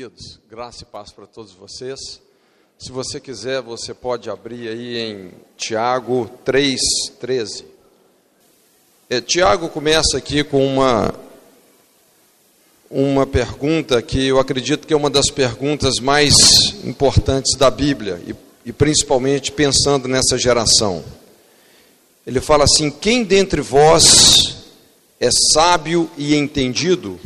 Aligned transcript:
queridos, 0.00 0.40
graça 0.48 0.82
e 0.82 0.86
paz 0.86 1.12
para 1.12 1.26
todos 1.26 1.52
vocês. 1.52 2.22
Se 2.78 2.90
você 2.90 3.20
quiser, 3.20 3.60
você 3.60 3.92
pode 3.92 4.30
abrir 4.30 4.66
aí 4.66 4.96
em 4.96 5.30
Tiago 5.58 6.30
3,13. 6.42 7.66
É, 9.10 9.20
Tiago 9.20 9.68
começa 9.68 10.16
aqui 10.16 10.42
com 10.42 10.66
uma, 10.66 11.14
uma 12.90 13.26
pergunta 13.26 14.00
que 14.00 14.26
eu 14.26 14.38
acredito 14.38 14.86
que 14.86 14.94
é 14.94 14.96
uma 14.96 15.10
das 15.10 15.30
perguntas 15.30 15.96
mais 16.00 16.32
importantes 16.82 17.54
da 17.58 17.70
Bíblia, 17.70 18.18
e, 18.26 18.34
e 18.64 18.72
principalmente 18.72 19.52
pensando 19.52 20.08
nessa 20.08 20.38
geração. 20.38 21.04
Ele 22.26 22.40
fala 22.40 22.64
assim: 22.64 22.90
Quem 22.90 23.22
dentre 23.22 23.60
vós 23.60 24.64
é 25.20 25.28
sábio 25.52 26.10
e 26.16 26.34
entendido? 26.34 27.20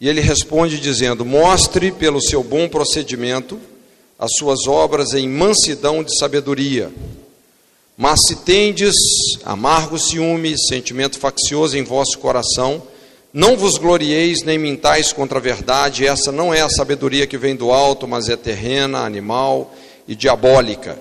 E 0.00 0.08
ele 0.08 0.20
responde 0.20 0.78
dizendo: 0.78 1.24
Mostre 1.24 1.90
pelo 1.90 2.20
seu 2.20 2.42
bom 2.42 2.68
procedimento 2.68 3.58
as 4.18 4.32
suas 4.36 4.66
obras 4.66 5.12
em 5.14 5.28
mansidão 5.28 6.02
de 6.02 6.16
sabedoria. 6.18 6.90
Mas 7.96 8.20
se 8.26 8.36
tendes 8.36 8.94
amargo 9.44 9.98
ciúme, 9.98 10.54
sentimento 10.68 11.18
faccioso 11.18 11.76
em 11.76 11.82
vosso 11.82 12.18
coração, 12.18 12.82
não 13.32 13.56
vos 13.56 13.76
glorieis 13.76 14.42
nem 14.42 14.56
mintais 14.56 15.12
contra 15.12 15.38
a 15.38 15.42
verdade, 15.42 16.06
essa 16.06 16.32
não 16.32 16.54
é 16.54 16.60
a 16.60 16.68
sabedoria 16.68 17.26
que 17.26 17.36
vem 17.36 17.54
do 17.54 17.70
alto, 17.70 18.06
mas 18.06 18.28
é 18.28 18.36
terrena, 18.36 19.00
animal 19.00 19.74
e 20.06 20.14
diabólica. 20.14 20.98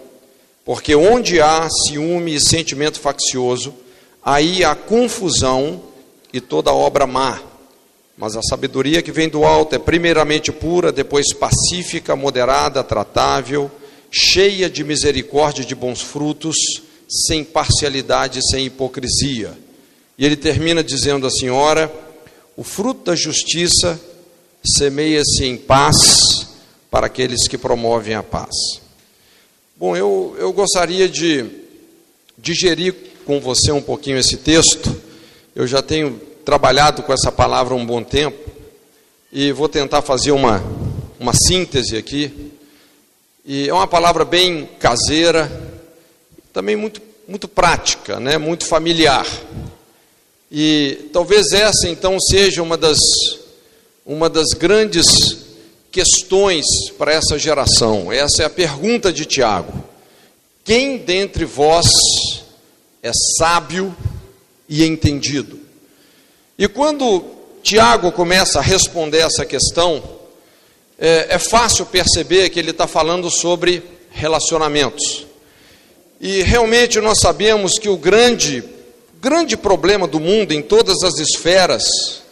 Porque 0.65 0.95
onde 0.95 1.39
há 1.39 1.69
ciúme 1.69 2.35
e 2.35 2.41
sentimento 2.41 2.99
faccioso, 2.99 3.73
aí 4.23 4.63
há 4.63 4.75
confusão 4.75 5.81
e 6.33 6.41
toda 6.41 6.73
obra 6.73 7.07
má. 7.07 7.39
Mas 8.17 8.35
a 8.35 8.41
sabedoria 8.41 9.03
que 9.03 9.11
vem 9.11 9.29
do 9.29 9.45
alto 9.45 9.75
é 9.75 9.79
primeiramente 9.79 10.51
pura, 10.51 10.91
depois 10.91 11.31
pacífica, 11.33 12.15
moderada, 12.15 12.83
tratável, 12.83 13.69
cheia 14.11 14.67
de 14.67 14.83
misericórdia 14.83 15.61
e 15.61 15.65
de 15.65 15.75
bons 15.75 16.01
frutos, 16.01 16.57
sem 17.07 17.43
parcialidade 17.43 18.39
e 18.39 18.49
sem 18.49 18.65
hipocrisia. 18.65 19.53
E 20.17 20.25
ele 20.25 20.35
termina 20.35 20.83
dizendo 20.83 21.27
assim: 21.27 21.49
Ora, 21.49 21.93
o 22.55 22.63
fruto 22.63 23.05
da 23.05 23.15
justiça 23.15 23.99
semeia-se 24.65 25.45
em 25.45 25.55
paz 25.55 26.49
para 26.89 27.05
aqueles 27.05 27.47
que 27.47 27.57
promovem 27.57 28.15
a 28.15 28.23
paz. 28.23 28.81
Bom, 29.75 29.95
eu, 29.95 30.35
eu 30.39 30.51
gostaria 30.51 31.07
de 31.07 31.45
digerir 32.35 32.95
com 33.25 33.39
você 33.39 33.71
um 33.71 33.81
pouquinho 33.81 34.17
esse 34.17 34.37
texto. 34.37 34.95
Eu 35.55 35.67
já 35.67 35.83
tenho 35.83 36.19
trabalhado 36.47 37.03
com 37.03 37.11
essa 37.11 37.29
palavra 37.29 37.75
um 37.75 37.85
bom 37.85 38.01
tempo 38.01 38.49
e 39.33 39.51
vou 39.51 39.67
tentar 39.67 40.01
fazer 40.01 40.31
uma, 40.31 40.63
uma 41.19 41.33
síntese 41.33 41.97
aqui. 41.97 42.53
E 43.45 43.67
é 43.67 43.73
uma 43.73 43.85
palavra 43.85 44.23
bem 44.23 44.65
caseira, 44.79 45.51
também 46.53 46.77
muito, 46.77 47.01
muito 47.27 47.49
prática, 47.49 48.17
né? 48.17 48.37
muito 48.37 48.65
familiar. 48.65 49.27
E 50.49 51.09
talvez 51.11 51.51
essa 51.51 51.89
então 51.89 52.17
seja 52.17 52.63
uma 52.63 52.77
das, 52.77 52.97
uma 54.05 54.29
das 54.29 54.53
grandes 54.53 55.05
questões 55.91 56.65
para 56.97 57.11
essa 57.11 57.37
geração. 57.37 58.09
Essa 58.09 58.43
é 58.43 58.45
a 58.45 58.49
pergunta 58.49 59.11
de 59.11 59.25
Tiago: 59.25 59.83
Quem 60.63 60.97
dentre 60.97 61.43
vós 61.43 61.89
é 63.03 63.11
sábio 63.37 63.93
e 64.69 64.85
entendido? 64.85 65.66
E 66.59 66.67
quando 66.67 67.23
Tiago 67.61 68.11
começa 68.11 68.57
a 68.57 68.63
responder 68.63 69.19
essa 69.19 69.45
questão, 69.45 70.01
é, 70.97 71.27
é 71.29 71.37
fácil 71.37 71.85
perceber 71.85 72.49
que 72.49 72.57
ele 72.57 72.71
está 72.71 72.87
falando 72.87 73.29
sobre 73.29 73.83
relacionamentos. 74.09 75.27
E 76.19 76.41
realmente 76.41 76.99
nós 76.99 77.19
sabemos 77.19 77.77
que 77.77 77.87
o 77.87 77.95
grande, 77.95 78.63
grande 79.21 79.55
problema 79.55 80.07
do 80.07 80.19
mundo 80.19 80.51
em 80.51 80.63
todas 80.63 81.03
as 81.03 81.19
esferas, 81.19 82.23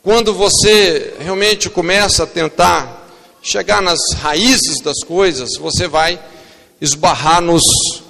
quando 0.00 0.32
você 0.32 1.14
realmente 1.18 1.68
começa 1.68 2.22
a 2.22 2.26
tentar 2.26 3.08
chegar 3.42 3.82
nas 3.82 3.98
raízes 4.12 4.80
das 4.80 5.02
coisas, 5.02 5.56
você 5.58 5.88
vai 5.88 6.20
esbarrar 6.80 7.40
nos 7.40 7.64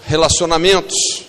relacionamentos. 0.05 1.25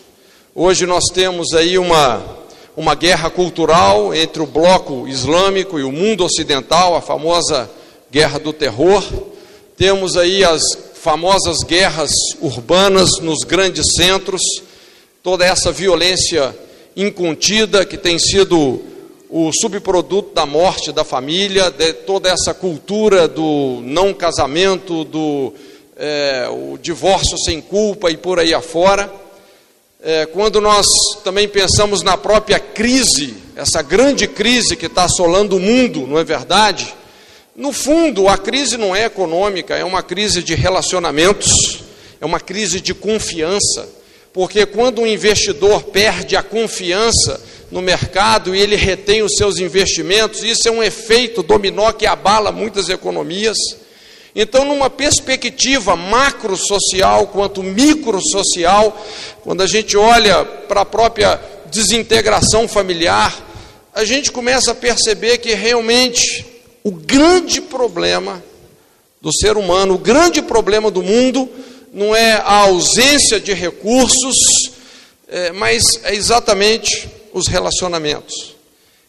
Hoje 0.53 0.85
nós 0.85 1.05
temos 1.13 1.53
aí 1.53 1.77
uma 1.77 2.42
uma 2.75 2.95
guerra 2.95 3.29
cultural 3.29 4.13
entre 4.13 4.41
o 4.41 4.47
bloco 4.47 5.07
islâmico 5.07 5.79
e 5.79 5.84
o 5.84 5.91
mundo 5.91 6.25
ocidental, 6.25 6.95
a 6.95 7.01
famosa 7.01 7.69
guerra 8.11 8.39
do 8.39 8.51
terror. 8.51 9.03
Temos 9.78 10.17
aí 10.17 10.44
as 10.44 10.61
famosas 10.95 11.59
guerras 11.59 12.12
urbanas 12.41 13.19
nos 13.22 13.39
grandes 13.44 13.85
centros, 13.95 14.41
toda 15.22 15.45
essa 15.45 15.72
violência 15.72 16.56
incontida 16.95 17.85
que 17.85 17.97
tem 17.97 18.17
sido 18.17 18.81
o 19.29 19.51
subproduto 19.51 20.33
da 20.33 20.45
morte 20.45 20.91
da 20.91 21.03
família, 21.03 21.69
de 21.69 21.94
toda 21.94 22.29
essa 22.29 22.53
cultura 22.53 23.28
do 23.28 23.81
não 23.83 24.13
casamento, 24.13 25.03
do 25.03 25.53
é, 25.95 26.47
o 26.50 26.78
divórcio 26.78 27.38
sem 27.38 27.62
culpa 27.62 28.09
e 28.09 28.17
por 28.17 28.39
aí 28.39 28.53
afora 28.53 29.22
é, 30.03 30.25
quando 30.25 30.59
nós 30.59 30.85
também 31.23 31.47
pensamos 31.47 32.03
na 32.03 32.17
própria 32.17 32.59
crise, 32.59 33.35
essa 33.55 33.81
grande 33.81 34.27
crise 34.27 34.75
que 34.75 34.87
está 34.87 35.05
assolando 35.05 35.55
o 35.55 35.59
mundo, 35.61 36.05
não 36.05 36.19
é 36.19 36.25
verdade? 36.25 36.93
No 37.55 37.71
fundo, 37.71 38.27
a 38.27 38.37
crise 38.37 38.75
não 38.75 38.93
é 38.93 39.05
econômica, 39.05 39.75
é 39.75 39.83
uma 39.85 40.03
crise 40.03 40.43
de 40.43 40.55
relacionamentos, 40.55 41.83
é 42.19 42.25
uma 42.25 42.39
crise 42.39 42.81
de 42.81 42.93
confiança, 42.93 43.87
porque 44.33 44.65
quando 44.65 44.99
um 44.99 45.07
investidor 45.07 45.83
perde 45.83 46.35
a 46.35 46.43
confiança 46.43 47.41
no 47.71 47.81
mercado 47.81 48.53
e 48.53 48.59
ele 48.59 48.75
retém 48.75 49.23
os 49.23 49.35
seus 49.37 49.57
investimentos, 49.57 50.43
isso 50.43 50.67
é 50.67 50.71
um 50.71 50.83
efeito 50.83 51.41
dominó 51.41 51.93
que 51.93 52.05
abala 52.05 52.51
muitas 52.51 52.89
economias. 52.89 53.57
Então, 54.35 54.66
numa 54.66 54.89
perspectiva 54.89 55.95
macro-social 55.95 57.27
quanto 57.27 57.61
micro-social, 57.61 58.99
quando 59.44 59.61
a 59.61 59.67
gente 59.67 59.95
olha 59.95 60.44
para 60.44 60.81
a 60.81 60.85
própria 60.85 61.39
desintegração 61.67 62.67
familiar, 62.67 63.35
a 63.94 64.03
gente 64.03 64.31
começa 64.31 64.71
a 64.71 64.75
perceber 64.75 65.38
que 65.38 65.53
realmente 65.53 66.45
o 66.83 66.91
grande 66.91 67.61
problema 67.61 68.44
do 69.21 69.31
ser 69.31 69.55
humano, 69.55 69.94
o 69.94 69.99
grande 69.99 70.41
problema 70.41 70.89
do 70.89 71.03
mundo, 71.03 71.47
não 71.94 72.15
é 72.15 72.33
a 72.33 72.55
ausência 72.63 73.39
de 73.39 73.53
recursos, 73.53 74.35
é, 75.27 75.51
mas 75.51 75.83
é 76.03 76.15
exatamente 76.15 77.07
os 77.31 77.47
relacionamentos. 77.47 78.55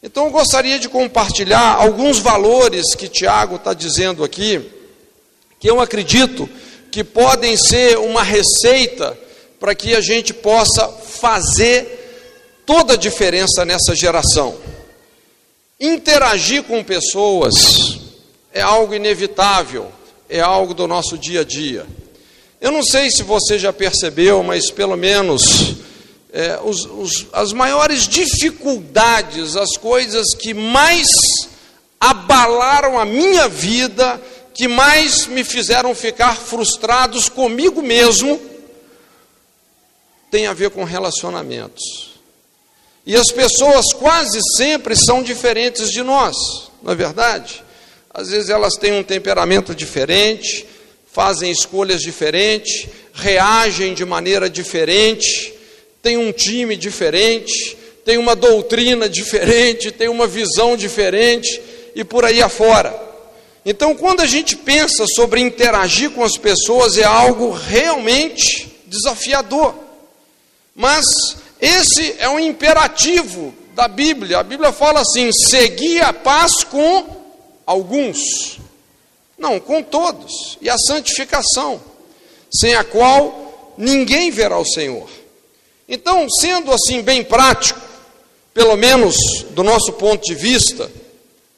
Então 0.03 0.27
eu 0.27 0.31
gostaria 0.31 0.79
de 0.79 0.87
compartilhar 0.87 1.77
alguns 1.77 2.19
valores 2.19 2.95
que 2.95 3.09
Tiago 3.09 3.56
está 3.56 3.73
dizendo 3.73 4.23
aqui 4.23 4.74
que 5.65 5.71
eu 5.71 5.81
acredito 5.81 6.47
que 6.91 7.03
podem 7.03 7.57
ser 7.57 7.97
uma 7.97 8.23
receita 8.23 9.19
para 9.59 9.75
que 9.75 9.95
a 9.95 10.01
gente 10.03 10.35
possa 10.35 10.87
fazer 10.89 12.61
toda 12.67 12.93
a 12.93 12.99
diferença 12.99 13.65
nessa 13.65 13.95
geração. 13.95 14.55
Interagir 15.81 16.65
com 16.65 16.85
pessoas 16.85 17.99
é 18.53 18.61
algo 18.61 18.95
inevitável, 18.95 19.91
é 20.29 20.39
algo 20.39 20.75
do 20.75 20.87
nosso 20.87 21.17
dia 21.17 21.41
a 21.41 21.45
dia. 21.45 21.87
Eu 22.61 22.71
não 22.71 22.83
sei 22.83 23.11
se 23.11 23.23
você 23.23 23.59
já 23.59 23.73
percebeu, 23.73 24.43
mas 24.43 24.71
pelo 24.71 24.99
menos 24.99 25.77
é, 26.31 26.61
os, 26.62 26.85
os, 26.85 27.27
as 27.33 27.55
maiores 27.55 28.06
dificuldades, 28.06 29.56
as 29.56 29.79
coisas 29.79 30.35
que 30.35 30.53
mais 30.53 31.06
abalaram 31.99 32.99
a 32.99 33.06
minha 33.06 33.49
vida, 33.49 34.21
que 34.55 34.69
mais 34.69 35.27
me 35.27 35.43
fizeram 35.43 35.95
ficar 35.95 36.37
frustrados 36.37 37.29
comigo 37.29 37.83
mesmo 37.83 38.41
tem 40.31 40.47
a 40.47 40.53
ver 40.53 40.71
com 40.71 40.85
relacionamentos. 40.85 42.15
E 43.05 43.17
as 43.17 43.31
pessoas 43.31 43.93
quase 43.93 44.41
sempre 44.56 44.97
são 44.97 45.23
diferentes 45.23 45.91
de 45.91 46.03
nós, 46.03 46.37
não 46.83 46.93
é 46.93 46.95
verdade? 46.95 47.62
Às 48.09 48.31
vezes 48.31 48.49
elas 48.49 48.75
têm 48.75 48.93
um 48.93 49.03
temperamento 49.03 49.75
diferente, 49.75 50.65
fazem 51.12 51.50
escolhas 51.50 52.00
diferentes, 52.00 52.87
reagem 53.12 53.93
de 53.93 54.05
maneira 54.05 54.49
diferente, 54.49 55.53
têm 56.00 56.17
um 56.17 56.33
time 56.33 56.77
diferente, 56.77 57.77
têm 58.05 58.19
uma 58.19 58.37
doutrina 58.37 59.09
diferente, 59.11 59.91
têm 59.91 60.09
uma 60.09 60.27
visão 60.27 60.77
diferente 60.77 61.61
e 61.95 62.05
por 62.05 62.25
aí 62.25 62.41
afora. 62.41 63.04
Então, 63.64 63.94
quando 63.94 64.20
a 64.20 64.26
gente 64.26 64.56
pensa 64.56 65.06
sobre 65.06 65.40
interagir 65.40 66.11
com 66.11 66.22
as 66.22 66.37
pessoas, 66.37 66.99
é 66.99 67.05
algo 67.05 67.50
realmente 67.50 68.82
desafiador. 68.87 69.75
Mas 70.75 71.05
esse 71.61 72.14
é 72.19 72.28
um 72.28 72.38
imperativo 72.38 73.55
da 73.75 73.88
Bíblia. 73.88 74.38
A 74.38 74.43
Bíblia 74.43 74.72
fala 74.72 75.00
assim: 75.00 75.31
seguir 75.32 76.02
a 76.02 76.12
paz 76.12 76.62
com 76.62 77.06
alguns, 77.64 78.58
não, 79.38 79.58
com 79.58 79.82
todos, 79.82 80.58
e 80.61 80.69
a 80.69 80.76
santificação, 80.76 81.81
sem 82.52 82.75
a 82.75 82.84
qual 82.84 83.75
ninguém 83.78 84.31
verá 84.31 84.58
o 84.58 84.66
Senhor. 84.66 85.08
Então, 85.88 86.28
sendo 86.28 86.72
assim 86.72 87.02
bem 87.02 87.25
prático, 87.25 87.81
pelo 88.52 88.76
menos 88.76 89.16
do 89.50 89.62
nosso 89.62 89.93
ponto 89.94 90.22
de 90.25 90.34
vista, 90.34 90.90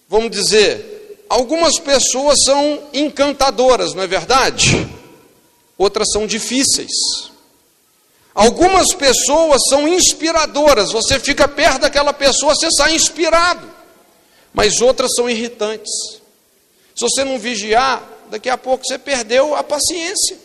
vamos 0.08 0.30
dizer, 0.30 0.95
algumas 1.28 1.78
pessoas 1.78 2.38
são 2.44 2.82
encantadoras, 2.92 3.94
não 3.94 4.02
é 4.02 4.06
verdade? 4.06 4.88
Outras 5.78 6.08
são 6.12 6.26
difíceis. 6.26 6.90
Algumas 8.34 8.92
pessoas 8.92 9.62
são 9.68 9.88
inspiradoras, 9.88 10.92
você 10.92 11.18
fica 11.18 11.48
perto 11.48 11.80
daquela 11.80 12.12
pessoa, 12.12 12.54
você 12.54 12.68
sai 12.70 12.94
inspirado. 12.94 13.70
Mas 14.52 14.80
outras 14.80 15.12
são 15.14 15.28
irritantes. 15.28 15.90
Se 16.94 17.00
você 17.00 17.24
não 17.24 17.38
vigiar, 17.38 18.02
daqui 18.30 18.48
a 18.48 18.58
pouco 18.58 18.86
você 18.86 18.98
perdeu 18.98 19.54
a 19.54 19.62
paciência. 19.62 20.38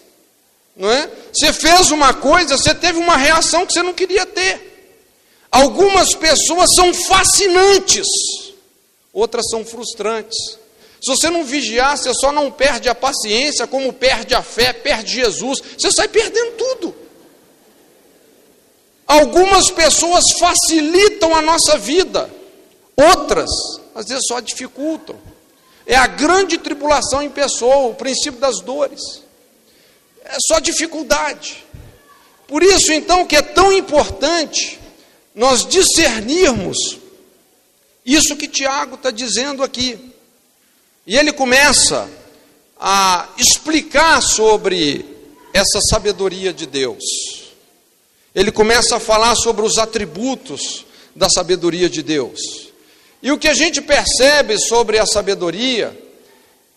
Não 0.75 0.89
é? 0.89 1.09
Você 1.33 1.51
fez 1.51 1.91
uma 1.91 2.13
coisa, 2.13 2.57
você 2.57 2.73
teve 2.73 2.97
uma 2.97 3.17
reação 3.17 3.65
que 3.65 3.73
você 3.73 3.83
não 3.83 3.93
queria 3.93 4.25
ter. 4.25 4.69
Algumas 5.51 6.13
pessoas 6.15 6.69
são 6.75 6.93
fascinantes, 6.93 8.07
outras 9.11 9.49
são 9.49 9.65
frustrantes. 9.65 10.60
Se 11.01 11.09
você 11.09 11.29
não 11.31 11.43
vigiar, 11.43 11.97
você 11.97 12.13
só 12.13 12.31
não 12.31 12.51
perde 12.51 12.87
a 12.87 12.93
paciência, 12.93 13.65
como 13.65 13.91
perde 13.91 14.35
a 14.35 14.43
fé, 14.43 14.71
perde 14.71 15.15
Jesus, 15.15 15.59
você 15.77 15.91
sai 15.91 16.07
perdendo 16.07 16.51
tudo. 16.57 16.95
Algumas 19.07 19.71
pessoas 19.71 20.23
facilitam 20.39 21.35
a 21.35 21.41
nossa 21.41 21.77
vida, 21.77 22.29
outras, 22.95 23.49
às 23.95 24.05
vezes, 24.05 24.25
só 24.27 24.39
dificultam. 24.39 25.19
É 25.87 25.95
a 25.95 26.05
grande 26.07 26.59
tribulação 26.59 27.21
em 27.23 27.29
pessoa, 27.29 27.87
o 27.87 27.95
princípio 27.95 28.39
das 28.39 28.61
dores. 28.61 29.01
É 30.23 30.37
só 30.47 30.59
dificuldade. 30.59 31.65
Por 32.47 32.61
isso, 32.61 32.93
então, 32.93 33.25
que 33.25 33.35
é 33.35 33.41
tão 33.41 33.71
importante 33.73 34.79
nós 35.33 35.65
discernirmos 35.65 36.77
isso 38.05 38.35
que 38.35 38.47
Tiago 38.47 38.95
está 38.95 39.09
dizendo 39.09 39.63
aqui. 39.63 40.10
E 41.05 41.17
ele 41.17 41.31
começa 41.31 42.09
a 42.79 43.29
explicar 43.37 44.21
sobre 44.21 45.05
essa 45.53 45.79
sabedoria 45.81 46.53
de 46.53 46.65
Deus. 46.65 47.03
Ele 48.33 48.51
começa 48.51 48.95
a 48.95 48.99
falar 48.99 49.35
sobre 49.35 49.65
os 49.65 49.77
atributos 49.77 50.85
da 51.15 51.29
sabedoria 51.29 51.89
de 51.89 52.01
Deus. 52.01 52.69
E 53.21 53.31
o 53.31 53.37
que 53.37 53.47
a 53.47 53.53
gente 53.53 53.81
percebe 53.81 54.57
sobre 54.57 54.97
a 54.97 55.05
sabedoria 55.05 55.95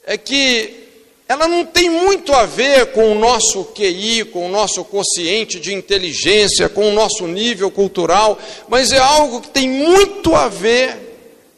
é 0.07 0.19
que 0.19 0.85
ela 1.27 1.49
não 1.49 1.65
tem 1.65 1.89
muito 1.89 2.35
a 2.35 2.45
ver 2.45 2.93
com 2.93 3.13
o 3.13 3.15
nosso 3.15 3.65
QI, 3.75 4.25
com 4.27 4.47
o 4.47 4.51
nosso 4.51 4.85
quociente 4.85 5.59
de 5.59 5.73
inteligência, 5.73 6.69
com 6.69 6.91
o 6.91 6.93
nosso 6.93 7.27
nível 7.27 7.71
cultural, 7.71 8.39
mas 8.69 8.93
é 8.93 8.99
algo 8.99 9.41
que 9.41 9.49
tem 9.49 9.69
muito 9.69 10.35
a 10.35 10.49
ver 10.49 10.99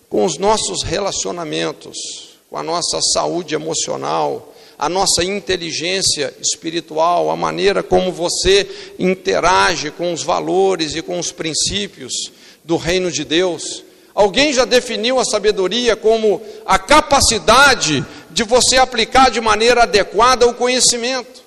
com 0.08 0.24
os 0.24 0.38
nossos 0.38 0.84
relacionamentos, 0.84 2.25
com 2.56 2.60
a 2.60 2.62
nossa 2.62 3.02
saúde 3.12 3.54
emocional, 3.54 4.54
a 4.78 4.88
nossa 4.88 5.22
inteligência 5.22 6.32
espiritual, 6.40 7.30
a 7.30 7.36
maneira 7.36 7.82
como 7.82 8.10
você 8.10 8.94
interage 8.98 9.90
com 9.90 10.10
os 10.10 10.22
valores 10.22 10.94
e 10.94 11.02
com 11.02 11.18
os 11.18 11.30
princípios 11.30 12.32
do 12.64 12.78
reino 12.78 13.12
de 13.12 13.26
Deus. 13.26 13.84
Alguém 14.14 14.54
já 14.54 14.64
definiu 14.64 15.18
a 15.18 15.24
sabedoria 15.26 15.96
como 15.96 16.40
a 16.64 16.78
capacidade 16.78 18.02
de 18.30 18.42
você 18.42 18.78
aplicar 18.78 19.30
de 19.30 19.38
maneira 19.38 19.82
adequada 19.82 20.46
o 20.46 20.54
conhecimento. 20.54 21.42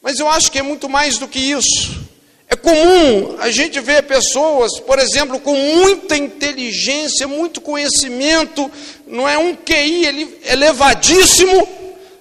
Mas 0.00 0.20
eu 0.20 0.28
acho 0.28 0.52
que 0.52 0.60
é 0.60 0.62
muito 0.62 0.88
mais 0.88 1.18
do 1.18 1.26
que 1.26 1.40
isso. 1.40 2.06
É 2.48 2.54
comum 2.54 3.36
a 3.40 3.50
gente 3.50 3.80
ver 3.80 4.04
pessoas, 4.04 4.78
por 4.80 4.98
exemplo, 4.98 5.40
com 5.40 5.54
muita 5.54 6.16
inteligência, 6.16 7.26
muito 7.26 7.60
conhecimento, 7.60 8.70
não 9.06 9.28
é 9.28 9.36
um 9.36 9.54
QI 9.54 10.40
elevadíssimo, 10.44 11.68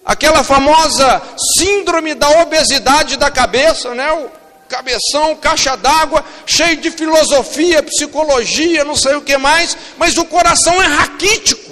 aquela 0.03 0.43
famosa 0.43 1.21
síndrome 1.57 2.15
da 2.15 2.41
obesidade 2.41 3.17
da 3.17 3.29
cabeça, 3.29 3.93
né? 3.93 4.11
O 4.13 4.45
cabeção, 4.67 5.35
caixa 5.35 5.75
d'água, 5.75 6.25
cheio 6.45 6.77
de 6.77 6.89
filosofia, 6.89 7.83
psicologia, 7.83 8.83
não 8.83 8.95
sei 8.95 9.15
o 9.15 9.21
que 9.21 9.37
mais, 9.37 9.77
mas 9.95 10.17
o 10.17 10.25
coração 10.25 10.81
é 10.81 10.87
raquítico, 10.87 11.71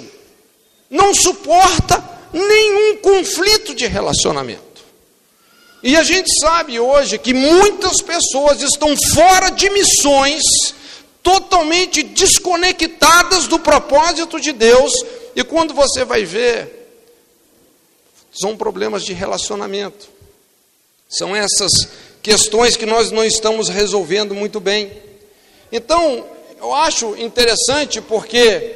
não 0.88 1.12
suporta 1.12 2.02
nenhum 2.32 2.96
conflito 2.98 3.74
de 3.74 3.86
relacionamento. 3.86 4.63
E 5.84 5.98
a 5.98 6.02
gente 6.02 6.30
sabe 6.40 6.80
hoje 6.80 7.18
que 7.18 7.34
muitas 7.34 8.00
pessoas 8.00 8.62
estão 8.62 8.96
fora 9.12 9.50
de 9.50 9.68
missões, 9.68 10.42
totalmente 11.22 12.02
desconectadas 12.02 13.46
do 13.46 13.58
propósito 13.58 14.40
de 14.40 14.52
Deus, 14.52 14.94
e 15.36 15.44
quando 15.44 15.74
você 15.74 16.02
vai 16.02 16.24
ver, 16.24 16.88
são 18.32 18.56
problemas 18.56 19.04
de 19.04 19.12
relacionamento. 19.12 20.08
São 21.06 21.36
essas 21.36 21.70
questões 22.22 22.78
que 22.78 22.86
nós 22.86 23.10
não 23.10 23.22
estamos 23.22 23.68
resolvendo 23.68 24.34
muito 24.34 24.60
bem. 24.60 24.90
Então, 25.70 26.24
eu 26.58 26.72
acho 26.72 27.14
interessante 27.18 28.00
porque 28.00 28.74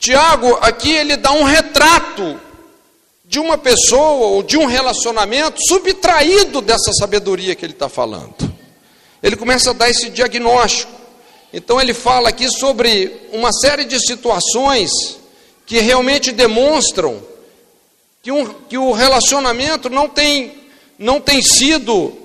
Tiago 0.00 0.58
aqui 0.62 0.90
ele 0.90 1.16
dá 1.16 1.30
um 1.30 1.44
retrato 1.44 2.40
de 3.28 3.38
uma 3.38 3.58
pessoa 3.58 4.28
ou 4.28 4.42
de 4.42 4.56
um 4.56 4.64
relacionamento 4.64 5.60
subtraído 5.68 6.62
dessa 6.62 6.94
sabedoria 6.94 7.54
que 7.54 7.62
ele 7.62 7.74
está 7.74 7.86
falando. 7.86 8.34
Ele 9.22 9.36
começa 9.36 9.70
a 9.70 9.74
dar 9.74 9.90
esse 9.90 10.08
diagnóstico. 10.08 10.90
Então 11.52 11.78
ele 11.78 11.92
fala 11.92 12.30
aqui 12.30 12.48
sobre 12.50 13.28
uma 13.30 13.52
série 13.52 13.84
de 13.84 14.00
situações 14.00 14.90
que 15.66 15.78
realmente 15.78 16.32
demonstram 16.32 17.22
que, 18.22 18.32
um, 18.32 18.46
que 18.64 18.78
o 18.78 18.92
relacionamento 18.92 19.90
não 19.90 20.08
tem, 20.08 20.62
não 20.98 21.20
tem 21.20 21.42
sido, 21.42 22.16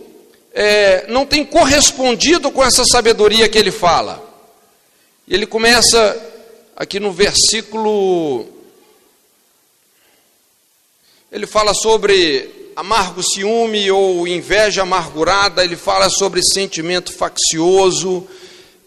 é, 0.53 1.05
não 1.09 1.25
tem 1.25 1.43
correspondido 1.43 2.49
com 2.49 2.63
essa 2.63 2.85
sabedoria 2.85 3.49
que 3.49 3.57
ele 3.57 3.71
fala. 3.71 4.23
Ele 5.27 5.45
começa 5.45 6.17
aqui 6.77 6.97
no 6.97 7.11
versículo. 7.11 8.47
Ele 11.33 11.47
fala 11.47 11.73
sobre 11.73 12.71
amargo 12.75 13.23
ciúme 13.23 13.89
ou 13.89 14.27
inveja 14.27 14.83
amargurada, 14.83 15.63
ele 15.63 15.75
fala 15.75 16.07
sobre 16.07 16.43
sentimento 16.43 17.11
faccioso, 17.11 18.27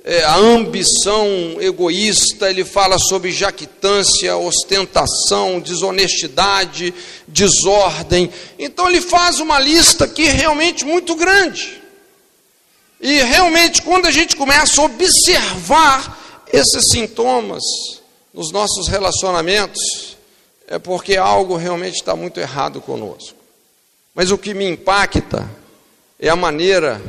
é, 0.05 0.23
a 0.23 0.37
ambição 0.37 1.27
egoísta, 1.59 2.49
ele 2.49 2.65
fala 2.65 3.01
sobre 3.01 3.33
jactância, 3.33 4.37
ostentação, 4.37 5.59
desonestidade, 5.59 6.95
desordem. 7.27 8.31
Então 8.57 8.89
ele 8.89 9.01
faz 9.01 9.41
uma 9.41 9.59
lista 9.59 10.09
é 10.17 10.23
realmente 10.31 10.85
muito 10.85 11.17
grande. 11.17 11.83
E 13.01 13.23
realmente, 13.23 13.83
quando 13.83 14.07
a 14.07 14.13
gente 14.13 14.37
começa 14.37 14.81
a 14.81 14.85
observar 14.85 16.47
esses 16.53 16.93
sintomas 16.93 17.65
nos 18.33 18.53
nossos 18.53 18.87
relacionamentos, 18.87 20.16
é 20.67 20.79
porque 20.79 21.17
algo 21.17 21.57
realmente 21.57 21.97
está 21.97 22.17
muito 22.17 22.41
errado 22.41 22.81
conosco. 22.81 23.37
Mas 24.15 24.31
o 24.31 24.39
que 24.39 24.55
me 24.55 24.67
impacta 24.67 25.49
é 26.19 26.29
a 26.29 26.37
maneira 26.37 27.01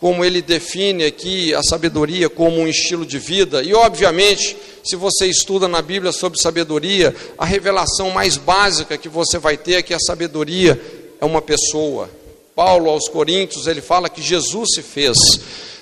como 0.00 0.24
ele 0.24 0.40
define 0.40 1.04
aqui 1.04 1.52
a 1.54 1.62
sabedoria 1.62 2.28
como 2.28 2.58
um 2.58 2.68
estilo 2.68 3.04
de 3.04 3.18
vida. 3.18 3.62
E, 3.62 3.74
obviamente, 3.74 4.56
se 4.84 4.94
você 4.96 5.26
estuda 5.26 5.66
na 5.66 5.82
Bíblia 5.82 6.12
sobre 6.12 6.40
sabedoria, 6.40 7.14
a 7.36 7.44
revelação 7.44 8.10
mais 8.10 8.36
básica 8.36 8.96
que 8.96 9.08
você 9.08 9.38
vai 9.38 9.56
ter 9.56 9.74
é 9.74 9.82
que 9.82 9.92
a 9.92 9.98
sabedoria 9.98 10.80
é 11.20 11.24
uma 11.24 11.42
pessoa. 11.42 12.08
Paulo, 12.54 12.90
aos 12.90 13.08
Coríntios, 13.08 13.66
ele 13.66 13.80
fala 13.80 14.08
que 14.08 14.22
Jesus 14.22 14.70
se 14.74 14.82
fez 14.82 15.18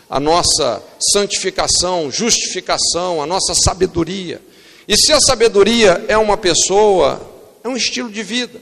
a 0.08 0.18
nossa 0.18 0.82
santificação, 1.12 2.10
justificação, 2.10 3.22
a 3.22 3.26
nossa 3.26 3.54
sabedoria. 3.54 4.40
E 4.88 4.96
se 4.96 5.12
a 5.12 5.20
sabedoria 5.20 6.04
é 6.06 6.16
uma 6.16 6.36
pessoa, 6.36 7.20
é 7.64 7.68
um 7.68 7.76
estilo 7.76 8.10
de 8.10 8.22
vida, 8.22 8.60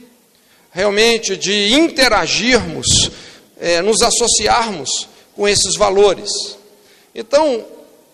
realmente 0.71 1.37
de 1.37 1.73
interagirmos, 1.73 3.11
é, 3.59 3.81
nos 3.81 4.01
associarmos 4.01 4.89
com 5.35 5.47
esses 5.47 5.75
valores. 5.75 6.31
Então, 7.13 7.63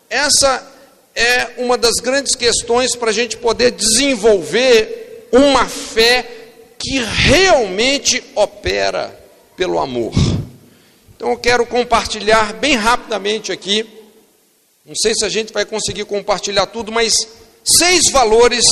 essa 0.09 0.67
é 1.15 1.51
uma 1.57 1.77
das 1.77 1.95
grandes 1.95 2.35
questões 2.35 2.95
para 2.95 3.11
a 3.11 3.13
gente 3.13 3.37
poder 3.37 3.71
desenvolver 3.71 5.29
uma 5.31 5.65
fé 5.67 6.29
que 6.77 6.99
realmente 6.99 8.21
opera 8.35 9.17
pelo 9.55 9.79
amor. 9.79 10.13
Então, 11.15 11.29
eu 11.29 11.37
quero 11.37 11.65
compartilhar 11.65 12.53
bem 12.53 12.75
rapidamente 12.75 13.51
aqui, 13.51 13.87
não 14.85 14.95
sei 14.95 15.13
se 15.13 15.23
a 15.23 15.29
gente 15.29 15.53
vai 15.53 15.63
conseguir 15.63 16.03
compartilhar 16.05 16.65
tudo, 16.65 16.91
mas 16.91 17.13
seis 17.63 18.11
valores 18.11 18.65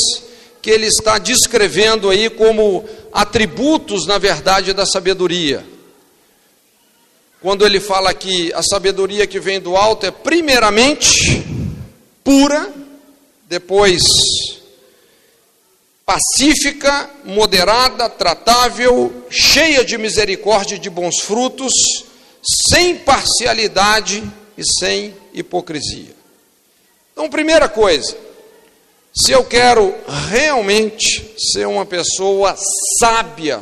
que 0.61 0.69
ele 0.69 0.87
está 0.87 1.17
descrevendo 1.17 2.09
aí 2.09 2.29
como 2.29 2.87
atributos, 3.11 4.05
na 4.05 4.17
verdade, 4.17 4.73
da 4.73 4.85
sabedoria. 4.85 5.65
Quando 7.41 7.65
ele 7.65 7.79
fala 7.79 8.13
que 8.13 8.51
a 8.53 8.61
sabedoria 8.61 9.25
que 9.25 9.39
vem 9.39 9.59
do 9.59 9.77
alto 9.77 10.05
é 10.05 10.11
primeiramente 10.11 11.45
pura, 12.23 12.71
depois 13.47 14.01
pacífica, 16.05 17.07
moderada, 17.23 18.09
tratável, 18.09 19.25
cheia 19.29 19.85
de 19.85 19.95
misericórdia 19.95 20.75
e 20.75 20.79
de 20.79 20.89
bons 20.89 21.19
frutos, 21.19 21.71
sem 22.67 22.97
parcialidade 22.97 24.23
e 24.57 24.63
sem 24.79 25.13
hipocrisia. 25.31 26.15
Então, 27.13 27.29
primeira 27.29 27.69
coisa, 27.69 28.17
se 29.25 29.33
eu 29.33 29.43
quero 29.43 29.93
realmente 30.29 31.35
ser 31.37 31.67
uma 31.67 31.85
pessoa 31.85 32.55
sábia 32.99 33.61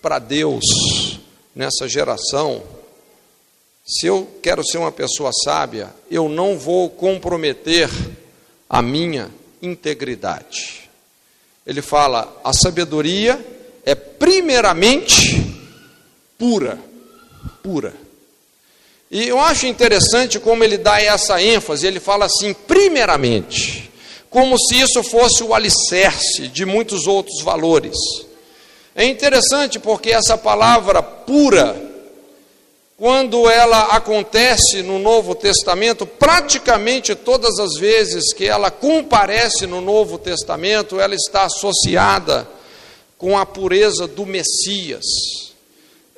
para 0.00 0.18
Deus 0.18 0.64
nessa 1.54 1.86
geração, 1.86 2.62
se 3.86 4.06
eu 4.06 4.26
quero 4.42 4.64
ser 4.64 4.78
uma 4.78 4.90
pessoa 4.90 5.30
sábia, 5.44 5.94
eu 6.10 6.28
não 6.30 6.58
vou 6.58 6.88
comprometer 6.88 7.90
a 8.70 8.80
minha 8.80 9.30
integridade. 9.60 10.88
Ele 11.66 11.82
fala: 11.82 12.40
a 12.42 12.54
sabedoria 12.54 13.44
é 13.84 13.94
primeiramente 13.94 15.70
pura, 16.38 16.78
pura. 17.62 17.94
E 19.10 19.28
eu 19.28 19.38
acho 19.38 19.66
interessante 19.66 20.40
como 20.40 20.64
ele 20.64 20.78
dá 20.78 21.00
essa 21.00 21.40
ênfase, 21.40 21.86
ele 21.86 22.00
fala 22.00 22.24
assim, 22.24 22.52
primeiramente, 22.52 23.85
como 24.36 24.58
se 24.58 24.78
isso 24.78 25.02
fosse 25.02 25.42
o 25.42 25.54
alicerce 25.54 26.48
de 26.48 26.66
muitos 26.66 27.06
outros 27.06 27.40
valores. 27.40 27.96
É 28.94 29.02
interessante 29.02 29.78
porque 29.78 30.10
essa 30.10 30.36
palavra 30.36 31.02
pura, 31.02 31.74
quando 32.98 33.48
ela 33.48 33.96
acontece 33.96 34.82
no 34.82 34.98
Novo 34.98 35.34
Testamento, 35.34 36.04
praticamente 36.04 37.14
todas 37.14 37.58
as 37.58 37.78
vezes 37.78 38.34
que 38.34 38.44
ela 38.44 38.70
comparece 38.70 39.66
no 39.66 39.80
Novo 39.80 40.18
Testamento, 40.18 41.00
ela 41.00 41.14
está 41.14 41.44
associada 41.44 42.46
com 43.16 43.38
a 43.38 43.46
pureza 43.46 44.06
do 44.06 44.26
Messias, 44.26 45.06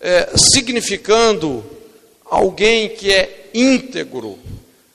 é, 0.01 0.31
significando 0.35 1.65
alguém 2.25 2.89
que 2.89 3.13
é 3.13 3.49
íntegro, 3.55 4.37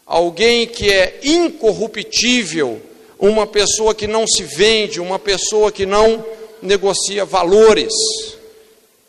alguém 0.06 0.68
que 0.68 0.92
é 0.92 1.22
incorruptível, 1.24 2.82
uma 3.27 3.48
pessoa 3.48 3.94
que 3.96 4.08
não 4.08 4.27
se 4.27 4.44
vende, 4.44 5.00
uma 5.00 5.20
pessoa 5.20 5.72
que 5.72 5.86
não 5.86 6.24
negocia 6.62 7.25
valores. 7.25 7.94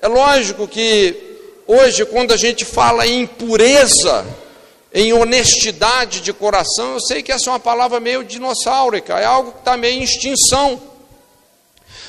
É 0.00 0.08
lógico 0.08 0.66
que 0.66 1.34
Hoje, 1.66 2.04
quando 2.04 2.32
a 2.32 2.36
gente 2.36 2.62
fala 2.62 3.06
em 3.06 3.26
pureza, 3.26 4.26
em 4.92 5.14
honestidade 5.14 6.20
de 6.20 6.30
coração, 6.30 6.92
eu 6.92 7.00
sei 7.00 7.22
que 7.22 7.32
essa 7.32 7.48
é 7.48 7.52
uma 7.52 7.60
palavra 7.60 7.98
meio 7.98 8.22
dinossáurica, 8.22 9.18
é 9.18 9.24
algo 9.24 9.52
que 9.52 9.58
está 9.60 9.74
meio 9.74 9.98
em 9.98 10.04
extinção. 10.04 10.80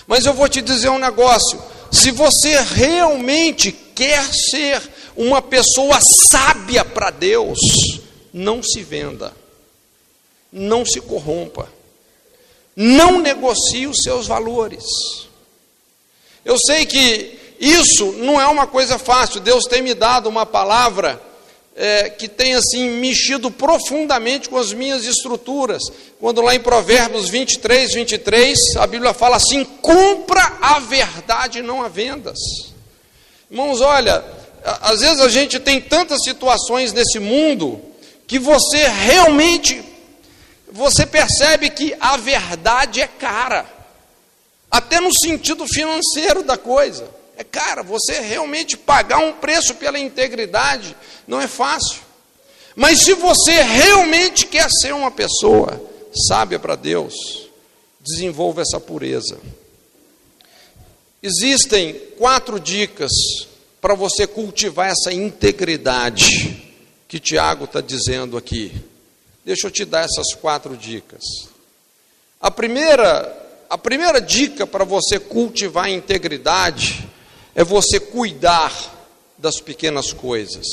Mas 0.05 0.25
eu 0.25 0.33
vou 0.33 0.49
te 0.49 0.61
dizer 0.61 0.89
um 0.89 0.99
negócio: 0.99 1.61
se 1.89 2.11
você 2.11 2.59
realmente 2.59 3.71
quer 3.71 4.25
ser 4.33 4.81
uma 5.15 5.41
pessoa 5.41 5.99
sábia 6.29 6.83
para 6.83 7.11
Deus, 7.11 7.57
não 8.33 8.61
se 8.61 8.83
venda, 8.83 9.33
não 10.51 10.85
se 10.85 10.99
corrompa, 10.99 11.69
não 12.75 13.19
negocie 13.19 13.87
os 13.87 13.97
seus 14.03 14.27
valores. 14.27 14.83
Eu 16.43 16.57
sei 16.59 16.85
que 16.85 17.39
isso 17.59 18.11
não 18.13 18.39
é 18.39 18.47
uma 18.47 18.67
coisa 18.67 18.97
fácil. 18.97 19.39
Deus 19.39 19.65
tem 19.65 19.81
me 19.81 19.93
dado 19.93 20.27
uma 20.27 20.45
palavra 20.45 21.21
é, 21.75 22.09
que 22.09 22.27
tem 22.27 22.53
assim 22.53 22.89
mexido 22.89 23.49
profundamente 23.49 24.49
com 24.49 24.57
as 24.57 24.73
minhas 24.73 25.05
estruturas. 25.05 25.81
Quando 26.19 26.41
lá 26.41 26.55
em 26.55 26.59
Provérbios 26.59 27.29
23, 27.29 27.93
23, 27.93 28.57
a 28.77 28.87
Bíblia 28.87 29.13
fala 29.13 29.37
assim: 29.37 29.63
compra 29.63 30.57
a 30.61 30.79
verdade, 30.79 31.61
não 31.61 31.81
a 31.81 31.87
vendas. 31.87 32.37
Irmãos, 33.49 33.81
olha, 33.81 34.23
às 34.81 35.01
vezes 35.01 35.19
a 35.19 35.29
gente 35.29 35.59
tem 35.59 35.79
tantas 35.79 36.23
situações 36.23 36.91
nesse 36.91 37.19
mundo 37.19 37.81
que 38.27 38.39
você 38.39 38.87
realmente 38.87 39.83
você 40.71 41.05
percebe 41.05 41.69
que 41.69 41.95
a 41.99 42.17
verdade 42.17 43.01
é 43.01 43.07
cara, 43.07 43.65
até 44.69 44.99
no 44.99 45.11
sentido 45.13 45.65
financeiro 45.67 46.43
da 46.43 46.57
coisa. 46.57 47.07
É 47.37 47.43
cara, 47.43 47.83
você 47.83 48.19
realmente 48.19 48.77
pagar 48.77 49.19
um 49.19 49.33
preço 49.33 49.75
pela 49.75 49.99
integridade 49.99 50.95
não 51.27 51.39
é 51.39 51.47
fácil. 51.47 52.01
Mas 52.75 52.99
se 52.99 53.13
você 53.13 53.61
realmente 53.61 54.45
quer 54.45 54.69
ser 54.69 54.93
uma 54.93 55.11
pessoa 55.11 55.81
sábia 56.27 56.59
para 56.59 56.75
Deus, 56.75 57.13
desenvolva 58.01 58.61
essa 58.61 58.79
pureza. 58.79 59.39
Existem 61.21 61.93
quatro 62.17 62.59
dicas 62.59 63.11
para 63.81 63.95
você 63.95 64.27
cultivar 64.27 64.91
essa 64.91 65.11
integridade 65.11 66.73
que 67.07 67.19
Tiago 67.19 67.65
está 67.65 67.81
dizendo 67.81 68.37
aqui. 68.37 68.71
Deixa 69.45 69.67
eu 69.67 69.71
te 69.71 69.85
dar 69.85 70.03
essas 70.03 70.33
quatro 70.33 70.75
dicas. 70.75 71.23
A 72.41 72.49
primeira, 72.49 73.63
a 73.69 73.77
primeira 73.77 74.19
dica 74.19 74.65
para 74.65 74.83
você 74.83 75.19
cultivar 75.19 75.85
a 75.85 75.89
integridade 75.91 77.07
é 77.53 77.63
você 77.63 77.99
cuidar 77.99 78.73
das 79.37 79.59
pequenas 79.61 80.11
coisas, 80.11 80.65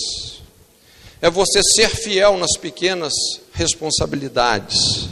é 1.21 1.29
você 1.29 1.61
ser 1.63 1.91
fiel 1.91 2.39
nas 2.39 2.57
pequenas 2.57 3.13
responsabilidades. 3.53 5.11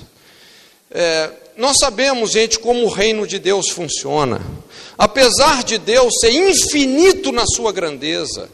É, 0.90 1.31
nós 1.59 1.76
sabemos, 1.79 2.31
gente, 2.31 2.59
como 2.59 2.85
o 2.85 2.88
reino 2.88 3.26
de 3.26 3.38
Deus 3.38 3.69
funciona. 3.69 4.40
Apesar 4.97 5.64
de 5.64 5.76
Deus 5.76 6.14
ser 6.19 6.33
infinito 6.33 7.31
na 7.31 7.45
sua 7.47 7.73
grandeza, 7.73 8.49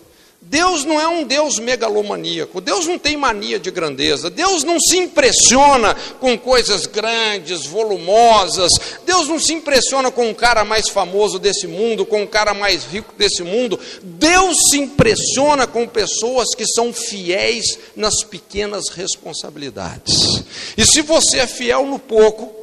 Deus 0.48 0.84
não 0.84 1.00
é 1.00 1.08
um 1.08 1.24
Deus 1.24 1.58
megalomaníaco, 1.58 2.60
Deus 2.60 2.86
não 2.86 2.96
tem 2.98 3.16
mania 3.16 3.58
de 3.58 3.68
grandeza, 3.70 4.30
Deus 4.30 4.62
não 4.62 4.78
se 4.78 4.96
impressiona 4.96 5.92
com 6.20 6.38
coisas 6.38 6.86
grandes, 6.86 7.66
volumosas, 7.66 8.70
Deus 9.04 9.26
não 9.26 9.40
se 9.40 9.52
impressiona 9.52 10.08
com 10.08 10.30
o 10.30 10.34
cara 10.34 10.64
mais 10.64 10.88
famoso 10.88 11.40
desse 11.40 11.66
mundo, 11.66 12.06
com 12.06 12.22
o 12.22 12.28
cara 12.28 12.54
mais 12.54 12.84
rico 12.84 13.12
desse 13.18 13.42
mundo, 13.42 13.78
Deus 14.02 14.56
se 14.70 14.78
impressiona 14.78 15.66
com 15.66 15.86
pessoas 15.88 16.54
que 16.54 16.64
são 16.64 16.92
fiéis 16.92 17.76
nas 17.96 18.22
pequenas 18.22 18.88
responsabilidades. 18.88 20.44
E 20.78 20.84
se 20.84 21.02
você 21.02 21.38
é 21.38 21.46
fiel 21.48 21.84
no 21.86 21.98
pouco, 21.98 22.54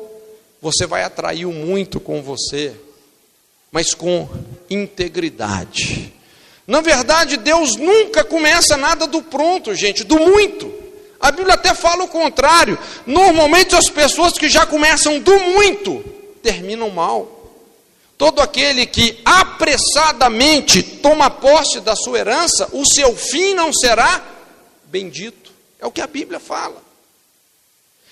você 0.61 0.85
vai 0.85 1.03
atrair 1.03 1.45
o 1.45 1.51
muito 1.51 1.99
com 1.99 2.21
você, 2.21 2.73
mas 3.73 3.93
com 3.93 4.29
integridade 4.69 6.13
na 6.65 6.79
verdade, 6.79 7.37
Deus 7.37 7.75
nunca 7.75 8.23
começa 8.23 8.77
nada 8.77 9.05
do 9.05 9.21
pronto, 9.21 9.75
gente, 9.75 10.03
do 10.03 10.17
muito. 10.17 10.73
A 11.19 11.31
Bíblia 11.31 11.55
até 11.55 11.73
fala 11.73 12.03
o 12.03 12.07
contrário. 12.07 12.77
Normalmente 13.05 13.75
as 13.75 13.89
pessoas 13.89 14.33
que 14.33 14.49
já 14.49 14.65
começam 14.65 15.19
do 15.19 15.37
muito 15.39 16.03
terminam 16.41 16.89
mal. 16.89 17.41
Todo 18.17 18.41
aquele 18.41 18.85
que 18.85 19.19
apressadamente 19.25 20.81
toma 20.81 21.29
posse 21.29 21.81
da 21.81 21.95
sua 21.95 22.19
herança, 22.19 22.69
o 22.71 22.85
seu 22.85 23.15
fim 23.15 23.53
não 23.53 23.73
será 23.73 24.23
bendito. 24.85 25.51
É 25.79 25.85
o 25.85 25.91
que 25.91 26.01
a 26.01 26.07
Bíblia 26.07 26.39
fala. 26.39 26.81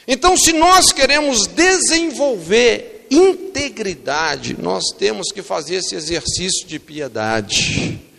Então, 0.08 0.36
se 0.36 0.52
nós 0.52 0.92
queremos 0.92 1.48
desenvolver 1.48 3.08
integridade, 3.10 4.58
nós 4.60 4.86
temos 4.98 5.32
que 5.32 5.42
fazer 5.42 5.76
esse 5.76 5.96
exercício 5.96 6.66
de 6.66 6.80
piedade 6.80 8.11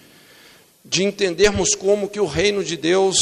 de 0.84 1.04
entendermos 1.04 1.74
como 1.74 2.08
que 2.08 2.20
o 2.20 2.26
reino 2.26 2.62
de 2.64 2.76
Deus 2.76 3.16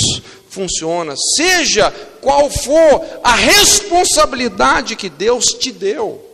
funciona. 0.48 1.14
Seja 1.36 1.90
qual 2.20 2.50
for 2.50 3.04
a 3.22 3.34
responsabilidade 3.34 4.96
que 4.96 5.08
Deus 5.08 5.44
te 5.46 5.70
deu, 5.70 6.24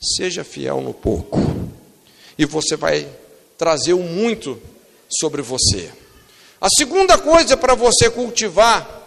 seja 0.00 0.44
fiel 0.44 0.80
no 0.80 0.92
pouco. 0.92 1.38
E 2.36 2.44
você 2.44 2.76
vai 2.76 3.06
trazer 3.56 3.92
o 3.92 4.02
muito 4.02 4.60
sobre 5.08 5.42
você. 5.42 5.90
A 6.60 6.68
segunda 6.68 7.16
coisa 7.16 7.56
para 7.56 7.74
você 7.74 8.10
cultivar 8.10 8.98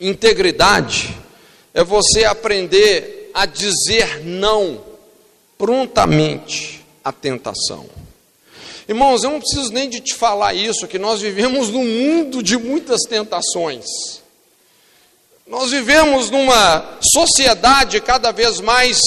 integridade 0.00 1.14
é 1.72 1.82
você 1.84 2.24
aprender 2.24 3.30
a 3.34 3.46
dizer 3.46 4.24
não 4.24 4.82
prontamente 5.58 6.84
à 7.02 7.12
tentação. 7.12 7.88
Irmãos, 8.86 9.24
eu 9.24 9.30
não 9.30 9.40
preciso 9.40 9.72
nem 9.72 9.88
de 9.88 10.00
te 10.00 10.14
falar 10.14 10.52
isso, 10.52 10.86
que 10.86 10.98
nós 10.98 11.20
vivemos 11.20 11.70
num 11.70 11.84
mundo 11.84 12.42
de 12.42 12.58
muitas 12.58 13.00
tentações. 13.08 13.86
Nós 15.46 15.70
vivemos 15.70 16.28
numa 16.30 16.98
sociedade 17.00 17.98
cada 18.00 18.30
vez 18.30 18.60
mais 18.60 18.98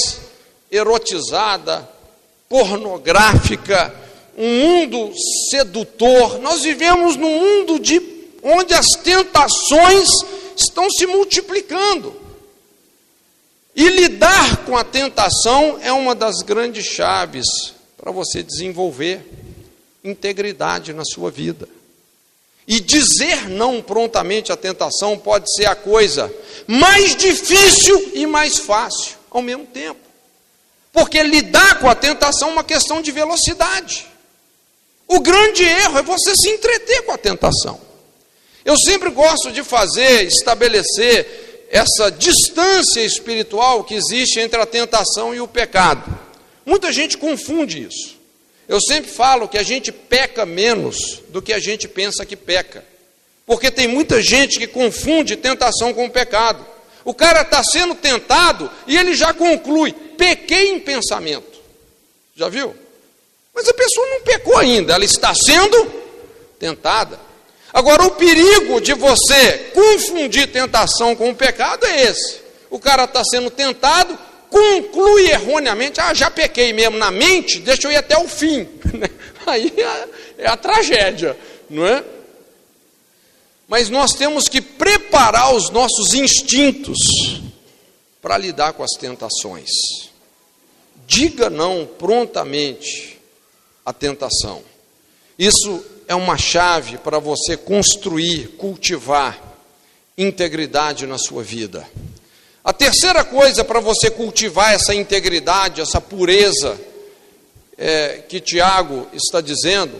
erotizada, 0.71 1.87
pornográfica, 2.49 3.93
um 4.35 4.47
mundo 4.47 5.13
sedutor. 5.51 6.39
Nós 6.39 6.63
vivemos 6.63 7.15
num 7.15 7.39
mundo 7.39 7.79
de 7.79 8.01
onde 8.41 8.73
as 8.73 8.87
tentações 9.03 10.07
estão 10.55 10.89
se 10.89 11.05
multiplicando. 11.05 12.15
E 13.75 13.89
lidar 13.89 14.65
com 14.65 14.75
a 14.75 14.83
tentação 14.83 15.77
é 15.83 15.93
uma 15.93 16.15
das 16.15 16.41
grandes 16.41 16.85
chaves 16.85 17.45
para 17.95 18.11
você 18.11 18.41
desenvolver 18.41 19.46
integridade 20.09 20.93
na 20.93 21.03
sua 21.03 21.29
vida. 21.29 21.67
E 22.67 22.79
dizer 22.79 23.47
não 23.49 23.81
prontamente 23.81 24.51
à 24.51 24.57
tentação 24.57 25.17
pode 25.17 25.53
ser 25.53 25.65
a 25.65 25.75
coisa 25.75 26.33
mais 26.67 27.15
difícil 27.15 28.11
e 28.13 28.25
mais 28.25 28.57
fácil 28.57 29.15
ao 29.29 29.41
mesmo 29.41 29.65
tempo. 29.65 29.99
Porque 30.91 31.21
lidar 31.21 31.79
com 31.79 31.89
a 31.89 31.95
tentação 31.95 32.49
é 32.49 32.53
uma 32.53 32.63
questão 32.63 33.01
de 33.01 33.11
velocidade. 33.11 34.07
O 35.07 35.19
grande 35.21 35.63
erro 35.63 35.99
é 35.99 36.03
você 36.03 36.35
se 36.35 36.49
entreter 36.49 37.03
com 37.03 37.13
a 37.13 37.17
tentação. 37.17 37.79
Eu 38.65 38.75
sempre 38.77 39.09
gosto 39.11 39.51
de 39.51 39.63
fazer, 39.63 40.27
estabelecer 40.27 41.67
essa 41.71 42.11
distância 42.11 43.01
espiritual 43.01 43.83
que 43.83 43.93
existe 43.93 44.39
entre 44.39 44.59
a 44.59 44.65
tentação 44.65 45.33
e 45.33 45.39
o 45.39 45.47
pecado. 45.47 46.19
Muita 46.65 46.91
gente 46.91 47.17
confunde 47.17 47.83
isso. 47.83 48.16
Eu 48.67 48.81
sempre 48.81 49.09
falo 49.09 49.47
que 49.47 49.57
a 49.57 49.63
gente 49.63 49.91
peca 49.91 50.45
menos 50.45 51.21
do 51.29 51.41
que 51.41 51.53
a 51.53 51.59
gente 51.59 51.87
pensa 51.87 52.25
que 52.25 52.35
peca. 52.35 52.83
Porque 53.45 53.71
tem 53.71 53.87
muita 53.87 54.21
gente 54.21 54.59
que 54.59 54.67
confunde 54.67 55.37
tentação 55.37 55.93
com 55.93 56.09
pecado. 56.09 56.65
O 57.05 57.13
cara 57.13 57.41
está 57.41 57.63
sendo 57.63 57.95
tentado 57.95 58.69
e 58.85 58.97
ele 58.97 59.15
já 59.15 59.33
conclui: 59.33 59.93
pequei 59.93 60.69
em 60.69 60.79
pensamento. 60.79 61.57
Já 62.35 62.49
viu? 62.49 62.75
Mas 63.55 63.67
a 63.69 63.73
pessoa 63.73 64.05
não 64.07 64.21
pecou 64.21 64.57
ainda, 64.57 64.93
ela 64.93 65.05
está 65.05 65.33
sendo 65.33 65.89
tentada. 66.59 67.19
Agora, 67.73 68.03
o 68.03 68.11
perigo 68.11 68.81
de 68.81 68.93
você 68.93 69.71
confundir 69.73 70.51
tentação 70.51 71.15
com 71.15 71.33
pecado 71.33 71.85
é 71.85 72.03
esse: 72.03 72.41
o 72.69 72.79
cara 72.79 73.05
está 73.05 73.23
sendo 73.23 73.49
tentado, 73.49 74.17
conclui 74.49 75.29
erroneamente, 75.29 75.99
ah, 75.99 76.13
já 76.13 76.31
pequei 76.31 76.73
mesmo 76.73 76.97
na 76.97 77.11
mente, 77.11 77.59
deixa 77.59 77.87
eu 77.87 77.91
ir 77.91 77.97
até 77.97 78.17
o 78.17 78.27
fim. 78.27 78.67
Aí 79.45 79.73
é, 79.77 80.43
é 80.43 80.47
a 80.47 80.57
tragédia, 80.57 81.37
não 81.69 81.85
é? 81.85 82.03
Mas 83.67 83.89
nós 83.89 84.13
temos 84.13 84.47
que 84.47 84.61
preparar 84.61 85.53
os 85.53 85.69
nossos 85.69 86.13
instintos 86.13 86.97
para 88.21 88.37
lidar 88.37 88.73
com 88.73 88.83
as 88.83 88.91
tentações. 88.91 89.69
Diga 91.05 91.49
não 91.49 91.85
prontamente 91.85 93.19
à 93.85 93.93
tentação. 93.93 94.63
Isso 95.37 95.85
é 96.07 96.15
uma 96.15 96.37
chave 96.37 96.97
para 96.97 97.19
você 97.19 97.55
construir, 97.55 98.49
cultivar 98.57 99.41
integridade 100.17 101.05
na 101.05 101.17
sua 101.17 101.43
vida. 101.43 101.87
A 102.67 102.73
terceira 102.73 103.23
coisa 103.23 103.63
para 103.63 103.79
você 103.79 104.11
cultivar 104.11 104.73
essa 104.73 104.93
integridade, 104.93 105.79
essa 105.79 106.01
pureza 106.01 106.77
é, 107.77 108.25
que 108.27 108.41
Tiago 108.41 109.07
está 109.13 109.39
dizendo, 109.39 109.95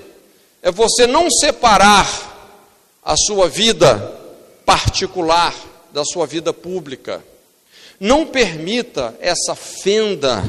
é 0.62 0.70
você 0.70 1.08
não 1.08 1.32
separar 1.32 2.06
a 3.02 3.16
sua 3.16 3.48
vida 3.48 3.98
particular 4.66 5.56
da 5.94 6.04
sua 6.04 6.28
vida 6.28 6.52
pública. 6.52 7.24
Não 8.02 8.26
permita 8.26 9.16
essa 9.22 9.56
fenda 9.56 10.44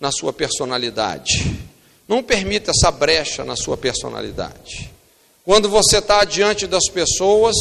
na 0.00 0.10
sua 0.10 0.32
personalidade. 0.32 1.60
Não 2.08 2.22
permita 2.22 2.70
essa 2.70 2.90
brecha 2.90 3.44
na 3.44 3.54
sua 3.54 3.76
personalidade. 3.76 4.90
Quando 5.44 5.68
você 5.68 5.98
está 5.98 6.24
diante 6.24 6.66
das 6.66 6.88
pessoas, 6.88 7.54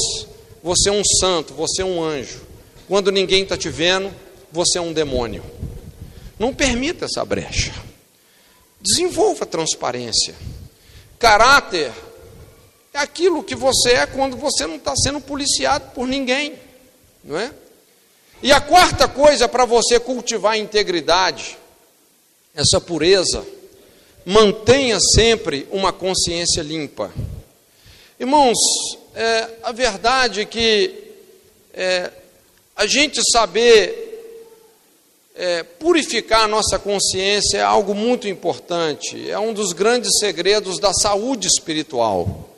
você 0.63 0.88
é 0.88 0.93
um 0.93 1.04
santo, 1.19 1.54
você 1.54 1.82
é 1.82 1.86
um 1.86 2.02
anjo. 2.02 2.45
Quando 2.88 3.12
ninguém 3.12 3.43
está 3.43 3.58
te 3.58 3.69
vendo, 3.69 4.13
você 4.52 4.78
é 4.78 4.82
um 4.82 4.93
demônio. 4.93 5.43
Não 6.38 6.54
permita 6.54 7.06
essa 7.06 7.24
brecha. 7.26 7.74
Desenvolva 8.80 9.45
transparência. 9.45 10.36
Caráter 11.17 11.91
é 12.93 13.00
aquilo 13.00 13.43
que 13.43 13.56
você 13.56 13.91
é 13.91 14.06
quando 14.06 14.38
você 14.38 14.67
não 14.67 14.76
está 14.76 14.95
sendo 14.95 15.19
policiado 15.19 15.91
por 15.93 16.08
ninguém, 16.08 16.54
não 17.24 17.38
é? 17.38 17.52
E 18.43 18.52
a 18.52 18.62
quarta 18.62 19.08
coisa 19.08 19.48
para 19.48 19.65
você 19.65 20.00
cultivar 20.00 20.54
a 20.54 20.58
integridade, 20.58 21.58
essa 22.54 22.80
pureza, 22.80 23.45
mantenha 24.26 25.00
sempre 25.00 25.67
uma 25.71 25.91
consciência 25.91 26.62
limpa. 26.62 27.12
Irmãos, 28.19 28.58
é, 29.13 29.50
a 29.63 29.71
verdade 29.71 30.41
é 30.41 30.45
que 30.45 30.93
é, 31.74 32.12
a 32.76 32.86
gente 32.86 33.22
saber 33.32 34.06
é, 35.36 35.64
purificar 35.64 36.44
a 36.44 36.48
nossa 36.48 36.78
consciência 36.78 37.58
é 37.58 37.62
algo 37.62 37.94
muito 37.94 38.28
importante, 38.28 39.30
é 39.30 39.40
um 39.40 39.54
dos 39.54 39.74
grandes 39.74 40.20
segredos 40.20 40.80
da 40.80 40.94
saúde 40.94 41.48
espiritual. 41.48 42.50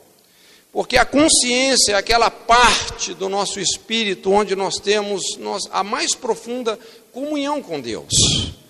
Porque 0.72 0.98
a 0.98 1.06
consciência 1.06 1.94
é 1.94 1.96
aquela 1.96 2.30
parte 2.30 3.14
do 3.14 3.30
nosso 3.30 3.60
espírito 3.60 4.32
onde 4.32 4.56
nós 4.56 4.76
temos 4.76 5.22
a 5.72 5.84
mais 5.84 6.14
profunda 6.14 6.78
comunhão 7.12 7.64
com 7.64 7.80
Deus, 7.80 8.14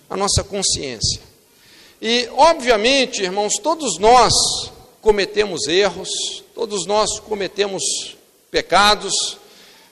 a 0.08 0.16
nossa 0.16 0.42
consciência. 0.42 1.20
E, 2.00 2.28
obviamente, 2.32 3.22
irmãos, 3.22 3.54
todos 3.62 3.98
nós 3.98 4.32
cometemos 5.02 5.66
erros, 5.66 6.08
todos 6.54 6.86
nós 6.86 7.18
cometemos 7.18 8.16
pecados, 8.50 9.36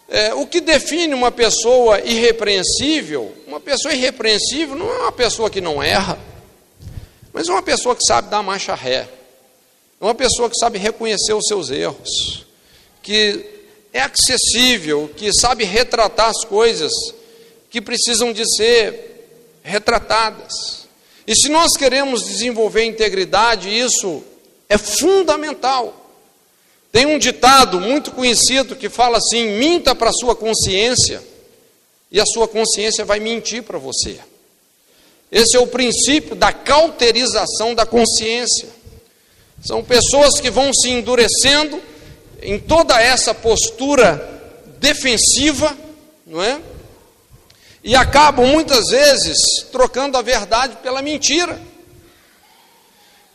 é, 0.09 0.33
o 0.35 0.47
que 0.47 0.61
define 0.61 1.15
uma 1.15 1.33
pessoa 1.33 2.01
irrepreensível, 2.01 3.35
uma 3.47 3.59
pessoa 3.59 3.93
irrepreensível 3.93 4.77
não 4.77 4.89
é 4.89 4.99
uma 5.01 5.13
pessoa 5.13 5.51
que 5.51 5.61
não 5.61 5.83
erra, 5.83 6.19
mas 7.33 7.49
é 7.49 7.53
uma 7.53 7.63
pessoa 7.63 7.97
que 7.97 8.05
sabe 8.05 8.31
dar 8.31 8.43
marcha 8.43 8.75
ré, 8.75 9.09
é 10.01 10.05
uma 10.05 10.15
pessoa 10.15 10.49
que 10.49 10.59
sabe 10.59 10.79
reconhecer 10.79 11.33
os 11.33 11.47
seus 11.47 11.71
erros, 11.71 12.47
que 13.03 13.45
é 13.93 14.01
acessível, 14.01 15.11
que 15.17 15.33
sabe 15.33 15.65
retratar 15.65 16.29
as 16.29 16.45
coisas 16.45 16.93
que 17.71 17.81
precisam 17.81 18.33
de 18.33 18.45
ser 18.57 19.61
retratadas. 19.63 20.87
E 21.27 21.35
se 21.35 21.49
nós 21.49 21.73
queremos 21.77 22.25
desenvolver 22.25 22.85
integridade, 22.85 23.69
isso 23.69 24.23
é 24.69 24.79
fundamental. 24.79 26.06
Tem 26.93 27.07
um 27.07 27.19
ditado 27.19 27.81
muito 27.81 28.11
conhecido 28.11 28.77
que 28.77 28.89
fala 28.89 29.19
assim: 29.19 29.59
minta 29.59 29.95
para 29.95 30.11
a 30.11 30.15
sua 30.15 30.35
consciência, 30.35 31.23
e 32.11 32.21
a 32.21 32.27
sua 32.27 32.49
consciência 32.49 33.05
vai 33.05 33.21
mentir 33.21 33.63
para 33.63 33.79
você. 33.79 34.19
Esse 35.31 35.57
é 35.57 35.61
o 35.61 35.67
princípio 35.67 36.35
da 36.37 36.53
cauterização 36.53 37.75
da 37.75 37.85
consciência. 37.85 38.69
São 39.65 39.83
pessoas 39.83 40.41
que 40.41 40.51
vão 40.51 40.73
se 40.73 40.89
endurecendo 40.91 41.81
em 42.41 42.59
toda 42.59 43.01
essa 43.01 43.35
postura 43.35 44.37
defensiva, 44.79 45.77
não 46.27 46.43
é? 46.43 46.61
E 47.83 47.95
acabam 47.95 48.47
muitas 48.47 48.89
vezes 48.89 49.37
trocando 49.73 50.17
a 50.17 50.23
verdade 50.23 50.77
pela 50.83 51.03
mentira. 51.03 51.61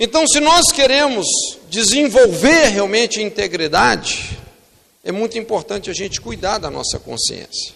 Então, 0.04 0.26
se 0.26 0.40
nós 0.40 0.72
queremos 0.72 1.28
desenvolver 1.70 2.70
realmente 2.70 3.22
integridade, 3.22 4.36
é 5.04 5.12
muito 5.12 5.38
importante 5.38 5.92
a 5.92 5.94
gente 5.94 6.20
cuidar 6.20 6.58
da 6.58 6.72
nossa 6.72 6.98
consciência. 6.98 7.76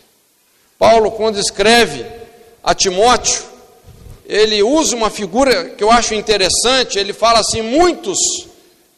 Paulo, 0.75 1.11
quando 1.11 1.38
escreve 1.38 2.03
a 2.63 2.73
Timóteo, 2.73 3.43
ele 4.25 4.63
usa 4.63 4.95
uma 4.95 5.11
figura 5.11 5.69
que 5.69 5.83
eu 5.83 5.91
acho 5.91 6.15
interessante. 6.15 6.97
Ele 6.97 7.13
fala 7.13 7.41
assim: 7.41 7.61
muitos 7.61 8.17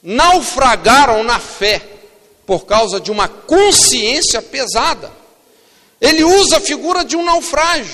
naufragaram 0.02 1.22
na 1.22 1.38
fé 1.38 1.82
por 2.46 2.66
causa 2.66 2.98
de 2.98 3.12
uma 3.12 3.28
consciência 3.28 4.42
pesada. 4.42 5.12
Ele 6.00 6.24
usa 6.24 6.60
a 6.60 6.62
figura 6.62 7.04
de 7.04 7.18
um 7.18 7.26
naufrágio, 7.26 7.94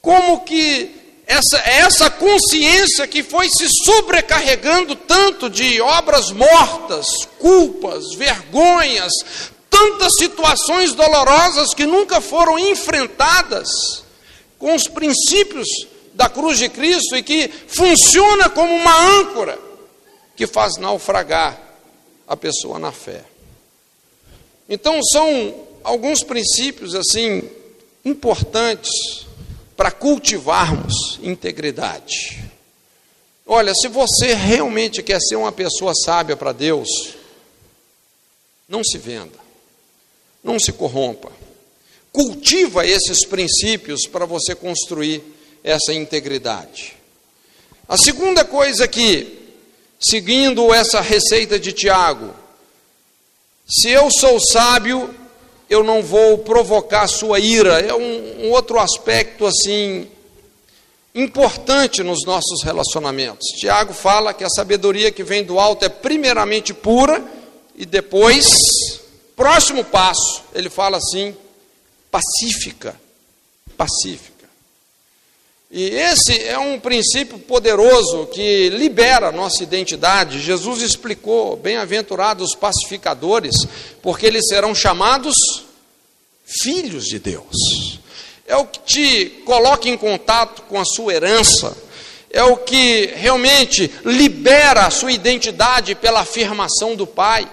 como 0.00 0.44
que 0.44 1.01
essa, 1.26 1.58
essa 1.58 2.10
consciência 2.10 3.06
que 3.06 3.22
foi 3.22 3.48
se 3.48 3.66
sobrecarregando 3.84 4.96
tanto 4.96 5.48
de 5.48 5.80
obras 5.80 6.30
mortas, 6.30 7.06
culpas, 7.38 8.14
vergonhas, 8.14 9.12
tantas 9.70 10.12
situações 10.18 10.92
dolorosas 10.92 11.72
que 11.74 11.86
nunca 11.86 12.20
foram 12.20 12.58
enfrentadas 12.58 14.04
com 14.58 14.74
os 14.74 14.86
princípios 14.86 15.66
da 16.14 16.28
cruz 16.28 16.58
de 16.58 16.68
Cristo 16.68 17.16
e 17.16 17.22
que 17.22 17.48
funciona 17.48 18.50
como 18.50 18.74
uma 18.74 19.20
âncora 19.20 19.58
que 20.36 20.46
faz 20.46 20.76
naufragar 20.76 21.58
a 22.26 22.36
pessoa 22.36 22.78
na 22.78 22.92
fé. 22.92 23.24
Então 24.68 25.02
são 25.02 25.66
alguns 25.82 26.22
princípios 26.22 26.94
assim 26.94 27.42
importantes 28.04 29.26
para 29.82 29.90
cultivarmos 29.90 31.18
integridade. 31.24 32.40
Olha, 33.44 33.74
se 33.74 33.88
você 33.88 34.32
realmente 34.32 35.02
quer 35.02 35.20
ser 35.20 35.34
uma 35.34 35.50
pessoa 35.50 35.92
sábia 35.92 36.36
para 36.36 36.52
Deus, 36.52 36.88
não 38.68 38.84
se 38.84 38.96
venda, 38.96 39.36
não 40.44 40.56
se 40.56 40.70
corrompa. 40.70 41.32
Cultiva 42.12 42.86
esses 42.86 43.26
princípios 43.26 44.06
para 44.06 44.24
você 44.24 44.54
construir 44.54 45.20
essa 45.64 45.92
integridade. 45.92 46.96
A 47.88 47.98
segunda 47.98 48.44
coisa 48.44 48.86
que, 48.86 49.36
seguindo 49.98 50.72
essa 50.72 51.00
receita 51.00 51.58
de 51.58 51.72
Tiago, 51.72 52.32
se 53.68 53.88
eu 53.88 54.08
sou 54.12 54.38
sábio, 54.38 55.12
eu 55.72 55.82
não 55.82 56.02
vou 56.02 56.36
provocar 56.38 57.08
sua 57.08 57.40
ira. 57.40 57.80
É 57.80 57.94
um, 57.94 58.46
um 58.46 58.50
outro 58.50 58.78
aspecto 58.78 59.46
assim 59.46 60.06
importante 61.14 62.02
nos 62.02 62.26
nossos 62.26 62.62
relacionamentos. 62.62 63.48
Tiago 63.58 63.94
fala 63.94 64.34
que 64.34 64.44
a 64.44 64.50
sabedoria 64.50 65.10
que 65.10 65.22
vem 65.22 65.42
do 65.42 65.58
alto 65.58 65.84
é 65.84 65.88
primeiramente 65.88 66.74
pura 66.74 67.24
e 67.74 67.86
depois, 67.86 68.46
próximo 69.34 69.82
passo, 69.82 70.42
ele 70.54 70.68
fala 70.68 70.98
assim, 70.98 71.34
pacífica. 72.10 72.94
Pacífica. 73.74 74.31
E 75.74 75.84
esse 75.84 76.38
é 76.38 76.58
um 76.58 76.78
princípio 76.78 77.38
poderoso 77.38 78.26
que 78.26 78.68
libera 78.68 79.28
a 79.28 79.32
nossa 79.32 79.62
identidade. 79.62 80.38
Jesus 80.38 80.82
explicou: 80.82 81.56
bem-aventurados 81.56 82.50
os 82.50 82.54
pacificadores, 82.54 83.54
porque 84.02 84.26
eles 84.26 84.48
serão 84.48 84.74
chamados 84.74 85.34
filhos 86.44 87.06
de 87.06 87.18
Deus. 87.18 87.98
É 88.46 88.54
o 88.54 88.66
que 88.66 88.80
te 88.80 89.26
coloca 89.46 89.88
em 89.88 89.96
contato 89.96 90.60
com 90.68 90.78
a 90.78 90.84
sua 90.84 91.14
herança, 91.14 91.74
é 92.30 92.44
o 92.44 92.58
que 92.58 93.06
realmente 93.14 93.90
libera 94.04 94.84
a 94.84 94.90
sua 94.90 95.10
identidade 95.10 95.94
pela 95.94 96.20
afirmação 96.20 96.94
do 96.94 97.06
Pai. 97.06 97.50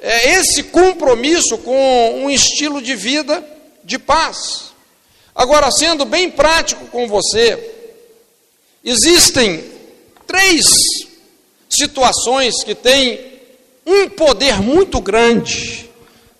É 0.00 0.32
esse 0.32 0.64
compromisso 0.64 1.58
com 1.58 2.24
um 2.24 2.28
estilo 2.28 2.82
de 2.82 2.96
vida 2.96 3.44
de 3.84 4.00
paz. 4.00 4.69
Agora, 5.34 5.70
sendo 5.70 6.04
bem 6.04 6.30
prático 6.30 6.86
com 6.86 7.06
você, 7.06 7.72
existem 8.84 9.64
três 10.26 10.66
situações 11.68 12.64
que 12.64 12.74
têm 12.74 13.40
um 13.86 14.08
poder 14.08 14.60
muito 14.60 15.00
grande 15.00 15.88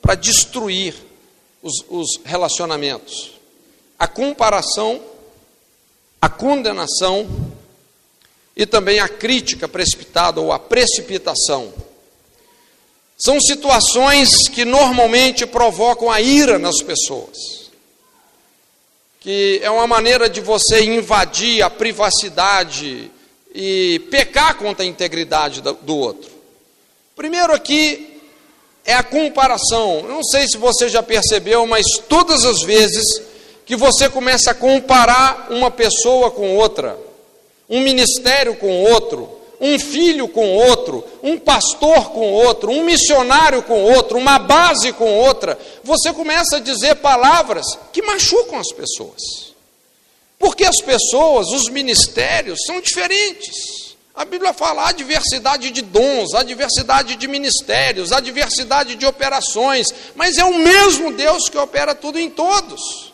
para 0.03 0.15
destruir 0.15 0.95
os, 1.63 1.85
os 1.89 2.21
relacionamentos: 2.25 3.33
a 3.99 4.09
comparação, 4.09 5.01
a 6.21 6.29
condenação 6.29 7.29
e 8.57 8.67
também 8.67 8.99
a 8.99 9.09
crítica 9.09 9.69
precipitada 9.69 10.41
ou 10.41 10.53
a 10.53 10.59
precipitação. 10.59 11.73
São 13.17 13.41
situações 13.41 14.49
que 14.49 14.65
normalmente 14.65 15.47
provocam 15.47 16.11
a 16.11 16.21
ira 16.21 16.59
nas 16.59 16.83
pessoas 16.83 17.60
que 19.21 19.61
é 19.63 19.71
uma 19.71 19.87
maneira 19.87 20.31
de 20.31 20.41
você 20.41 20.83
invadir 20.83 21.63
a 21.63 21.69
privacidade 21.69 23.11
e 23.55 23.99
pecar 24.11 24.57
contra 24.57 24.83
a 24.83 24.89
integridade 24.89 25.61
do 25.61 25.97
outro. 25.97 26.31
Primeiro 27.15 27.53
aqui 27.53 28.23
é 28.83 28.95
a 28.95 29.03
comparação. 29.03 29.99
Eu 29.99 30.09
não 30.09 30.25
sei 30.25 30.49
se 30.49 30.57
você 30.57 30.89
já 30.89 31.03
percebeu, 31.03 31.67
mas 31.67 31.87
todas 32.09 32.47
as 32.47 32.63
vezes 32.63 33.05
que 33.67 33.77
você 33.77 34.09
começa 34.09 34.53
a 34.53 34.55
comparar 34.55 35.49
uma 35.51 35.71
pessoa 35.71 36.31
com 36.31 36.57
outra, 36.57 36.99
um 37.69 37.81
ministério 37.81 38.57
com 38.57 38.85
outro, 38.85 39.40
um 39.61 39.79
filho 39.79 40.27
com 40.27 40.57
outro, 40.57 41.05
um 41.23 41.39
pastor 41.39 42.13
com 42.13 42.33
outro, 42.33 42.71
um 42.71 42.83
missionário 42.83 43.63
com 43.63 43.83
outro, 43.83 44.17
uma 44.17 44.39
base 44.39 44.93
com 44.93 45.19
outra, 45.19 45.59
você 45.85 46.13
começa 46.13 46.57
a 46.57 46.61
dizer 46.61 46.97
palavras 46.97 47.67
que 47.93 48.01
machucam 48.01 48.59
as 48.59 48.73
pessoas. 48.73 49.51
Porque 50.39 50.65
as 50.65 50.81
pessoas, 50.81 51.49
os 51.49 51.69
ministérios 51.69 52.61
são 52.65 52.81
diferentes. 52.81 53.91
A 54.15 54.25
Bíblia 54.25 54.55
fala 54.55 54.89
a 54.89 54.93
diversidade 54.93 55.71
de 55.71 55.83
dons, 55.83 56.35
a 56.35 56.43
diversidade 56.43 57.17
de 57.17 57.29
ministérios, 57.29 58.13
a 58.13 58.21
diversidade 58.21 58.95
de 58.95 59.05
operações, 59.05 59.89
mas 60.17 60.39
é 60.39 60.45
o 60.45 60.59
mesmo 60.59 61.13
Deus 61.13 61.49
que 61.51 61.59
opera 61.59 61.95
tudo 61.95 62.19
em 62.19 62.31
todos. 62.31 63.13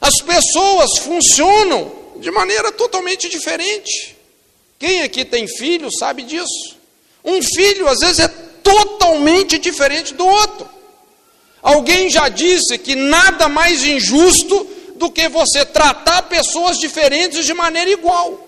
As 0.00 0.16
pessoas 0.22 0.98
funcionam 0.98 1.92
de 2.16 2.30
maneira 2.30 2.70
totalmente 2.70 3.28
diferente. 3.28 4.15
Quem 4.78 5.02
aqui 5.02 5.24
tem 5.24 5.46
filho 5.46 5.88
sabe 5.90 6.22
disso. 6.22 6.76
Um 7.24 7.42
filho 7.42 7.88
às 7.88 7.98
vezes 8.00 8.20
é 8.20 8.28
totalmente 8.28 9.58
diferente 9.58 10.14
do 10.14 10.26
outro. 10.26 10.68
Alguém 11.62 12.08
já 12.08 12.28
disse 12.28 12.78
que 12.78 12.94
nada 12.94 13.48
mais 13.48 13.84
injusto 13.84 14.66
do 14.96 15.10
que 15.10 15.28
você 15.28 15.64
tratar 15.64 16.22
pessoas 16.22 16.78
diferentes 16.78 17.44
de 17.44 17.54
maneira 17.54 17.90
igual. 17.90 18.46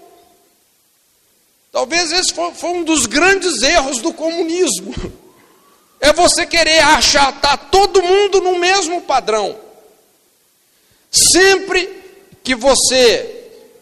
Talvez 1.73 2.13
esse 2.13 2.33
foi, 2.33 2.71
um 2.71 2.85
dos 2.85 3.07
grandes 3.07 3.63
erros 3.63 3.99
do 3.99 4.13
comunismo. 4.13 4.95
É 6.01 6.13
você 6.13 6.47
querer 6.47 6.79
achatar 6.79 7.71
todo 7.73 8.01
mundo 8.01 8.41
no 8.41 8.57
mesmo 8.57 9.03
padrão. 9.03 9.59
Sempre 11.11 11.91
que 12.45 12.55
você 12.55 13.38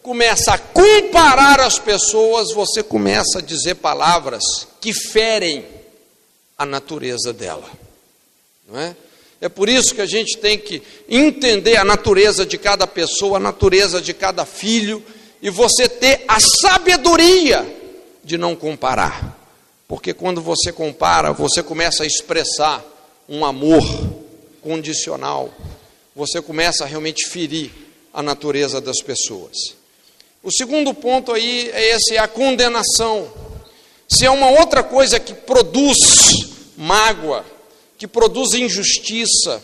começa 0.07 0.53
a 0.53 0.57
comparar 0.57 1.59
as 1.59 1.77
pessoas, 1.79 2.53
você 2.53 2.81
começa 2.81 3.39
a 3.39 3.41
dizer 3.41 3.75
palavras 3.75 4.65
que 4.79 4.93
ferem 4.93 5.65
a 6.57 6.65
natureza 6.65 7.33
dela. 7.33 7.69
Não 8.65 8.79
é? 8.79 8.95
É 9.41 9.49
por 9.49 9.67
isso 9.67 9.93
que 9.93 9.99
a 9.99 10.05
gente 10.05 10.37
tem 10.37 10.57
que 10.57 10.81
entender 11.09 11.75
a 11.75 11.83
natureza 11.83 12.45
de 12.45 12.57
cada 12.57 12.87
pessoa, 12.87 13.35
a 13.35 13.41
natureza 13.41 14.01
de 14.01 14.13
cada 14.13 14.45
filho, 14.45 15.03
e 15.41 15.49
você 15.49 15.89
ter 15.89 16.23
a 16.25 16.39
sabedoria 16.39 17.67
de 18.23 18.37
não 18.37 18.55
comparar. 18.55 19.37
Porque 19.89 20.13
quando 20.13 20.41
você 20.41 20.71
compara, 20.71 21.33
você 21.33 21.61
começa 21.61 22.03
a 22.03 22.07
expressar 22.07 22.81
um 23.27 23.43
amor 23.43 23.83
condicional, 24.61 25.53
você 26.15 26.41
começa 26.41 26.85
a 26.85 26.87
realmente 26.87 27.27
ferir 27.27 27.71
a 28.13 28.23
natureza 28.23 28.79
das 28.79 29.01
pessoas. 29.01 29.75
O 30.43 30.51
segundo 30.51 30.93
ponto 30.93 31.33
aí 31.33 31.69
é 31.71 31.95
esse, 31.95 32.15
é 32.15 32.19
a 32.19 32.27
condenação. 32.27 33.31
Se 34.07 34.25
é 34.25 34.29
uma 34.31 34.49
outra 34.51 34.83
coisa 34.83 35.19
que 35.19 35.33
produz 35.33 35.97
mágoa, 36.77 37.45
que 37.97 38.07
produz 38.07 38.53
injustiça, 38.53 39.63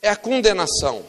é 0.00 0.10
a 0.10 0.16
condenação. 0.16 1.02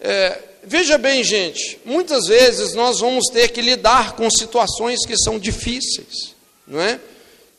É, 0.00 0.38
veja 0.64 0.98
bem, 0.98 1.22
gente, 1.22 1.78
muitas 1.84 2.26
vezes 2.26 2.74
nós 2.74 3.00
vamos 3.00 3.26
ter 3.26 3.48
que 3.50 3.60
lidar 3.60 4.16
com 4.16 4.28
situações 4.30 5.06
que 5.06 5.16
são 5.16 5.38
difíceis, 5.38 6.34
não 6.66 6.80
é? 6.80 6.98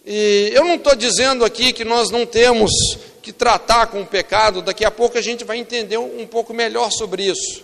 E 0.06 0.52
eu 0.54 0.64
não 0.66 0.76
estou 0.76 0.96
dizendo 0.96 1.46
aqui 1.46 1.72
que 1.72 1.84
nós 1.84 2.10
não 2.10 2.26
temos 2.26 2.72
que 3.22 3.32
tratar 3.32 3.88
com 3.88 4.02
o 4.02 4.06
pecado, 4.06 4.62
daqui 4.62 4.86
a 4.86 4.92
pouco 4.92 5.18
a 5.18 5.22
gente 5.22 5.44
vai 5.44 5.58
entender 5.58 5.98
um 5.98 6.26
pouco 6.26 6.54
melhor 6.54 6.92
sobre 6.92 7.24
isso. 7.24 7.64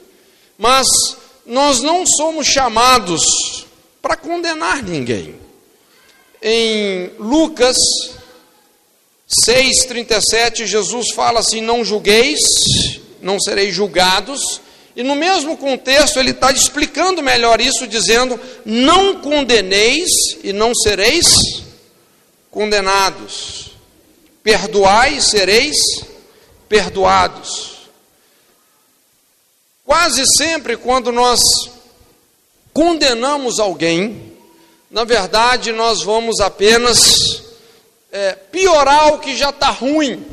Mas 0.58 0.86
nós 1.46 1.82
não 1.82 2.06
somos 2.06 2.48
chamados 2.48 3.66
para 4.02 4.16
condenar 4.16 4.82
ninguém. 4.82 5.36
Em 6.42 7.12
Lucas 7.20 7.78
6,37, 9.48 10.66
Jesus 10.66 11.14
fala 11.14 11.40
assim: 11.40 11.62
Não 11.62 11.84
julgueis, 11.84 12.40
não 13.22 13.40
sereis 13.40 13.74
julgados. 13.74 14.62
E 14.96 15.02
no 15.02 15.16
mesmo 15.16 15.58
contexto, 15.58 16.20
ele 16.20 16.32
está 16.32 16.52
explicando 16.52 17.24
melhor 17.24 17.60
isso, 17.60 17.88
dizendo: 17.88 18.40
Não 18.66 19.22
condeneis 19.22 20.10
e 20.44 20.54
não 20.54 20.74
sereis 20.76 21.26
condenados. 22.52 23.72
Perdoai 24.44 25.18
e 25.18 25.22
sereis 25.22 25.76
perdoados. 26.70 27.73
Quase 29.86 30.24
sempre, 30.38 30.78
quando 30.78 31.12
nós 31.12 31.42
condenamos 32.74 33.60
alguém, 33.60 34.34
na 34.90 35.04
verdade, 35.04 35.74
nós 35.74 36.02
vamos 36.02 36.40
apenas 36.40 37.44
é, 38.10 38.32
piorar 38.32 39.14
o 39.14 39.20
que 39.20 39.36
já 39.36 39.50
está 39.50 39.70
ruim, 39.70 40.26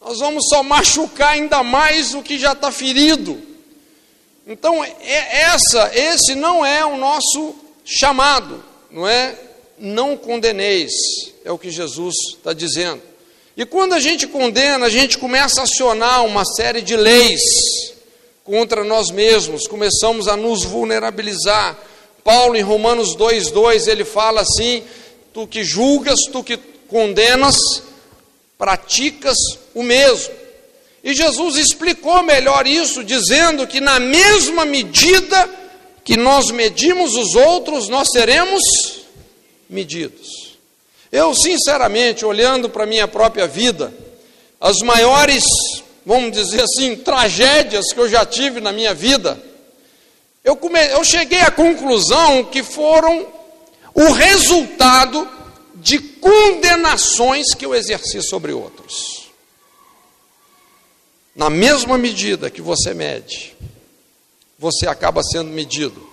nós 0.00 0.20
vamos 0.20 0.46
só 0.48 0.62
machucar 0.62 1.30
ainda 1.30 1.64
mais 1.64 2.14
o 2.14 2.22
que 2.22 2.38
já 2.38 2.52
está 2.52 2.70
ferido. 2.70 3.40
Então, 4.46 4.84
é, 4.84 5.40
essa, 5.40 5.90
esse 5.92 6.36
não 6.36 6.64
é 6.64 6.84
o 6.84 6.96
nosso 6.96 7.56
chamado, 7.84 8.62
não 8.90 9.08
é? 9.08 9.36
Não 9.76 10.16
condeneis, 10.16 10.92
é 11.44 11.50
o 11.50 11.58
que 11.58 11.70
Jesus 11.70 12.14
está 12.36 12.52
dizendo. 12.52 13.02
E 13.56 13.66
quando 13.66 13.92
a 13.92 14.00
gente 14.00 14.26
condena, 14.28 14.86
a 14.86 14.90
gente 14.90 15.18
começa 15.18 15.60
a 15.60 15.64
acionar 15.64 16.24
uma 16.24 16.44
série 16.44 16.80
de 16.80 16.96
leis 16.96 17.40
contra 18.44 18.84
nós 18.84 19.10
mesmos, 19.10 19.66
começamos 19.66 20.28
a 20.28 20.36
nos 20.36 20.64
vulnerabilizar. 20.64 21.78
Paulo, 22.24 22.56
em 22.56 22.62
Romanos 22.62 23.16
2,2, 23.16 23.88
ele 23.88 24.04
fala 24.04 24.40
assim: 24.40 24.82
Tu 25.32 25.46
que 25.46 25.64
julgas, 25.64 26.20
tu 26.30 26.42
que 26.42 26.56
condenas, 26.88 27.56
praticas 28.58 29.36
o 29.74 29.82
mesmo. 29.82 30.32
E 31.02 31.14
Jesus 31.14 31.56
explicou 31.56 32.22
melhor 32.22 32.66
isso, 32.66 33.02
dizendo 33.02 33.66
que 33.66 33.80
na 33.80 33.98
mesma 33.98 34.64
medida 34.64 35.50
que 36.04 36.16
nós 36.16 36.50
medimos 36.50 37.14
os 37.16 37.34
outros, 37.34 37.88
nós 37.88 38.08
seremos 38.12 38.62
medidos. 39.68 40.58
Eu, 41.10 41.34
sinceramente, 41.34 42.24
olhando 42.24 42.68
para 42.68 42.84
a 42.84 42.86
minha 42.86 43.08
própria 43.08 43.46
vida, 43.46 43.92
as 44.60 44.78
maiores, 44.78 45.44
vamos 46.04 46.32
dizer 46.32 46.62
assim, 46.62 46.96
tragédias 46.96 47.92
que 47.92 48.00
eu 48.00 48.08
já 48.08 48.24
tive 48.24 48.60
na 48.60 48.72
minha 48.72 48.94
vida, 48.94 49.40
eu, 50.44 50.56
come... 50.56 50.78
eu 50.92 51.04
cheguei 51.04 51.40
à 51.40 51.50
conclusão 51.50 52.44
que 52.44 52.62
foram 52.62 53.26
o 53.94 54.12
resultado 54.12 55.28
de 55.74 55.98
condenações 55.98 57.54
que 57.54 57.64
eu 57.64 57.74
exerci 57.74 58.22
sobre 58.22 58.52
outros. 58.52 59.30
Na 61.34 61.48
mesma 61.48 61.96
medida 61.96 62.50
que 62.50 62.60
você 62.60 62.92
mede, 62.92 63.56
você 64.58 64.86
acaba 64.86 65.22
sendo 65.22 65.50
medido. 65.50 66.10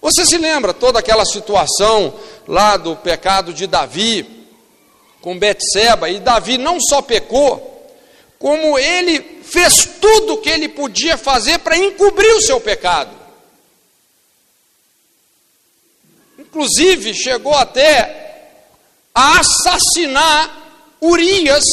Você 0.00 0.24
se 0.24 0.38
lembra 0.38 0.72
toda 0.72 0.98
aquela 0.98 1.24
situação 1.24 2.14
lá 2.46 2.76
do 2.76 2.96
pecado 2.96 3.52
de 3.52 3.66
Davi 3.66 4.46
com 5.20 5.38
Betseba, 5.38 6.08
e 6.08 6.20
Davi 6.20 6.56
não 6.56 6.80
só 6.80 7.02
pecou, 7.02 7.75
como 8.38 8.78
ele 8.78 9.42
fez 9.42 9.86
tudo 10.00 10.34
o 10.34 10.38
que 10.38 10.50
ele 10.50 10.68
podia 10.68 11.16
fazer 11.16 11.58
para 11.58 11.76
encobrir 11.76 12.34
o 12.34 12.42
seu 12.42 12.60
pecado. 12.60 13.14
Inclusive 16.38 17.14
chegou 17.14 17.54
até 17.54 18.24
a 19.14 19.40
assassinar 19.40 20.96
Urias 21.00 21.64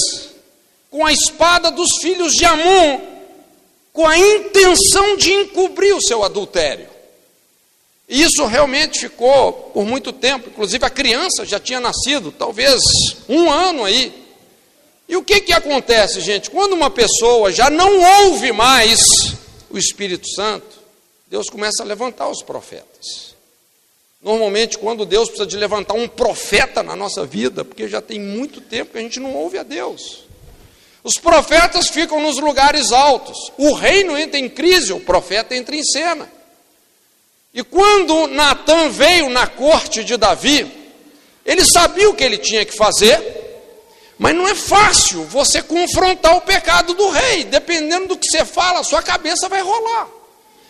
com 0.89 1.05
a 1.05 1.11
espada 1.11 1.71
dos 1.71 1.97
filhos 2.01 2.33
de 2.33 2.45
Amon, 2.45 3.01
com 3.91 4.07
a 4.07 4.17
intenção 4.17 5.17
de 5.17 5.31
encobrir 5.33 5.93
o 5.95 6.01
seu 6.01 6.23
adultério. 6.23 6.87
E 8.07 8.21
isso 8.21 8.45
realmente 8.45 8.99
ficou 8.99 9.53
por 9.73 9.85
muito 9.85 10.11
tempo, 10.11 10.49
inclusive 10.49 10.85
a 10.85 10.89
criança 10.89 11.45
já 11.45 11.59
tinha 11.59 11.79
nascido, 11.79 12.31
talvez 12.31 12.81
um 13.27 13.49
ano 13.51 13.85
aí. 13.85 14.22
E 15.07 15.15
o 15.15 15.23
que, 15.23 15.41
que 15.41 15.53
acontece, 15.53 16.21
gente? 16.21 16.49
Quando 16.49 16.73
uma 16.73 16.89
pessoa 16.89 17.51
já 17.51 17.69
não 17.69 18.25
ouve 18.25 18.51
mais 18.51 19.01
o 19.69 19.77
Espírito 19.77 20.27
Santo, 20.29 20.81
Deus 21.27 21.49
começa 21.49 21.83
a 21.83 21.85
levantar 21.85 22.29
os 22.29 22.41
profetas. 22.41 23.33
Normalmente, 24.21 24.77
quando 24.77 25.05
Deus 25.05 25.27
precisa 25.27 25.45
de 25.45 25.57
levantar 25.57 25.95
um 25.95 26.07
profeta 26.07 26.81
na 26.81 26.95
nossa 26.95 27.25
vida, 27.25 27.65
porque 27.65 27.89
já 27.89 28.01
tem 28.01 28.19
muito 28.19 28.61
tempo 28.61 28.93
que 28.93 28.97
a 28.97 29.01
gente 29.01 29.19
não 29.19 29.33
ouve 29.33 29.57
a 29.57 29.63
Deus. 29.63 30.23
Os 31.03 31.15
profetas 31.15 31.89
ficam 31.89 32.21
nos 32.21 32.39
lugares 32.39 32.93
altos. 32.93 33.51
O 33.57 33.73
reino 33.73 34.17
entra 34.17 34.39
em 34.39 34.47
crise, 34.47 34.93
o 34.93 35.01
profeta 35.01 35.53
entra 35.53 35.75
em 35.75 35.83
cena. 35.83 36.31
E 37.53 37.61
quando 37.61 38.27
Natan 38.27 38.89
veio 38.89 39.29
na 39.29 39.45
corte 39.45 40.03
de 40.03 40.15
Davi, 40.15 40.65
ele 41.45 41.65
sabia 41.65 42.09
o 42.09 42.15
que 42.15 42.23
ele 42.23 42.37
tinha 42.37 42.65
que 42.65 42.75
fazer, 42.75 43.42
mas 44.17 44.35
não 44.35 44.47
é 44.47 44.55
fácil 44.55 45.23
você 45.25 45.61
confrontar 45.61 46.35
o 46.35 46.41
pecado 46.41 46.93
do 46.93 47.09
rei. 47.09 47.43
Dependendo 47.43 48.07
do 48.09 48.17
que 48.17 48.27
você 48.27 48.45
fala, 48.45 48.83
sua 48.83 49.01
cabeça 49.01 49.49
vai 49.49 49.61
rolar. 49.61 50.07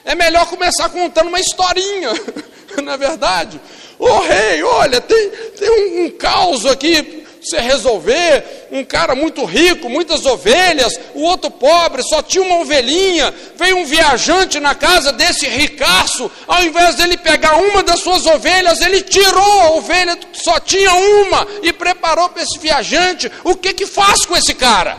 É 0.05 0.15
melhor 0.15 0.45
começar 0.47 0.89
contando 0.89 1.27
uma 1.27 1.39
historinha, 1.39 2.09
não 2.83 2.93
é 2.93 2.97
verdade? 2.97 3.59
Ô 3.97 4.19
rei, 4.19 4.61
olha, 4.63 4.99
tem, 4.99 5.29
tem 5.29 5.69
um, 5.69 6.05
um 6.05 6.11
caos 6.11 6.65
aqui 6.65 7.22
você 7.49 7.59
resolver, 7.59 8.67
um 8.71 8.83
cara 8.83 9.15
muito 9.15 9.43
rico, 9.45 9.89
muitas 9.89 10.25
ovelhas, 10.25 10.99
o 11.13 11.21
outro 11.21 11.51
pobre, 11.51 12.03
só 12.03 12.21
tinha 12.21 12.43
uma 12.43 12.59
ovelhinha, 12.59 13.33
veio 13.55 13.77
um 13.77 13.85
viajante 13.85 14.59
na 14.59 14.73
casa 14.73 15.11
desse 15.11 15.47
ricaço, 15.47 16.31
ao 16.47 16.63
invés 16.63 16.95
dele 16.95 17.17
pegar 17.17 17.57
uma 17.57 17.83
das 17.83 17.99
suas 17.99 18.25
ovelhas, 18.25 18.81
ele 18.81 19.01
tirou 19.01 19.61
a 19.61 19.71
ovelha 19.71 20.15
que 20.15 20.43
só 20.43 20.59
tinha 20.59 20.93
uma 20.93 21.47
e 21.61 21.71
preparou 21.71 22.29
para 22.29 22.43
esse 22.43 22.57
viajante. 22.57 23.31
O 23.43 23.55
que 23.55 23.73
que 23.73 23.85
faz 23.85 24.25
com 24.25 24.35
esse 24.35 24.53
cara? 24.53 24.97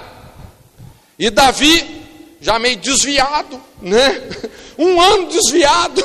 E 1.19 1.31
Davi, 1.31 2.03
já 2.41 2.59
meio 2.59 2.77
desviado, 2.77 3.61
né? 3.81 4.23
Um 4.77 5.01
ano 5.01 5.29
desviado. 5.29 6.03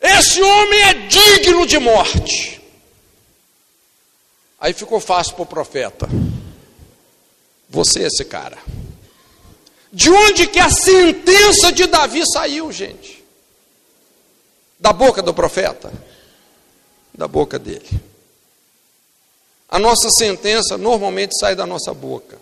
Esse 0.00 0.42
homem 0.42 0.82
é 0.82 0.94
digno 0.94 1.64
de 1.64 1.78
morte. 1.78 2.61
Aí 4.62 4.72
ficou 4.72 5.00
fácil 5.00 5.34
para 5.34 5.42
o 5.42 5.46
profeta. 5.46 6.08
Você 7.68 8.04
é 8.04 8.06
esse 8.06 8.24
cara. 8.24 8.56
De 9.92 10.08
onde 10.08 10.46
que 10.46 10.60
a 10.60 10.70
sentença 10.70 11.72
de 11.72 11.84
Davi 11.88 12.22
saiu, 12.32 12.70
gente? 12.70 13.24
Da 14.78 14.92
boca 14.92 15.20
do 15.20 15.34
profeta? 15.34 15.92
Da 17.12 17.26
boca 17.26 17.58
dele. 17.58 17.90
A 19.68 19.80
nossa 19.80 20.08
sentença 20.16 20.78
normalmente 20.78 21.36
sai 21.36 21.56
da 21.56 21.66
nossa 21.66 21.92
boca. 21.92 22.38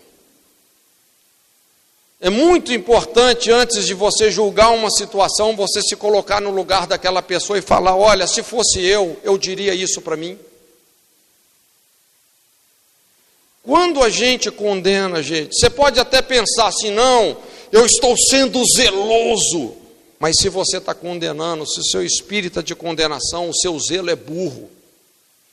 É 2.20 2.28
muito 2.28 2.70
importante, 2.70 3.50
antes 3.50 3.86
de 3.86 3.94
você 3.94 4.30
julgar 4.30 4.72
uma 4.72 4.90
situação, 4.90 5.56
você 5.56 5.80
se 5.80 5.96
colocar 5.96 6.38
no 6.38 6.50
lugar 6.50 6.86
daquela 6.86 7.22
pessoa 7.22 7.58
e 7.58 7.62
falar: 7.62 7.96
olha, 7.96 8.26
se 8.26 8.42
fosse 8.42 8.78
eu, 8.78 9.18
eu 9.22 9.38
diria 9.38 9.72
isso 9.72 10.02
para 10.02 10.18
mim. 10.18 10.38
Quando 13.70 14.02
a 14.02 14.10
gente 14.10 14.50
condena, 14.50 15.22
gente, 15.22 15.54
você 15.54 15.70
pode 15.70 16.00
até 16.00 16.20
pensar 16.20 16.66
assim, 16.66 16.90
não, 16.90 17.40
eu 17.70 17.86
estou 17.86 18.16
sendo 18.18 18.60
zeloso. 18.74 19.76
Mas 20.18 20.38
se 20.40 20.48
você 20.48 20.78
está 20.78 20.92
condenando, 20.92 21.64
se 21.64 21.78
o 21.78 21.84
seu 21.84 22.04
espírito 22.04 22.58
é 22.58 22.62
de 22.64 22.74
condenação, 22.74 23.48
o 23.48 23.54
seu 23.54 23.78
zelo 23.78 24.10
é 24.10 24.16
burro, 24.16 24.68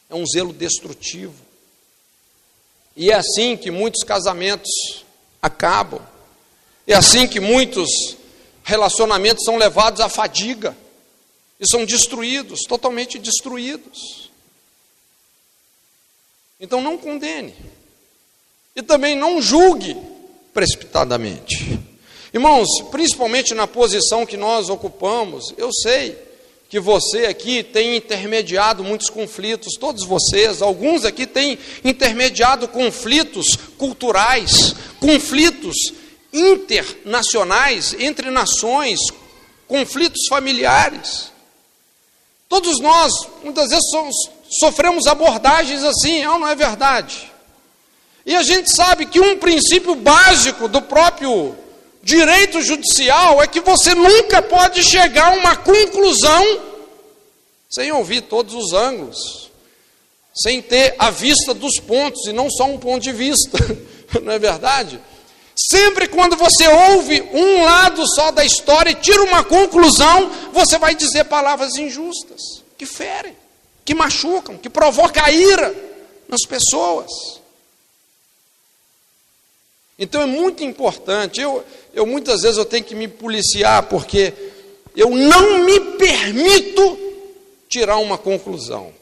é 0.10 0.16
um 0.16 0.26
zelo 0.26 0.52
destrutivo. 0.52 1.36
E 2.96 3.12
é 3.12 3.14
assim 3.14 3.56
que 3.56 3.70
muitos 3.70 4.04
casamentos 4.04 5.06
acabam, 5.40 6.02
é 6.88 6.96
assim 6.96 7.28
que 7.28 7.40
muitos 7.40 8.18
relacionamentos 8.64 9.46
são 9.46 9.58
levados 9.58 10.02
à 10.02 10.10
fadiga 10.10 10.76
e 11.60 11.70
são 11.70 11.86
destruídos, 11.86 12.62
totalmente 12.68 13.20
destruídos. 13.20 14.32
Então 16.60 16.82
não 16.82 16.98
condene. 16.98 17.77
E 18.78 18.84
também 18.84 19.16
não 19.16 19.42
julgue 19.42 19.98
precipitadamente. 20.54 21.80
Irmãos, 22.32 22.68
principalmente 22.92 23.56
na 23.56 23.66
posição 23.66 24.24
que 24.24 24.38
nós 24.38 24.70
ocupamos, 24.70 25.52
eu 25.58 25.72
sei 25.74 26.16
que 26.70 26.80
você 26.80 27.26
aqui 27.26 27.64
tem 27.64 27.98
intermediado 27.98 28.84
muitos 28.84 29.10
conflitos, 29.10 29.74
todos 29.80 30.06
vocês, 30.06 30.62
alguns 30.62 31.06
aqui 31.06 31.26
têm 31.26 31.58
intermediado 31.84 32.68
conflitos 32.68 33.48
culturais, 33.80 34.76
conflitos 35.00 35.76
internacionais, 36.32 37.96
entre 37.98 38.30
nações, 38.30 39.00
conflitos 39.68 40.28
familiares. 40.30 41.32
Todos 42.48 42.80
nós, 42.80 43.12
muitas 43.44 43.70
vezes, 43.70 43.90
sofremos 44.60 45.08
abordagens 45.08 45.84
assim, 45.84 46.24
não, 46.24 46.38
não 46.38 46.48
é 46.48 46.54
verdade? 46.56 47.37
E 48.28 48.36
a 48.36 48.44
gente 48.44 48.70
sabe 48.76 49.06
que 49.06 49.22
um 49.22 49.38
princípio 49.38 49.96
básico 49.96 50.68
do 50.68 50.82
próprio 50.82 51.56
direito 52.04 52.62
judicial 52.62 53.42
é 53.42 53.48
que 53.48 53.62
você 53.62 53.96
nunca 53.96 54.42
pode 54.42 54.84
chegar 54.84 55.30
a 55.32 55.36
uma 55.38 55.56
conclusão 55.56 56.44
sem 57.70 57.90
ouvir 57.94 58.24
todos 58.24 58.54
os 58.54 58.74
ângulos, 58.74 59.50
sem 60.36 60.62
ter 60.62 60.94
a 61.00 61.10
vista 61.10 61.54
dos 61.54 61.80
pontos 61.80 62.28
e 62.28 62.34
não 62.34 62.50
só 62.52 62.66
um 62.66 62.78
ponto 62.78 63.02
de 63.02 63.14
vista, 63.14 63.58
não 64.22 64.34
é 64.34 64.38
verdade? 64.40 65.00
Sempre 65.56 66.10
quando 66.10 66.36
você 66.36 66.68
ouve 66.68 67.22
um 67.32 67.64
lado 67.64 68.06
só 68.14 68.30
da 68.32 68.44
história 68.44 68.90
e 68.90 68.96
tira 68.96 69.24
uma 69.24 69.46
conclusão, 69.46 70.30
você 70.52 70.78
vai 70.78 70.96
dizer 70.96 71.24
palavras 71.24 71.78
injustas, 71.78 72.42
que 72.78 72.86
ferem, 72.86 73.38
que 73.86 73.96
machucam, 73.96 74.58
que 74.58 74.70
provocam 74.70 75.26
ira 75.30 75.74
nas 76.28 76.42
pessoas. 76.42 77.37
Então 79.98 80.22
é 80.22 80.26
muito 80.26 80.64
importante. 80.64 81.42
Eu, 81.42 81.64
eu 81.94 82.06
muitas 82.06 82.42
vezes 82.42 82.58
eu 82.58 82.66
tenho 82.66 82.84
que 82.84 82.96
me 82.96 83.08
policiar 83.08 83.84
porque 83.84 84.34
eu 84.96 85.10
não 85.10 85.64
me 85.64 85.80
permito 85.98 86.98
tirar 87.70 87.98
uma 87.98 88.18
conclusão 88.18 88.94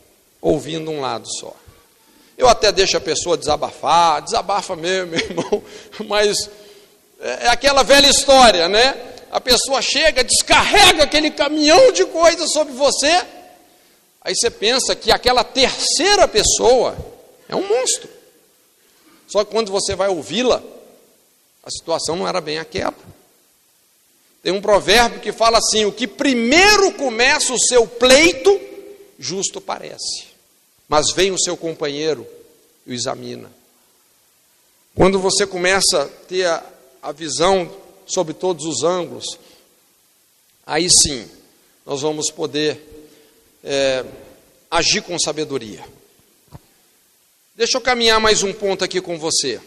ouvindo 0.42 0.92
um 0.92 1.02
lado 1.02 1.28
só. 1.40 1.54
Eu 2.38 2.48
até 2.48 2.72
deixo 2.72 2.98
a 2.98 3.02
pessoa 3.02 3.38
desabafar, 3.38 4.22
desabafa 4.22 4.76
mesmo, 4.76 5.12
meu 5.16 5.20
irmão, 5.20 5.64
mas 6.08 6.50
é, 7.20 7.46
é 7.46 7.48
aquela 7.48 7.84
velha 7.84 8.08
história, 8.08 8.68
né? 8.68 9.14
a 9.36 9.42
pessoa 9.42 9.82
chega, 9.82 10.24
descarrega 10.24 11.04
aquele 11.04 11.30
caminhão 11.30 11.92
de 11.92 12.06
coisas 12.06 12.54
sobre 12.54 12.74
você, 12.74 13.22
aí 14.22 14.34
você 14.34 14.50
pensa 14.50 14.96
que 14.96 15.12
aquela 15.12 15.44
terceira 15.44 16.26
pessoa 16.26 16.96
é 17.50 17.54
um 17.54 17.68
monstro. 17.68 18.08
Só 19.28 19.44
que 19.44 19.52
quando 19.52 19.74
você 19.74 19.94
vai 19.94 20.08
ouvi-la, 20.08 20.64
a 21.66 21.72
situação 21.72 22.16
não 22.16 22.28
era 22.28 22.40
bem 22.40 22.60
aquela. 22.60 22.94
Tem 24.44 24.54
um 24.54 24.62
provérbio 24.62 25.20
que 25.20 25.32
fala 25.32 25.58
assim: 25.58 25.86
o 25.86 25.92
que 25.92 26.08
primeiro 26.08 26.92
começa 26.94 27.52
o 27.52 27.60
seu 27.60 27.88
pleito, 27.88 28.62
justo 29.18 29.60
parece, 29.60 30.28
mas 30.88 31.12
vem 31.12 31.32
o 31.32 31.40
seu 31.40 31.58
companheiro 31.58 32.28
e 32.86 32.92
o 32.92 32.94
examina. 32.94 33.52
Quando 34.94 35.20
você 35.20 35.48
começa 35.48 36.04
a 36.04 36.06
ter 36.06 36.46
a, 36.46 36.64
a 37.02 37.12
visão 37.12 37.76
sobre 38.06 38.36
todos 38.36 38.66
os 38.66 38.84
ângulos, 38.84 39.26
aí 40.66 40.88
sim 40.90 41.28
nós 41.84 42.02
vamos 42.02 42.30
poder 42.30 42.80
é, 43.64 44.06
agir 44.70 45.02
com 45.02 45.18
sabedoria. 45.18 45.84
Deixa 47.56 47.78
eu 47.78 47.82
caminhar 47.82 48.20
mais 48.20 48.44
um 48.44 48.54
ponto 48.54 48.84
aqui 48.84 49.02
com 49.02 49.18
você. 49.18 49.60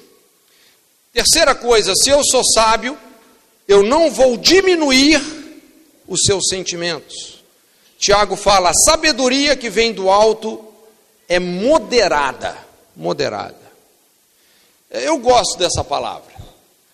Terceira 1.13 1.55
coisa, 1.55 1.95
se 1.95 2.11
eu 2.11 2.23
sou 2.25 2.45
sábio, 2.45 2.99
eu 3.67 3.83
não 3.83 4.11
vou 4.11 4.37
diminuir 4.37 5.21
os 6.07 6.21
seus 6.25 6.49
sentimentos. 6.49 7.43
Tiago 7.99 8.37
fala: 8.37 8.71
a 8.71 8.75
sabedoria 8.75 9.57
que 9.57 9.69
vem 9.69 9.93
do 9.93 10.11
alto 10.11 10.65
é 11.29 11.39
moderada. 11.39 12.57
Moderada. 12.97 13.57
Eu 14.91 15.19
gosto 15.19 15.59
dessa 15.59 15.85
palavra. 15.85 16.35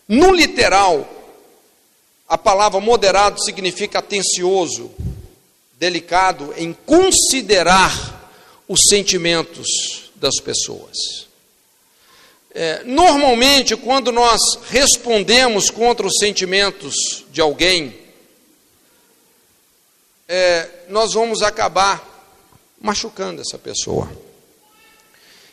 No 0.08 0.32
literal, 0.32 1.08
a 2.28 2.36
palavra 2.36 2.80
moderado 2.80 3.42
significa 3.42 4.00
atencioso, 4.00 4.90
delicado 5.78 6.52
em 6.56 6.72
considerar 6.72 8.32
os 8.68 8.80
sentimentos 8.88 10.10
das 10.16 10.40
pessoas. 10.40 11.28
É, 12.56 12.84
normalmente, 12.84 13.76
quando 13.76 14.12
nós 14.12 14.40
respondemos 14.70 15.70
contra 15.70 16.06
os 16.06 16.14
sentimentos 16.20 17.24
de 17.32 17.40
alguém, 17.40 17.92
é, 20.28 20.68
nós 20.88 21.14
vamos 21.14 21.42
acabar 21.42 22.14
machucando 22.80 23.40
essa 23.40 23.58
pessoa. 23.58 24.08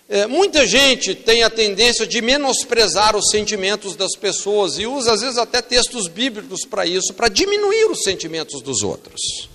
É, 0.08 0.28
muita 0.28 0.68
gente 0.68 1.16
tem 1.16 1.42
a 1.42 1.50
tendência 1.50 2.06
de 2.06 2.22
menosprezar 2.22 3.16
os 3.16 3.32
sentimentos 3.32 3.96
das 3.96 4.16
pessoas 4.16 4.78
e 4.78 4.86
usa, 4.86 5.14
às 5.14 5.22
vezes, 5.22 5.40
até 5.40 5.60
textos 5.60 6.08
bíblicos 6.08 6.66
para 6.66 6.86
isso, 6.86 7.16
para 7.16 7.30
diminuir 7.30 7.86
os 7.90 8.04
sentimentos 8.04 8.62
dos 8.62 8.84
outros. 8.84 9.50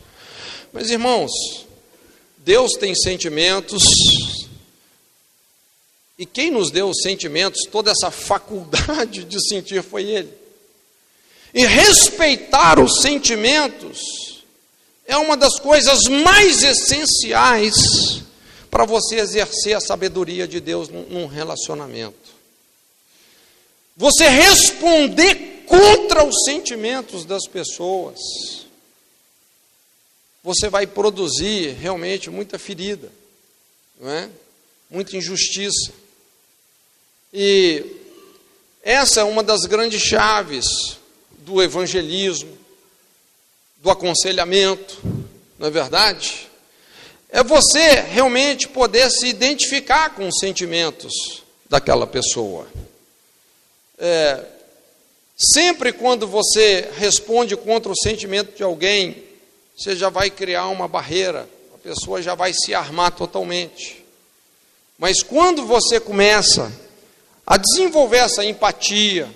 Mas, 0.73 0.91
irmãos, 0.91 1.31
Deus 2.39 2.73
tem 2.73 2.93
sentimentos 2.93 3.85
e 6.18 6.24
quem 6.24 6.50
nos 6.50 6.70
deu 6.70 6.88
os 6.88 7.02
sentimentos, 7.02 7.62
toda 7.70 7.90
essa 7.90 8.11
faculdade 8.11 9.24
de 9.24 9.48
sentir 9.48 9.83
foi 9.83 10.05
Ele. 10.05 10.33
E 11.52 11.64
respeitar 11.64 12.79
os 12.79 13.00
sentimentos 13.00 14.44
é 15.07 15.16
uma 15.16 15.37
das 15.37 15.59
coisas 15.59 16.05
mais 16.05 16.62
essenciais 16.62 18.22
para 18.70 18.85
você 18.85 19.16
exercer 19.16 19.76
a 19.76 19.81
sabedoria 19.81 20.46
de 20.46 20.61
Deus 20.61 20.88
num 20.88 21.26
relacionamento. 21.26 22.35
Você 23.96 24.29
responder 24.29 25.64
contra 25.66 26.24
os 26.24 26.44
sentimentos 26.44 27.24
das 27.24 27.46
pessoas, 27.46 28.18
você 30.42 30.68
vai 30.68 30.87
produzir 30.87 31.72
realmente 31.81 32.29
muita 32.29 32.59
ferida, 32.59 33.11
não 33.98 34.11
é? 34.11 34.31
muita 34.90 35.16
injustiça. 35.16 35.92
E 37.38 37.85
essa 38.83 39.20
é 39.20 39.25
uma 39.25 39.42
das 39.42 39.66
grandes 39.66 40.01
chaves 40.01 40.96
do 41.40 41.62
evangelismo, 41.62 42.57
do 43.77 43.90
aconselhamento, 43.90 44.99
não 45.59 45.68
é 45.68 45.70
verdade? 45.70 46.49
É 47.29 47.44
você 47.44 48.01
realmente 48.01 48.66
poder 48.66 49.11
se 49.11 49.27
identificar 49.27 50.14
com 50.14 50.27
os 50.27 50.38
sentimentos 50.40 51.42
daquela 51.68 52.07
pessoa. 52.07 52.66
É, 53.99 54.42
sempre 55.37 55.92
quando 55.92 56.27
você 56.27 56.88
responde 56.96 57.55
contra 57.55 57.92
o 57.92 57.99
sentimento 57.99 58.57
de 58.57 58.62
alguém, 58.62 59.22
você 59.77 59.94
já 59.94 60.09
vai 60.09 60.31
criar 60.31 60.68
uma 60.68 60.88
barreira, 60.88 61.46
a 61.75 61.79
pessoa 61.79 62.22
já 62.22 62.35
vai 62.35 62.55
se 62.55 62.75
armar 62.75 63.11
totalmente. 63.11 64.03
Mas 64.99 65.22
quando 65.22 65.66
você 65.66 66.01
começa 66.01 66.72
a 67.47 67.57
desenvolver 67.57 68.19
essa 68.19 68.45
empatia, 68.45 69.29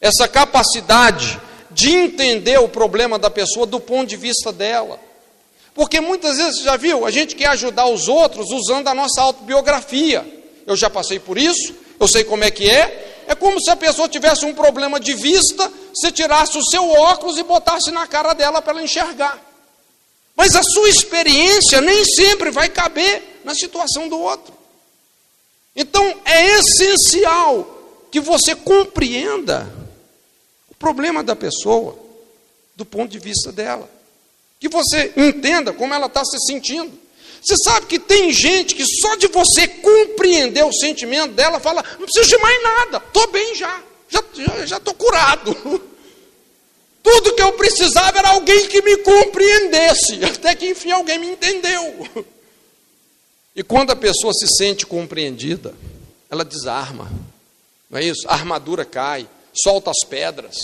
essa 0.00 0.28
capacidade 0.28 1.40
de 1.70 1.90
entender 1.90 2.58
o 2.60 2.68
problema 2.68 3.18
da 3.18 3.28
pessoa 3.28 3.66
do 3.66 3.80
ponto 3.80 4.08
de 4.08 4.16
vista 4.16 4.52
dela. 4.52 5.00
Porque 5.74 6.00
muitas 6.00 6.36
vezes, 6.36 6.62
já 6.62 6.76
viu, 6.76 7.04
a 7.04 7.10
gente 7.10 7.34
quer 7.34 7.48
ajudar 7.48 7.86
os 7.86 8.06
outros 8.06 8.50
usando 8.52 8.86
a 8.86 8.94
nossa 8.94 9.20
autobiografia. 9.20 10.24
Eu 10.64 10.76
já 10.76 10.88
passei 10.88 11.18
por 11.18 11.36
isso, 11.36 11.74
eu 11.98 12.06
sei 12.06 12.22
como 12.22 12.44
é 12.44 12.50
que 12.50 12.70
é. 12.70 13.24
É 13.26 13.34
como 13.34 13.60
se 13.60 13.70
a 13.70 13.76
pessoa 13.76 14.08
tivesse 14.08 14.44
um 14.44 14.54
problema 14.54 15.00
de 15.00 15.14
vista, 15.14 15.70
você 15.92 16.12
tirasse 16.12 16.56
o 16.56 16.64
seu 16.64 16.88
óculos 16.90 17.38
e 17.38 17.42
botasse 17.42 17.90
na 17.90 18.06
cara 18.06 18.34
dela 18.34 18.62
para 18.62 18.74
ela 18.74 18.82
enxergar. 18.82 19.42
Mas 20.36 20.54
a 20.54 20.62
sua 20.62 20.88
experiência 20.88 21.80
nem 21.80 22.04
sempre 22.04 22.50
vai 22.50 22.68
caber 22.68 23.40
na 23.44 23.54
situação 23.54 24.08
do 24.08 24.20
outro. 24.20 24.63
Então 25.74 26.20
é 26.24 26.58
essencial 26.58 28.06
que 28.10 28.20
você 28.20 28.54
compreenda 28.54 29.68
o 30.70 30.74
problema 30.74 31.22
da 31.22 31.34
pessoa 31.34 31.98
do 32.76 32.84
ponto 32.84 33.10
de 33.10 33.18
vista 33.18 33.50
dela. 33.50 33.90
Que 34.60 34.68
você 34.68 35.12
entenda 35.16 35.72
como 35.72 35.92
ela 35.92 36.06
está 36.06 36.24
se 36.24 36.38
sentindo. 36.46 36.92
Você 37.42 37.56
sabe 37.62 37.86
que 37.86 37.98
tem 37.98 38.32
gente 38.32 38.74
que 38.74 38.86
só 38.86 39.16
de 39.16 39.26
você 39.26 39.68
compreender 39.68 40.64
o 40.64 40.72
sentimento 40.72 41.34
dela 41.34 41.60
fala: 41.60 41.84
não 41.98 42.06
preciso 42.06 42.28
de 42.28 42.38
mais 42.38 42.62
nada, 42.62 42.98
estou 42.98 43.26
bem 43.26 43.54
já, 43.54 43.82
já 44.64 44.78
estou 44.78 44.94
curado. 44.94 45.54
Tudo 47.02 47.34
que 47.34 47.42
eu 47.42 47.52
precisava 47.52 48.18
era 48.18 48.30
alguém 48.30 48.66
que 48.66 48.80
me 48.80 48.96
compreendesse, 48.98 50.24
até 50.24 50.54
que 50.54 50.70
enfim 50.70 50.90
alguém 50.90 51.18
me 51.18 51.28
entendeu. 51.28 52.08
E 53.54 53.62
quando 53.62 53.90
a 53.90 53.96
pessoa 53.96 54.32
se 54.32 54.46
sente 54.56 54.84
compreendida, 54.84 55.74
ela 56.30 56.44
desarma. 56.44 57.10
Não 57.88 57.98
é 57.98 58.04
isso? 58.04 58.26
A 58.28 58.34
armadura 58.34 58.84
cai, 58.84 59.28
solta 59.52 59.90
as 59.90 60.04
pedras. 60.08 60.56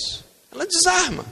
Ela 0.53 0.67
desarma. 0.67 1.25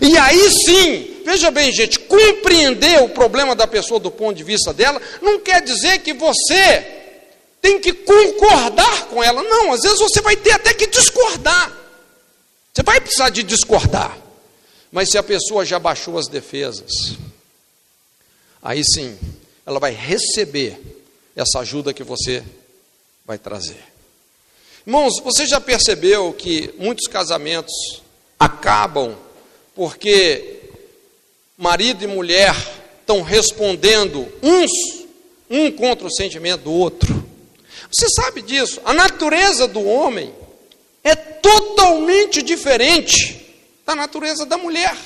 E 0.00 0.16
aí 0.16 0.50
sim, 0.50 1.22
veja 1.24 1.50
bem, 1.50 1.72
gente, 1.72 1.98
compreender 1.98 3.02
o 3.02 3.08
problema 3.08 3.54
da 3.54 3.66
pessoa 3.66 3.98
do 3.98 4.10
ponto 4.10 4.36
de 4.36 4.44
vista 4.44 4.72
dela 4.74 5.00
não 5.22 5.40
quer 5.40 5.62
dizer 5.62 6.00
que 6.00 6.12
você 6.12 7.00
tem 7.62 7.80
que 7.80 7.92
concordar 7.92 9.06
com 9.06 9.22
ela. 9.22 9.42
Não, 9.42 9.72
às 9.72 9.82
vezes 9.82 9.98
você 9.98 10.20
vai 10.20 10.36
ter 10.36 10.52
até 10.52 10.72
que 10.74 10.86
discordar. 10.86 11.72
Você 12.72 12.82
vai 12.82 13.00
precisar 13.00 13.30
de 13.30 13.42
discordar. 13.42 14.16
Mas 14.92 15.10
se 15.10 15.18
a 15.18 15.22
pessoa 15.22 15.64
já 15.64 15.78
baixou 15.78 16.18
as 16.18 16.28
defesas, 16.28 17.16
aí 18.62 18.82
sim, 18.84 19.18
ela 19.70 19.78
vai 19.78 19.92
receber 19.92 20.76
essa 21.36 21.60
ajuda 21.60 21.94
que 21.94 22.02
você 22.02 22.42
vai 23.24 23.38
trazer. 23.38 23.80
Irmãos, 24.84 25.20
você 25.22 25.46
já 25.46 25.60
percebeu 25.60 26.32
que 26.32 26.74
muitos 26.76 27.06
casamentos 27.06 28.02
acabam 28.36 29.16
porque 29.72 30.58
marido 31.56 32.02
e 32.02 32.08
mulher 32.08 32.52
estão 32.98 33.22
respondendo 33.22 34.26
uns 34.42 34.72
um 35.48 35.70
contra 35.70 36.04
o 36.04 36.12
sentimento 36.12 36.62
do 36.62 36.72
outro? 36.72 37.24
Você 37.92 38.08
sabe 38.08 38.42
disso? 38.42 38.80
A 38.84 38.92
natureza 38.92 39.68
do 39.68 39.84
homem 39.84 40.34
é 41.04 41.14
totalmente 41.14 42.42
diferente 42.42 43.54
da 43.86 43.94
natureza 43.94 44.44
da 44.44 44.58
mulher. 44.58 44.96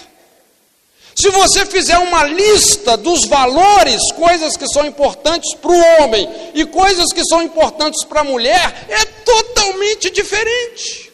Se 1.15 1.31
você 1.31 1.65
fizer 1.65 1.97
uma 1.99 2.25
lista 2.25 2.97
dos 2.97 3.27
valores, 3.27 4.01
coisas 4.17 4.57
que 4.57 4.67
são 4.67 4.85
importantes 4.85 5.55
para 5.55 5.71
o 5.71 6.03
homem 6.03 6.29
e 6.55 6.65
coisas 6.67 7.13
que 7.13 7.25
são 7.25 7.43
importantes 7.43 8.05
para 8.05 8.21
a 8.21 8.25
mulher, 8.25 8.87
é 8.89 9.05
totalmente 9.05 10.11
diferente. 10.11 11.13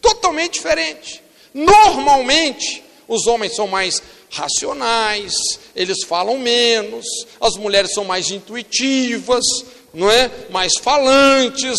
Totalmente 0.00 0.54
diferente. 0.54 1.22
Normalmente, 1.52 2.84
os 3.08 3.26
homens 3.26 3.56
são 3.56 3.66
mais 3.66 4.00
racionais, 4.30 5.34
eles 5.74 6.04
falam 6.04 6.38
menos, 6.38 7.06
as 7.40 7.56
mulheres 7.56 7.92
são 7.92 8.04
mais 8.04 8.30
intuitivas, 8.30 9.44
não 9.92 10.10
é? 10.10 10.30
Mais 10.50 10.76
falantes, 10.76 11.78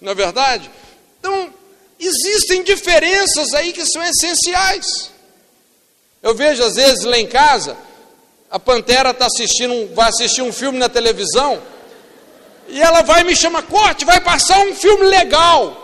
não 0.00 0.12
é 0.12 0.14
verdade? 0.14 0.70
Então, 1.18 1.52
existem 1.98 2.62
diferenças 2.62 3.54
aí 3.54 3.72
que 3.72 3.86
são 3.86 4.02
essenciais. 4.02 5.10
Eu 6.22 6.34
vejo 6.34 6.62
às 6.62 6.74
vezes 6.74 7.04
lá 7.04 7.18
em 7.18 7.26
casa, 7.26 7.76
a 8.50 8.58
Pantera 8.58 9.10
está 9.10 9.26
assistindo, 9.26 9.92
vai 9.94 10.08
assistir 10.08 10.42
um 10.42 10.52
filme 10.52 10.78
na 10.78 10.88
televisão, 10.88 11.60
e 12.68 12.80
ela 12.80 13.02
vai 13.02 13.24
me 13.24 13.34
chamar, 13.34 13.62
corte, 13.62 14.04
vai 14.04 14.20
passar 14.20 14.60
um 14.60 14.74
filme 14.74 15.04
legal. 15.04 15.78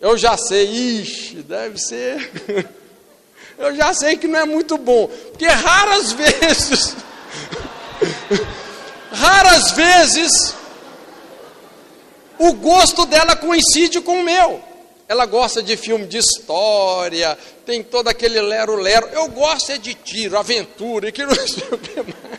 Eu 0.00 0.18
já 0.18 0.36
sei, 0.36 1.00
ixi, 1.00 1.36
deve 1.36 1.78
ser. 1.78 2.30
Eu 3.58 3.74
já 3.74 3.94
sei 3.94 4.18
que 4.18 4.28
não 4.28 4.38
é 4.38 4.44
muito 4.44 4.76
bom, 4.76 5.06
porque 5.06 5.46
raras 5.46 6.12
vezes, 6.20 6.94
raras 9.10 9.70
vezes, 9.70 10.54
o 12.38 12.52
gosto 12.52 13.06
dela 13.06 13.34
coincide 13.34 14.02
com 14.02 14.20
o 14.20 14.22
meu. 14.22 14.62
Ela 15.08 15.24
gosta 15.24 15.62
de 15.62 15.76
filme 15.76 16.06
de 16.06 16.18
história, 16.18 17.38
tem 17.64 17.82
todo 17.82 18.08
aquele 18.08 18.40
lero-lero. 18.40 19.06
Eu 19.08 19.28
gosto 19.28 19.70
é 19.70 19.78
de 19.78 19.94
tiro, 19.94 20.36
aventura, 20.36 21.08
e 21.08 21.12
que 21.12 21.24
não 21.24 21.34
sei 21.34 21.68
o 21.70 21.78
que 21.78 22.02
mais. 22.02 22.36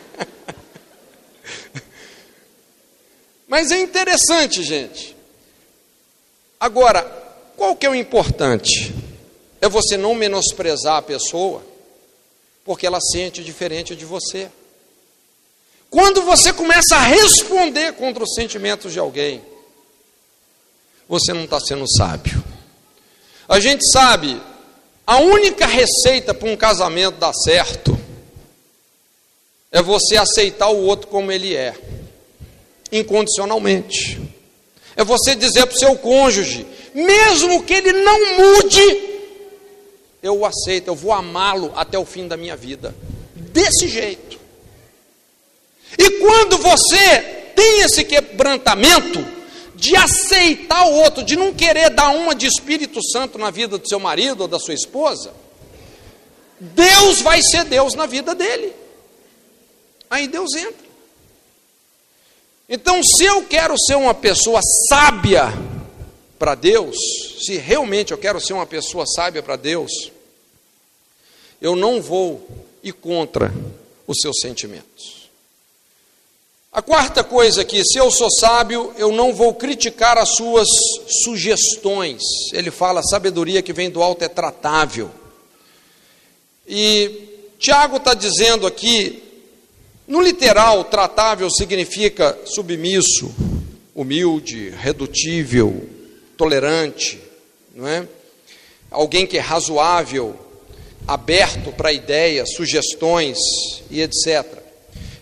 Mas 3.48 3.70
é 3.70 3.80
interessante, 3.80 4.62
gente. 4.62 5.16
Agora, 6.60 7.02
qual 7.56 7.74
que 7.74 7.86
é 7.86 7.90
o 7.90 7.94
importante? 7.94 8.94
É 9.60 9.68
você 9.68 9.96
não 9.96 10.14
menosprezar 10.14 10.96
a 10.96 11.02
pessoa, 11.02 11.64
porque 12.64 12.86
ela 12.86 13.00
sente 13.00 13.42
diferente 13.42 13.96
de 13.96 14.04
você. 14.04 14.50
Quando 15.88 16.20
você 16.22 16.52
começa 16.52 16.96
a 16.96 17.02
responder 17.02 17.94
contra 17.94 18.22
os 18.22 18.34
sentimentos 18.34 18.92
de 18.92 18.98
alguém, 18.98 19.42
você 21.08 21.32
não 21.32 21.44
está 21.44 21.58
sendo 21.58 21.88
sábio. 21.90 22.47
A 23.48 23.58
gente 23.58 23.82
sabe, 23.90 24.38
a 25.06 25.20
única 25.20 25.66
receita 25.66 26.34
para 26.34 26.48
um 26.48 26.56
casamento 26.56 27.16
dar 27.16 27.32
certo 27.32 27.98
é 29.72 29.80
você 29.80 30.18
aceitar 30.18 30.68
o 30.68 30.84
outro 30.84 31.08
como 31.08 31.32
ele 31.32 31.56
é, 31.56 31.74
incondicionalmente. 32.92 34.20
É 34.94 35.02
você 35.02 35.34
dizer 35.34 35.64
para 35.64 35.74
o 35.74 35.78
seu 35.78 35.96
cônjuge, 35.96 36.66
mesmo 36.94 37.62
que 37.62 37.72
ele 37.72 37.92
não 37.92 38.36
mude, 38.36 39.08
eu 40.22 40.40
o 40.40 40.44
aceito, 40.44 40.88
eu 40.88 40.94
vou 40.94 41.12
amá-lo 41.12 41.72
até 41.74 41.98
o 41.98 42.04
fim 42.04 42.28
da 42.28 42.36
minha 42.36 42.56
vida. 42.56 42.94
Desse 43.34 43.88
jeito. 43.88 44.38
E 45.96 46.10
quando 46.18 46.58
você 46.58 47.20
tem 47.56 47.80
esse 47.80 48.04
quebrantamento 48.04 49.37
de 49.78 49.94
aceitar 49.94 50.86
o 50.88 50.94
outro, 50.94 51.22
de 51.22 51.36
não 51.36 51.54
querer 51.54 51.88
dar 51.90 52.10
uma 52.10 52.34
de 52.34 52.46
Espírito 52.46 53.00
Santo 53.12 53.38
na 53.38 53.50
vida 53.50 53.78
do 53.78 53.88
seu 53.88 54.00
marido 54.00 54.42
ou 54.42 54.48
da 54.48 54.58
sua 54.58 54.74
esposa, 54.74 55.32
Deus 56.58 57.20
vai 57.20 57.40
ser 57.40 57.64
Deus 57.64 57.94
na 57.94 58.04
vida 58.04 58.34
dele. 58.34 58.72
Aí 60.10 60.26
Deus 60.26 60.52
entra. 60.54 60.88
Então, 62.68 63.00
se 63.02 63.24
eu 63.24 63.44
quero 63.44 63.78
ser 63.78 63.94
uma 63.94 64.12
pessoa 64.12 64.60
sábia, 64.88 65.52
para 66.38 66.54
Deus, 66.54 66.96
se 67.44 67.56
realmente 67.56 68.12
eu 68.12 68.18
quero 68.18 68.40
ser 68.40 68.52
uma 68.52 68.66
pessoa 68.66 69.04
sábia 69.06 69.42
para 69.42 69.56
Deus, 69.56 70.12
eu 71.60 71.74
não 71.74 72.00
vou 72.00 72.46
ir 72.82 72.92
contra 72.92 73.52
os 74.06 74.18
seus 74.20 74.38
sentimentos. 74.40 75.17
A 76.78 76.82
quarta 76.82 77.24
coisa 77.24 77.62
aqui, 77.62 77.82
se 77.84 77.98
eu 77.98 78.08
sou 78.08 78.30
sábio, 78.30 78.94
eu 78.96 79.10
não 79.10 79.34
vou 79.34 79.52
criticar 79.52 80.16
as 80.16 80.36
suas 80.36 80.68
sugestões. 81.24 82.22
Ele 82.52 82.70
fala, 82.70 83.02
sabedoria 83.02 83.60
que 83.60 83.72
vem 83.72 83.90
do 83.90 84.00
alto 84.00 84.22
é 84.22 84.28
tratável. 84.28 85.10
E 86.68 87.30
Tiago 87.58 87.96
está 87.96 88.14
dizendo 88.14 88.64
aqui, 88.64 89.20
no 90.06 90.22
literal, 90.22 90.84
tratável 90.84 91.50
significa 91.50 92.38
submisso, 92.44 93.34
humilde, 93.92 94.70
redutível, 94.70 95.84
tolerante, 96.36 97.18
não 97.74 97.88
é? 97.88 98.06
Alguém 98.88 99.26
que 99.26 99.36
é 99.36 99.40
razoável, 99.40 100.38
aberto 101.08 101.72
para 101.72 101.92
ideias, 101.92 102.54
sugestões 102.54 103.36
e 103.90 104.00
etc. 104.00 104.67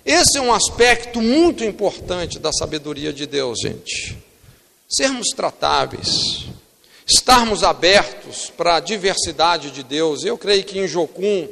Esse 0.07 0.39
é 0.39 0.41
um 0.41 0.53
aspecto 0.53 1.21
muito 1.21 1.65
importante 1.65 2.39
da 2.39 2.53
sabedoria 2.53 3.13
de 3.13 3.27
Deus, 3.27 3.59
gente. 3.61 4.17
Sermos 4.89 5.31
tratáveis, 5.31 6.47
estarmos 7.05 7.65
abertos 7.65 8.49
para 8.57 8.77
a 8.77 8.81
diversidade 8.81 9.73
de 9.73 9.83
Deus. 9.83 10.25
Eu 10.25 10.39
creio 10.39 10.63
que 10.63 10.79
em 10.79 10.87
Jocum, 10.87 11.49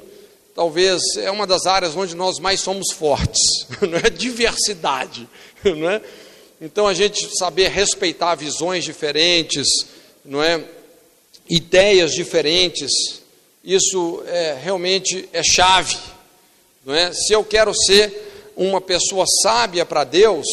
talvez 0.55 1.03
é 1.17 1.33
uma 1.33 1.49
das 1.49 1.67
áreas 1.67 1.97
onde 1.97 2.15
nós 2.15 2.39
mais 2.39 2.61
somos 2.61 2.93
fortes, 2.93 3.41
não 3.83 3.99
é 3.99 4.09
diversidade, 4.09 5.29
não 5.65 5.91
é? 5.91 6.01
Então 6.61 6.87
a 6.87 6.95
gente 6.95 7.37
saber 7.37 7.71
respeitar 7.73 8.37
visões 8.37 8.85
diferentes, 8.85 9.67
não 10.25 10.41
é? 10.41 10.63
Ideias 11.51 12.13
diferentes, 12.13 13.21
isso 13.65 14.23
é, 14.29 14.57
realmente 14.63 15.29
é 15.33 15.43
chave, 15.43 15.99
não 16.87 16.95
é? 16.95 17.13
Se 17.13 17.33
eu 17.33 17.43
quero 17.43 17.75
ser 17.75 18.31
uma 18.57 18.81
pessoa 18.81 19.25
sábia 19.43 19.85
para 19.85 20.05
Deus, 20.05 20.47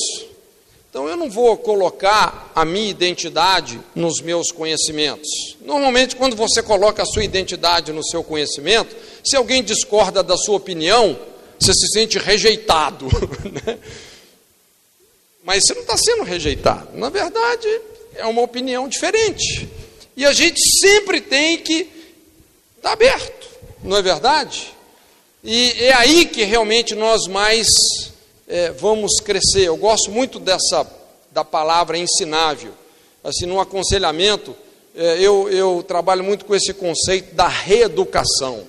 então 0.90 1.08
eu 1.08 1.16
não 1.16 1.30
vou 1.30 1.56
colocar 1.58 2.52
a 2.54 2.66
minha 2.66 2.90
identidade 2.90 3.80
nos 3.96 4.20
meus 4.22 4.52
conhecimentos. 4.52 5.56
Normalmente, 5.62 6.16
quando 6.16 6.36
você 6.36 6.62
coloca 6.62 7.02
a 7.02 7.06
sua 7.06 7.24
identidade 7.24 7.94
no 7.94 8.04
seu 8.04 8.24
conhecimento, 8.24 8.96
se 9.24 9.36
alguém 9.36 9.64
discorda 9.64 10.22
da 10.22 10.36
sua 10.36 10.58
opinião, 10.58 11.18
você 11.58 11.74
se 11.74 11.88
sente 11.94 12.18
rejeitado. 12.18 13.08
Né? 13.66 13.80
mas 15.44 15.64
você 15.66 15.74
não 15.74 15.82
está 15.82 15.98
sendo 15.98 16.24
rejeitado. 16.24 16.98
Na 16.98 17.10
verdade, 17.10 17.68
é 18.16 18.26
uma 18.26 18.42
opinião 18.42 18.88
diferente. 18.88 19.68
E 20.16 20.26
a 20.26 20.34
gente 20.34 20.60
sempre 20.80 21.22
tem 21.22 21.58
que 21.58 21.90
estar 22.78 22.90
tá 22.90 22.92
aberto, 22.92 23.48
não 23.84 23.98
é 23.98 24.02
verdade? 24.02 24.74
E 25.44 25.72
é 25.80 25.94
aí 25.94 26.26
que 26.26 26.44
realmente 26.44 26.94
nós 26.94 27.28
mais 27.28 27.68
é, 28.48 28.72
vamos 28.72 29.20
crescer. 29.20 29.64
Eu 29.64 29.78
gosto 29.78 30.12
muito 30.12 30.40
dessa 30.40 30.86
da 31.32 31.44
palavra 31.44 31.98
ensinável. 31.98 32.74
Assim, 33.24 33.46
no 33.46 33.60
aconselhamento, 33.60 34.56
é, 34.96 35.18
eu, 35.20 35.50
eu 35.50 35.84
trabalho 35.88 36.24
muito 36.24 36.46
com 36.46 36.54
esse 36.54 36.74
conceito 36.74 37.34
da 37.34 37.48
reeducação, 37.48 38.68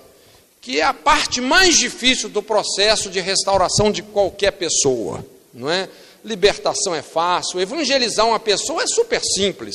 que 0.60 0.80
é 0.80 0.84
a 0.84 0.94
parte 0.94 1.40
mais 1.40 1.76
difícil 1.76 2.28
do 2.28 2.42
processo 2.42 3.10
de 3.10 3.20
restauração 3.20 3.90
de 3.90 4.02
qualquer 4.02 4.52
pessoa, 4.52 5.24
não 5.52 5.68
é? 5.68 5.88
libertação 6.24 6.94
é 6.94 7.02
fácil, 7.02 7.60
evangelizar 7.60 8.26
uma 8.26 8.38
pessoa 8.38 8.82
é 8.82 8.86
super 8.86 9.20
simples, 9.20 9.74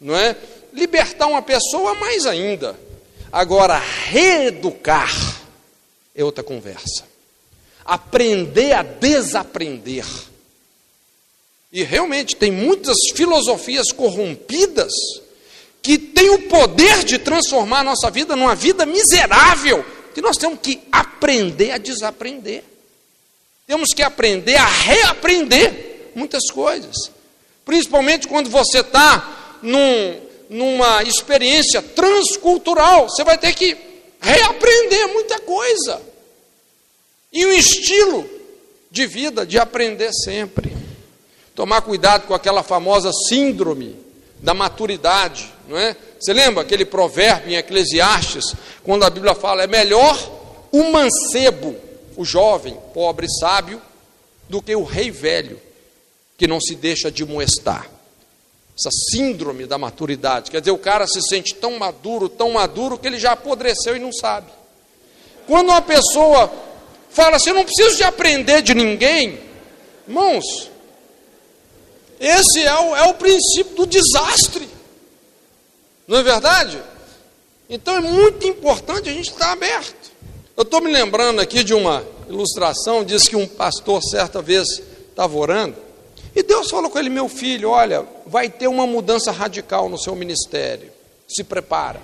não 0.00 0.16
é? 0.16 0.34
Libertar 0.72 1.26
uma 1.26 1.42
pessoa 1.42 1.94
mais 1.94 2.26
ainda. 2.26 2.78
Agora, 3.30 3.78
reeducar 3.78 5.45
é 6.16 6.24
outra 6.24 6.42
conversa. 6.42 7.04
Aprender 7.84 8.72
a 8.72 8.82
desaprender. 8.82 10.06
E 11.70 11.82
realmente 11.82 12.34
tem 12.34 12.50
muitas 12.50 12.96
filosofias 13.14 13.92
corrompidas 13.92 14.92
que 15.82 15.98
têm 15.98 16.30
o 16.30 16.48
poder 16.48 17.04
de 17.04 17.18
transformar 17.18 17.80
a 17.80 17.84
nossa 17.84 18.10
vida 18.10 18.34
numa 18.34 18.54
vida 18.54 18.86
miserável, 18.86 19.84
que 20.14 20.20
nós 20.20 20.36
temos 20.36 20.58
que 20.60 20.80
aprender 20.90 21.72
a 21.72 21.78
desaprender. 21.78 22.64
Temos 23.66 23.90
que 23.94 24.02
aprender 24.02 24.56
a 24.56 24.66
reaprender 24.66 26.12
muitas 26.14 26.50
coisas. 26.50 27.10
Principalmente 27.64 28.26
quando 28.26 28.48
você 28.48 28.80
está 28.80 29.58
num, 29.62 30.20
numa 30.48 31.02
experiência 31.02 31.82
transcultural, 31.82 33.08
você 33.08 33.22
vai 33.22 33.36
ter 33.36 33.54
que 33.54 33.76
reaprender 34.20 35.08
muita 35.08 35.38
coisa. 35.40 36.00
E 37.36 37.44
um 37.44 37.52
estilo 37.52 38.26
de 38.90 39.06
vida 39.06 39.44
de 39.44 39.58
aprender 39.58 40.10
sempre. 40.10 40.74
Tomar 41.54 41.82
cuidado 41.82 42.26
com 42.26 42.32
aquela 42.32 42.62
famosa 42.62 43.10
síndrome 43.28 43.94
da 44.40 44.54
maturidade, 44.54 45.52
não 45.68 45.76
é? 45.76 45.94
Você 46.18 46.32
lembra 46.32 46.62
aquele 46.62 46.86
provérbio 46.86 47.50
em 47.52 47.56
Eclesiastes, 47.56 48.54
quando 48.82 49.04
a 49.04 49.10
Bíblia 49.10 49.34
fala 49.34 49.62
é 49.62 49.66
melhor 49.66 50.16
o 50.72 50.84
mancebo 50.90 51.76
o 52.16 52.24
jovem, 52.24 52.78
pobre, 52.94 53.26
sábio, 53.28 53.82
do 54.48 54.62
que 54.62 54.74
o 54.74 54.84
rei 54.84 55.10
velho, 55.10 55.60
que 56.38 56.46
não 56.46 56.58
se 56.58 56.74
deixa 56.74 57.10
de 57.10 57.22
molestar. 57.22 57.90
Essa 58.78 58.88
síndrome 59.10 59.66
da 59.66 59.76
maturidade. 59.76 60.50
Quer 60.50 60.60
dizer, 60.60 60.70
o 60.70 60.78
cara 60.78 61.06
se 61.06 61.20
sente 61.20 61.54
tão 61.54 61.78
maduro, 61.78 62.30
tão 62.30 62.52
maduro, 62.52 62.96
que 62.96 63.06
ele 63.06 63.18
já 63.18 63.32
apodreceu 63.32 63.94
e 63.94 64.00
não 64.00 64.10
sabe. 64.10 64.50
Quando 65.46 65.68
uma 65.68 65.82
pessoa 65.82 66.50
fala 67.16 67.36
assim, 67.36 67.48
eu 67.48 67.54
não 67.54 67.64
preciso 67.64 67.96
de 67.96 68.04
aprender 68.04 68.60
de 68.60 68.74
ninguém, 68.74 69.40
irmãos, 70.06 70.70
esse 72.20 72.62
é 72.62 72.74
o, 72.78 72.94
é 72.94 73.04
o 73.04 73.14
princípio 73.14 73.74
do 73.74 73.86
desastre. 73.86 74.68
Não 76.06 76.18
é 76.18 76.22
verdade? 76.22 76.78
Então 77.70 77.96
é 77.96 78.00
muito 78.00 78.46
importante 78.46 79.08
a 79.08 79.12
gente 79.14 79.30
estar 79.30 79.50
aberto. 79.52 80.12
Eu 80.54 80.62
estou 80.62 80.82
me 80.82 80.92
lembrando 80.92 81.40
aqui 81.40 81.64
de 81.64 81.72
uma 81.72 82.06
ilustração, 82.28 83.02
diz 83.02 83.26
que 83.26 83.34
um 83.34 83.46
pastor 83.46 84.02
certa 84.02 84.42
vez 84.42 84.82
estava 85.08 85.38
orando, 85.38 85.76
e 86.34 86.42
Deus 86.42 86.70
falou 86.70 86.90
com 86.90 86.98
ele, 86.98 87.08
meu 87.08 87.30
filho, 87.30 87.70
olha, 87.70 88.06
vai 88.26 88.50
ter 88.50 88.68
uma 88.68 88.86
mudança 88.86 89.32
radical 89.32 89.88
no 89.88 89.98
seu 89.98 90.14
ministério, 90.14 90.92
se 91.26 91.42
prepara. 91.42 92.00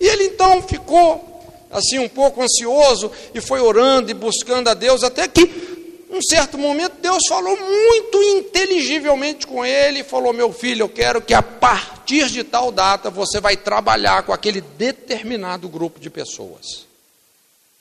E 0.00 0.08
ele 0.08 0.24
então 0.24 0.60
ficou 0.60 1.33
assim 1.74 1.98
um 1.98 2.08
pouco 2.08 2.40
ansioso 2.40 3.10
e 3.34 3.40
foi 3.40 3.60
orando 3.60 4.10
e 4.10 4.14
buscando 4.14 4.68
a 4.68 4.74
Deus, 4.74 5.02
até 5.02 5.26
que, 5.26 6.06
um 6.08 6.22
certo 6.22 6.56
momento, 6.56 6.94
Deus 7.02 7.24
falou 7.28 7.56
muito 7.56 8.22
inteligivelmente 8.22 9.46
com 9.46 9.66
ele 9.66 10.00
e 10.00 10.04
falou: 10.04 10.32
Meu 10.32 10.52
filho, 10.52 10.84
eu 10.84 10.88
quero 10.88 11.20
que 11.20 11.34
a 11.34 11.42
partir 11.42 12.30
de 12.30 12.44
tal 12.44 12.70
data 12.70 13.10
você 13.10 13.40
vai 13.40 13.56
trabalhar 13.56 14.22
com 14.22 14.32
aquele 14.32 14.60
determinado 14.60 15.68
grupo 15.68 15.98
de 15.98 16.08
pessoas. 16.08 16.86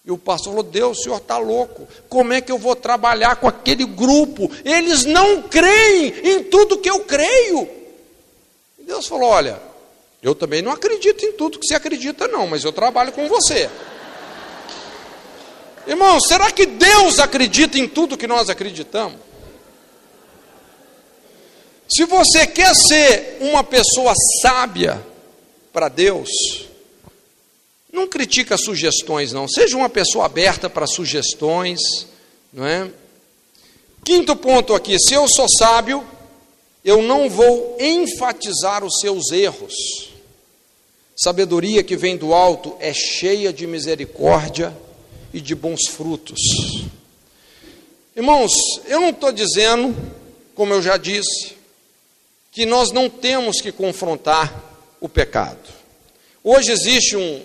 E 0.03 0.11
o 0.11 0.17
pastor 0.17 0.53
falou: 0.53 0.63
Deus, 0.63 0.97
o 0.97 1.03
senhor 1.03 1.17
está 1.17 1.37
louco. 1.37 1.87
Como 2.09 2.33
é 2.33 2.41
que 2.41 2.51
eu 2.51 2.57
vou 2.57 2.75
trabalhar 2.75 3.35
com 3.35 3.47
aquele 3.47 3.85
grupo? 3.85 4.49
Eles 4.65 5.05
não 5.05 5.43
creem 5.43 6.13
em 6.23 6.43
tudo 6.45 6.79
que 6.79 6.89
eu 6.89 7.01
creio. 7.01 7.69
E 8.79 8.83
Deus 8.83 9.07
falou: 9.07 9.29
Olha, 9.29 9.61
eu 10.23 10.33
também 10.33 10.61
não 10.61 10.71
acredito 10.71 11.25
em 11.25 11.33
tudo 11.33 11.59
que 11.59 11.67
você 11.67 11.75
acredita, 11.75 12.29
não, 12.29 12.47
mas 12.47 12.63
eu 12.63 12.71
trabalho 12.71 13.11
com 13.11 13.27
você. 13.27 13.69
Irmão, 15.85 16.17
será 16.21 16.49
que 16.49 16.65
Deus 16.65 17.19
acredita 17.19 17.77
em 17.77 17.89
tudo 17.89 18.17
que 18.17 18.25
nós 18.25 18.49
acreditamos? 18.49 19.19
Se 21.89 22.05
você 22.05 22.47
quer 22.47 22.73
ser 22.73 23.37
uma 23.41 23.65
pessoa 23.65 24.13
sábia 24.41 25.05
para 25.73 25.89
Deus, 25.89 26.29
não 27.91 28.07
critica 28.07 28.55
sugestões, 28.55 29.33
não. 29.33 29.45
Seja 29.45 29.75
uma 29.75 29.89
pessoa 29.89 30.25
aberta 30.25 30.69
para 30.69 30.87
sugestões, 30.87 31.81
não 32.53 32.65
é? 32.65 32.89
Quinto 34.05 34.37
ponto 34.37 34.73
aqui: 34.73 34.97
se 34.97 35.13
eu 35.13 35.27
sou 35.27 35.47
sábio, 35.49 36.07
eu 36.83 37.01
não 37.01 37.29
vou 37.29 37.77
enfatizar 37.77 38.85
os 38.85 38.99
seus 39.01 39.31
erros. 39.31 40.12
Sabedoria 41.15 41.83
que 41.83 41.95
vem 41.95 42.17
do 42.17 42.33
alto 42.33 42.75
é 42.79 42.91
cheia 42.93 43.53
de 43.53 43.67
misericórdia 43.67 44.75
e 45.33 45.39
de 45.39 45.53
bons 45.53 45.87
frutos. 45.87 46.39
Irmãos, 48.15 48.51
eu 48.87 48.99
não 48.99 49.09
estou 49.09 49.31
dizendo, 49.31 49.95
como 50.55 50.73
eu 50.73 50.81
já 50.81 50.97
disse, 50.97 51.55
que 52.51 52.65
nós 52.65 52.91
não 52.91 53.09
temos 53.09 53.61
que 53.61 53.71
confrontar 53.71 54.53
o 54.99 55.09
pecado. 55.09 55.69
Hoje 56.43 56.71
existe 56.71 57.15
um, 57.15 57.41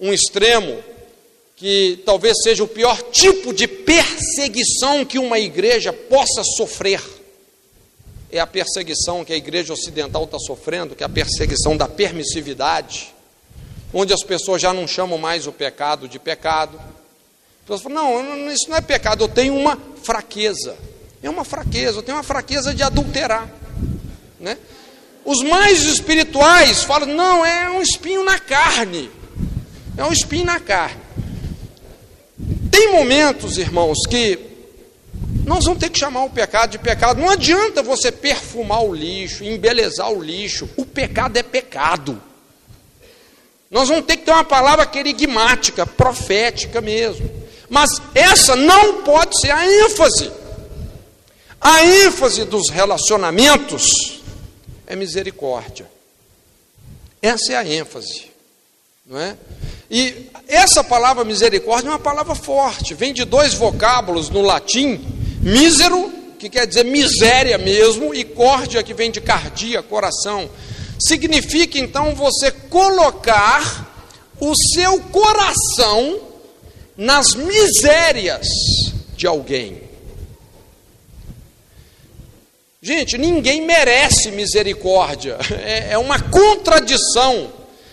um 0.00 0.12
extremo 0.12 0.82
que 1.54 2.02
talvez 2.04 2.36
seja 2.42 2.62
o 2.62 2.68
pior 2.68 3.00
tipo 3.10 3.52
de 3.52 3.66
perseguição 3.66 5.04
que 5.04 5.18
uma 5.18 5.38
igreja 5.38 5.92
possa 5.92 6.42
sofrer 6.44 7.00
é 8.30 8.40
a 8.40 8.46
perseguição 8.46 9.24
que 9.24 9.32
a 9.32 9.36
igreja 9.36 9.72
ocidental 9.72 10.24
está 10.24 10.38
sofrendo, 10.38 10.94
que 10.94 11.02
é 11.02 11.06
a 11.06 11.08
perseguição 11.08 11.76
da 11.76 11.88
permissividade, 11.88 13.14
onde 13.92 14.12
as 14.12 14.22
pessoas 14.22 14.60
já 14.60 14.72
não 14.72 14.86
chamam 14.86 15.18
mais 15.18 15.46
o 15.46 15.52
pecado 15.52 16.08
de 16.08 16.18
pecado. 16.18 16.76
As 16.76 17.62
pessoas 17.62 17.82
falam, 17.82 18.22
não, 18.22 18.50
isso 18.52 18.68
não 18.68 18.76
é 18.76 18.80
pecado, 18.80 19.24
eu 19.24 19.28
tenho 19.28 19.54
uma 19.54 19.78
fraqueza. 20.02 20.76
É 21.22 21.30
uma 21.30 21.44
fraqueza, 21.44 21.98
eu 21.98 22.02
tenho 22.02 22.16
uma 22.16 22.24
fraqueza 22.24 22.74
de 22.74 22.82
adulterar. 22.82 23.50
Né? 24.38 24.58
Os 25.24 25.42
mais 25.42 25.82
espirituais 25.82 26.82
falam, 26.82 27.08
não, 27.08 27.44
é 27.44 27.70
um 27.70 27.82
espinho 27.82 28.24
na 28.24 28.38
carne. 28.38 29.10
É 29.96 30.04
um 30.04 30.12
espinho 30.12 30.44
na 30.44 30.60
carne. 30.60 31.00
Tem 32.70 32.92
momentos, 32.92 33.56
irmãos, 33.56 33.98
que 34.08 34.45
nós 35.46 35.64
vamos 35.64 35.78
ter 35.78 35.90
que 35.90 35.98
chamar 36.00 36.24
o 36.24 36.30
pecado 36.30 36.72
de 36.72 36.78
pecado. 36.78 37.20
Não 37.20 37.30
adianta 37.30 37.80
você 37.80 38.10
perfumar 38.10 38.82
o 38.82 38.92
lixo, 38.92 39.44
embelezar 39.44 40.10
o 40.10 40.20
lixo. 40.20 40.68
O 40.76 40.84
pecado 40.84 41.36
é 41.36 41.42
pecado. 41.42 42.20
Nós 43.70 43.88
vamos 43.88 44.06
ter 44.06 44.16
que 44.16 44.24
ter 44.24 44.32
uma 44.32 44.42
palavra 44.42 44.84
querigmática, 44.84 45.86
profética 45.86 46.80
mesmo. 46.80 47.30
Mas 47.70 47.90
essa 48.12 48.56
não 48.56 49.04
pode 49.04 49.40
ser 49.40 49.52
a 49.52 49.64
ênfase. 49.64 50.32
A 51.60 51.84
ênfase 51.84 52.44
dos 52.44 52.68
relacionamentos 52.68 54.20
é 54.84 54.96
misericórdia. 54.96 55.86
Essa 57.22 57.52
é 57.52 57.56
a 57.56 57.64
ênfase, 57.64 58.32
não 59.06 59.18
é? 59.20 59.36
E 59.88 60.28
essa 60.48 60.82
palavra 60.82 61.24
misericórdia 61.24 61.86
é 61.88 61.92
uma 61.92 62.00
palavra 62.00 62.34
forte, 62.34 62.94
vem 62.94 63.14
de 63.14 63.24
dois 63.24 63.54
vocábulos 63.54 64.28
no 64.28 64.42
latim 64.42 65.15
Mísero, 65.46 66.12
que 66.40 66.50
quer 66.50 66.66
dizer 66.66 66.84
miséria 66.84 67.56
mesmo, 67.56 68.12
e 68.12 68.24
córdia, 68.24 68.82
que 68.82 68.92
vem 68.92 69.12
de 69.12 69.20
cardia, 69.20 69.80
coração. 69.80 70.50
Significa 70.98 71.78
então 71.78 72.16
você 72.16 72.50
colocar 72.50 73.94
o 74.40 74.52
seu 74.74 74.98
coração 75.02 76.18
nas 76.96 77.34
misérias 77.36 78.44
de 79.16 79.24
alguém. 79.24 79.82
Gente, 82.82 83.16
ninguém 83.16 83.64
merece 83.64 84.32
misericórdia, 84.32 85.38
é, 85.64 85.92
é 85.92 85.98
uma 85.98 86.20
contradição. 86.20 87.52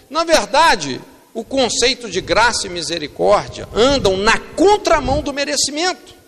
Na 0.10 0.24
verdade, 0.24 1.00
o 1.36 1.44
conceito 1.44 2.10
de 2.10 2.20
graça 2.20 2.66
e 2.66 2.70
misericórdia 2.72 3.70
andam 3.76 4.18
na 4.18 4.40
contramão 4.40 5.22
do 5.22 5.32
merecimento. 5.32 6.23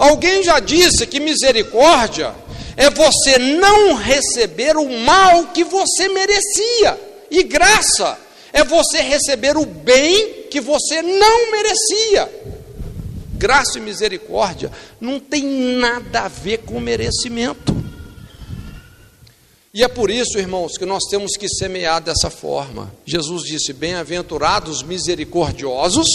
Alguém 0.00 0.42
já 0.42 0.58
disse 0.60 1.06
que 1.06 1.20
misericórdia 1.20 2.34
é 2.74 2.88
você 2.88 3.38
não 3.38 3.92
receber 3.92 4.74
o 4.74 4.88
mal 5.00 5.48
que 5.48 5.62
você 5.62 6.08
merecia, 6.08 6.98
e 7.30 7.42
graça 7.42 8.18
é 8.50 8.64
você 8.64 9.02
receber 9.02 9.58
o 9.58 9.66
bem 9.66 10.44
que 10.50 10.58
você 10.58 11.02
não 11.02 11.50
merecia. 11.50 12.32
Graça 13.34 13.76
e 13.76 13.82
misericórdia 13.82 14.72
não 14.98 15.20
tem 15.20 15.44
nada 15.76 16.22
a 16.22 16.28
ver 16.28 16.60
com 16.64 16.80
merecimento. 16.80 17.76
E 19.74 19.84
é 19.84 19.88
por 19.88 20.10
isso, 20.10 20.38
irmãos, 20.38 20.78
que 20.78 20.86
nós 20.86 21.04
temos 21.10 21.32
que 21.36 21.46
semear 21.46 22.00
dessa 22.00 22.30
forma. 22.30 22.90
Jesus 23.04 23.42
disse: 23.42 23.74
Bem-aventurados 23.74 24.82
misericordiosos, 24.82 26.08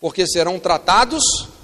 porque 0.00 0.26
serão 0.26 0.58
tratados 0.58 1.54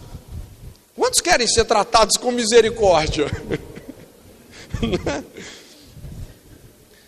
Quantos 0.94 1.20
querem 1.20 1.46
ser 1.46 1.64
tratados 1.64 2.16
com 2.16 2.30
misericórdia? 2.30 3.26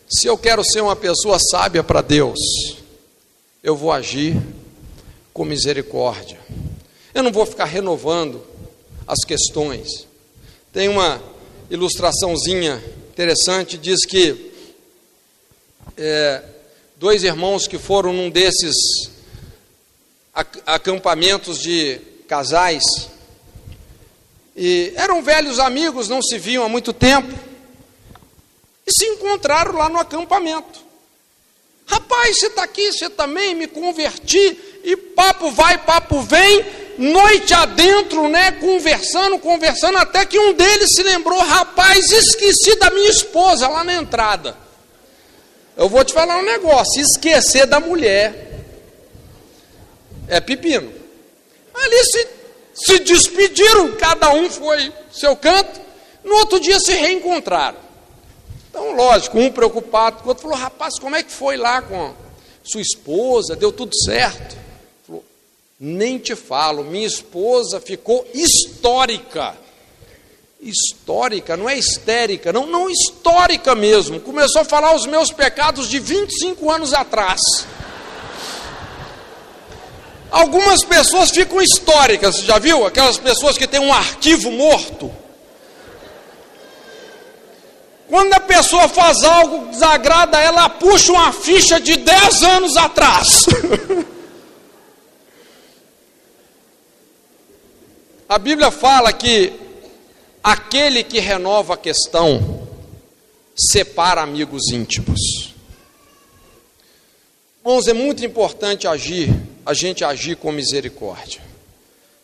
Se 0.08 0.26
eu 0.26 0.38
quero 0.38 0.64
ser 0.64 0.80
uma 0.80 0.96
pessoa 0.96 1.38
sábia 1.38 1.82
para 1.82 2.00
Deus, 2.00 2.38
eu 3.62 3.76
vou 3.76 3.92
agir 3.92 4.40
com 5.32 5.44
misericórdia. 5.44 6.38
Eu 7.12 7.22
não 7.22 7.32
vou 7.32 7.44
ficar 7.44 7.64
renovando 7.64 8.42
as 9.06 9.24
questões. 9.24 10.06
Tem 10.72 10.88
uma 10.88 11.22
ilustraçãozinha 11.70 12.82
interessante, 13.12 13.76
diz 13.76 14.04
que 14.04 14.52
é, 15.96 16.42
dois 16.96 17.22
irmãos 17.22 17.66
que 17.66 17.78
foram 17.78 18.12
num 18.12 18.30
desses 18.30 18.74
acampamentos 20.66 21.58
de 21.58 22.00
casais, 22.26 22.82
e 24.56 24.92
eram 24.96 25.22
velhos 25.22 25.58
amigos, 25.58 26.08
não 26.08 26.22
se 26.22 26.38
viam 26.38 26.64
há 26.64 26.68
muito 26.68 26.92
tempo. 26.92 27.32
E 28.86 28.92
se 28.92 29.06
encontraram 29.06 29.72
lá 29.72 29.88
no 29.88 29.98
acampamento. 29.98 30.84
Rapaz, 31.86 32.38
você 32.38 32.46
está 32.46 32.62
aqui, 32.62 32.92
você 32.92 33.10
também, 33.10 33.54
me 33.54 33.66
converti. 33.66 34.58
E 34.84 34.96
papo 34.96 35.50
vai, 35.50 35.78
papo 35.78 36.20
vem, 36.20 36.64
noite 36.98 37.52
adentro, 37.52 38.28
né? 38.28 38.52
Conversando, 38.52 39.38
conversando, 39.38 39.98
até 39.98 40.24
que 40.24 40.38
um 40.38 40.52
deles 40.52 40.94
se 40.94 41.02
lembrou: 41.02 41.38
rapaz, 41.38 42.10
esqueci 42.10 42.76
da 42.76 42.90
minha 42.90 43.10
esposa 43.10 43.68
lá 43.68 43.82
na 43.82 43.94
entrada. 43.94 44.56
Eu 45.76 45.88
vou 45.88 46.04
te 46.04 46.12
falar 46.12 46.38
um 46.38 46.44
negócio: 46.44 47.00
esquecer 47.00 47.66
da 47.66 47.80
mulher 47.80 48.64
é 50.28 50.40
pepino. 50.40 50.92
Ali 51.74 52.04
se 52.04 52.43
se 52.74 52.98
despediram, 52.98 53.92
cada 53.92 54.32
um 54.32 54.50
foi 54.50 54.92
seu 55.12 55.36
canto, 55.36 55.80
no 56.24 56.34
outro 56.36 56.58
dia 56.58 56.78
se 56.80 56.92
reencontraram. 56.92 57.78
Então, 58.68 58.96
lógico, 58.96 59.38
um 59.38 59.52
preocupado, 59.52 60.22
o 60.24 60.28
outro 60.28 60.42
falou: 60.42 60.58
rapaz, 60.58 60.98
como 60.98 61.14
é 61.14 61.22
que 61.22 61.30
foi 61.30 61.56
lá 61.56 61.80
com 61.80 62.12
sua 62.64 62.80
esposa? 62.80 63.54
Deu 63.54 63.70
tudo 63.70 63.94
certo? 63.94 64.56
Falou: 65.06 65.24
nem 65.78 66.18
te 66.18 66.34
falo, 66.34 66.82
minha 66.82 67.06
esposa 67.06 67.80
ficou 67.80 68.26
histórica. 68.34 69.56
histórica, 70.60 71.56
não 71.56 71.68
é 71.68 71.78
histérica, 71.78 72.52
não, 72.52 72.66
não 72.66 72.90
histórica 72.90 73.76
mesmo. 73.76 74.18
Começou 74.18 74.62
a 74.62 74.64
falar 74.64 74.96
os 74.96 75.06
meus 75.06 75.30
pecados 75.30 75.88
de 75.88 76.00
25 76.00 76.68
anos 76.68 76.92
atrás. 76.92 77.40
Algumas 80.34 80.82
pessoas 80.82 81.30
ficam 81.30 81.62
históricas, 81.62 82.40
já 82.40 82.58
viu? 82.58 82.84
Aquelas 82.84 83.16
pessoas 83.16 83.56
que 83.56 83.68
têm 83.68 83.78
um 83.78 83.92
arquivo 83.92 84.50
morto. 84.50 85.14
Quando 88.08 88.32
a 88.34 88.40
pessoa 88.40 88.88
faz 88.88 89.22
algo 89.22 89.66
que 89.66 89.74
desagrada, 89.74 90.40
ela 90.40 90.68
puxa 90.68 91.12
uma 91.12 91.32
ficha 91.32 91.78
de 91.78 91.94
10 91.98 92.42
anos 92.42 92.76
atrás. 92.76 93.46
a 98.28 98.36
Bíblia 98.36 98.72
fala 98.72 99.12
que 99.12 99.52
aquele 100.42 101.04
que 101.04 101.20
renova 101.20 101.74
a 101.74 101.76
questão 101.76 102.66
separa 103.56 104.22
amigos 104.22 104.72
íntimos. 104.72 105.54
Irmãos, 107.60 107.86
é 107.86 107.92
muito 107.92 108.24
importante 108.24 108.88
agir 108.88 109.43
a 109.64 109.72
gente 109.72 110.04
agir 110.04 110.36
com 110.36 110.52
misericórdia. 110.52 111.40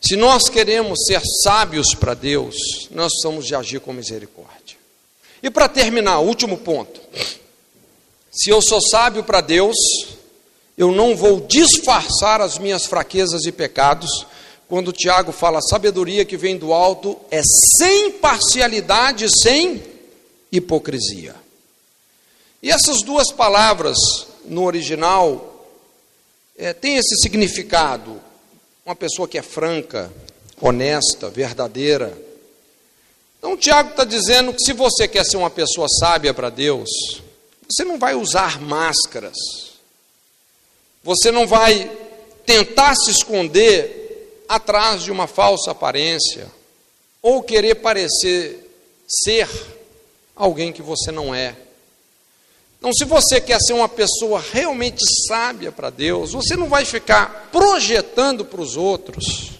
Se 0.01 0.15
nós 0.15 0.49
queremos 0.49 1.05
ser 1.05 1.21
sábios 1.43 1.93
para 1.93 2.13
Deus, 2.13 2.55
nós 2.91 3.11
precisamos 3.11 3.45
de 3.45 3.55
agir 3.55 3.79
com 3.79 3.93
misericórdia. 3.93 4.77
E 5.43 5.49
para 5.49 5.67
terminar, 5.67 6.19
último 6.19 6.57
ponto. 6.57 6.99
Se 8.31 8.49
eu 8.49 8.61
sou 8.61 8.81
sábio 8.81 9.23
para 9.23 9.41
Deus, 9.41 9.75
eu 10.77 10.91
não 10.91 11.15
vou 11.15 11.41
disfarçar 11.41 12.41
as 12.41 12.57
minhas 12.57 12.85
fraquezas 12.85 13.45
e 13.45 13.51
pecados. 13.51 14.25
Quando 14.67 14.93
Tiago 14.93 15.31
fala 15.31 15.61
sabedoria 15.61 16.25
que 16.25 16.37
vem 16.37 16.57
do 16.57 16.73
alto, 16.73 17.17
é 17.29 17.41
sem 17.77 18.11
parcialidade, 18.11 19.27
sem 19.43 19.83
hipocrisia. 20.51 21.35
E 22.63 22.71
essas 22.71 23.01
duas 23.03 23.31
palavras 23.31 23.97
no 24.45 24.63
original 24.63 25.50
é, 26.61 26.73
tem 26.73 26.97
esse 26.97 27.17
significado. 27.17 28.21
Uma 28.85 28.95
pessoa 28.95 29.27
que 29.27 29.37
é 29.37 29.41
franca, 29.41 30.13
honesta, 30.61 31.29
verdadeira. 31.29 32.15
Então, 33.39 33.57
Tiago 33.57 33.89
está 33.89 34.03
dizendo 34.03 34.53
que 34.53 34.63
se 34.63 34.71
você 34.71 35.07
quer 35.07 35.25
ser 35.25 35.37
uma 35.37 35.49
pessoa 35.49 35.87
sábia 35.89 36.33
para 36.33 36.51
Deus, 36.51 36.89
você 37.67 37.83
não 37.83 37.97
vai 37.97 38.13
usar 38.13 38.61
máscaras, 38.61 39.35
você 41.03 41.31
não 41.31 41.47
vai 41.47 41.89
tentar 42.45 42.93
se 42.95 43.09
esconder 43.09 44.43
atrás 44.47 45.03
de 45.03 45.11
uma 45.11 45.25
falsa 45.25 45.71
aparência, 45.71 46.47
ou 47.23 47.41
querer 47.41 47.75
parecer 47.75 48.71
ser 49.07 49.49
alguém 50.35 50.71
que 50.71 50.81
você 50.81 51.11
não 51.11 51.33
é. 51.33 51.55
Então, 52.81 52.91
se 52.91 53.05
você 53.05 53.39
quer 53.39 53.59
ser 53.61 53.73
uma 53.73 53.87
pessoa 53.87 54.41
realmente 54.41 55.03
sábia 55.27 55.71
para 55.71 55.91
Deus, 55.91 56.31
você 56.31 56.55
não 56.55 56.67
vai 56.67 56.83
ficar 56.83 57.49
projetando 57.51 58.43
para 58.43 58.59
os 58.59 58.75
outros 58.75 59.51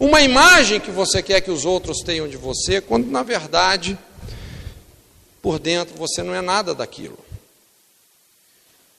uma 0.00 0.22
imagem 0.22 0.80
que 0.80 0.90
você 0.90 1.22
quer 1.22 1.42
que 1.42 1.50
os 1.50 1.66
outros 1.66 1.98
tenham 1.98 2.26
de 2.26 2.38
você, 2.38 2.80
quando 2.80 3.10
na 3.10 3.22
verdade, 3.22 3.98
por 5.42 5.58
dentro, 5.58 5.94
você 5.98 6.22
não 6.22 6.34
é 6.34 6.40
nada 6.40 6.74
daquilo. 6.74 7.18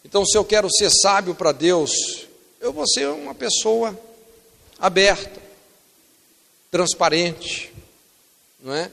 Então, 0.05 0.23
se 0.23 0.37
eu 0.37 0.45
quero 0.45 0.69
ser 0.69 0.91
sábio 0.91 1.33
para 1.33 1.51
Deus, 1.51 2.27
eu 2.61 2.71
vou 2.71 2.87
ser 2.87 3.07
uma 3.07 3.33
pessoa 3.33 3.99
aberta, 4.77 5.41
transparente, 6.69 7.73
não 8.61 8.75
é? 8.75 8.91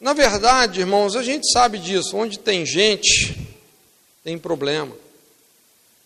Na 0.00 0.12
verdade, 0.12 0.78
irmãos, 0.78 1.16
a 1.16 1.24
gente 1.24 1.50
sabe 1.52 1.76
disso. 1.76 2.16
Onde 2.16 2.38
tem 2.38 2.64
gente 2.64 3.50
tem 4.22 4.38
problema. 4.38 4.94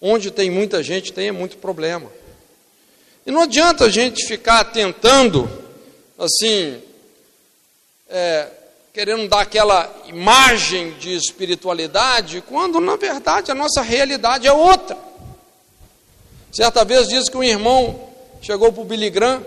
Onde 0.00 0.30
tem 0.30 0.50
muita 0.50 0.82
gente, 0.82 1.12
tem 1.12 1.32
muito 1.32 1.56
problema. 1.56 2.10
E 3.26 3.30
não 3.30 3.42
adianta 3.42 3.84
a 3.84 3.88
gente 3.88 4.26
ficar 4.26 4.64
tentando, 4.64 5.48
assim, 6.18 6.80
é, 8.08 8.48
querendo 8.92 9.26
dar 9.28 9.40
aquela 9.40 9.92
imagem 10.06 10.92
de 10.98 11.16
espiritualidade, 11.16 12.42
quando 12.42 12.80
na 12.80 12.96
verdade 12.96 13.50
a 13.50 13.54
nossa 13.54 13.82
realidade 13.82 14.46
é 14.46 14.52
outra. 14.52 14.96
Certa 16.52 16.84
vez 16.84 17.08
diz 17.08 17.28
que 17.28 17.36
um 17.36 17.42
irmão 17.42 18.08
chegou 18.40 18.72
para 18.72 18.82
o 18.82 18.84
Billy 18.84 19.10
Graham, 19.10 19.44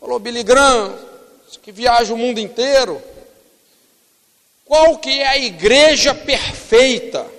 falou: 0.00 0.18
Billy 0.18 0.42
Graham, 0.42 0.96
que 1.60 1.72
viaja 1.72 2.14
o 2.14 2.16
mundo 2.16 2.38
inteiro, 2.38 3.02
qual 4.64 4.98
que 4.98 5.20
é 5.20 5.26
a 5.26 5.38
igreja 5.38 6.14
perfeita? 6.14 7.33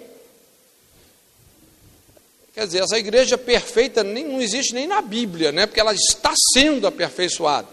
Quer 2.56 2.66
dizer, 2.68 2.84
essa 2.84 2.98
igreja 2.98 3.38
perfeita 3.38 4.02
nem, 4.02 4.24
não 4.24 4.42
existe 4.42 4.74
nem 4.74 4.88
na 4.88 5.02
Bíblia, 5.02 5.52
né? 5.52 5.66
porque 5.66 5.82
ela 5.82 5.94
está 5.94 6.34
sendo 6.54 6.88
aperfeiçoada. 6.88 7.68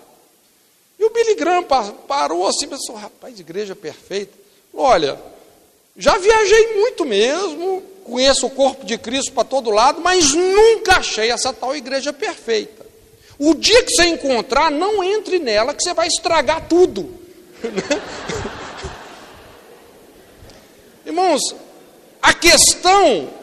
E 0.98 1.04
o 1.04 1.10
Billy 1.10 1.36
Graham 1.36 1.62
parou 2.08 2.48
assim 2.48 2.64
e 2.64 2.68
pensou: 2.68 2.96
rapaz, 2.96 3.38
igreja 3.38 3.76
perfeita. 3.76 4.36
Olha, 4.74 5.16
já 5.96 6.18
viajei 6.18 6.74
muito 6.74 7.04
mesmo, 7.04 7.80
conheço 8.04 8.46
o 8.46 8.50
corpo 8.50 8.84
de 8.84 8.98
Cristo 8.98 9.30
para 9.32 9.44
todo 9.44 9.70
lado, 9.70 10.00
mas 10.00 10.34
nunca 10.34 10.96
achei 10.96 11.30
essa 11.30 11.52
tal 11.52 11.76
igreja 11.76 12.12
perfeita. 12.12 12.84
O 13.38 13.54
dia 13.54 13.84
que 13.84 13.94
você 13.94 14.06
encontrar, 14.06 14.68
não 14.70 15.04
entre 15.04 15.38
nela, 15.38 15.74
que 15.74 15.82
você 15.82 15.94
vai 15.94 16.08
estragar 16.08 16.66
tudo. 16.68 17.20
Irmãos, 21.06 21.54
a 22.20 22.34
questão 22.34 23.41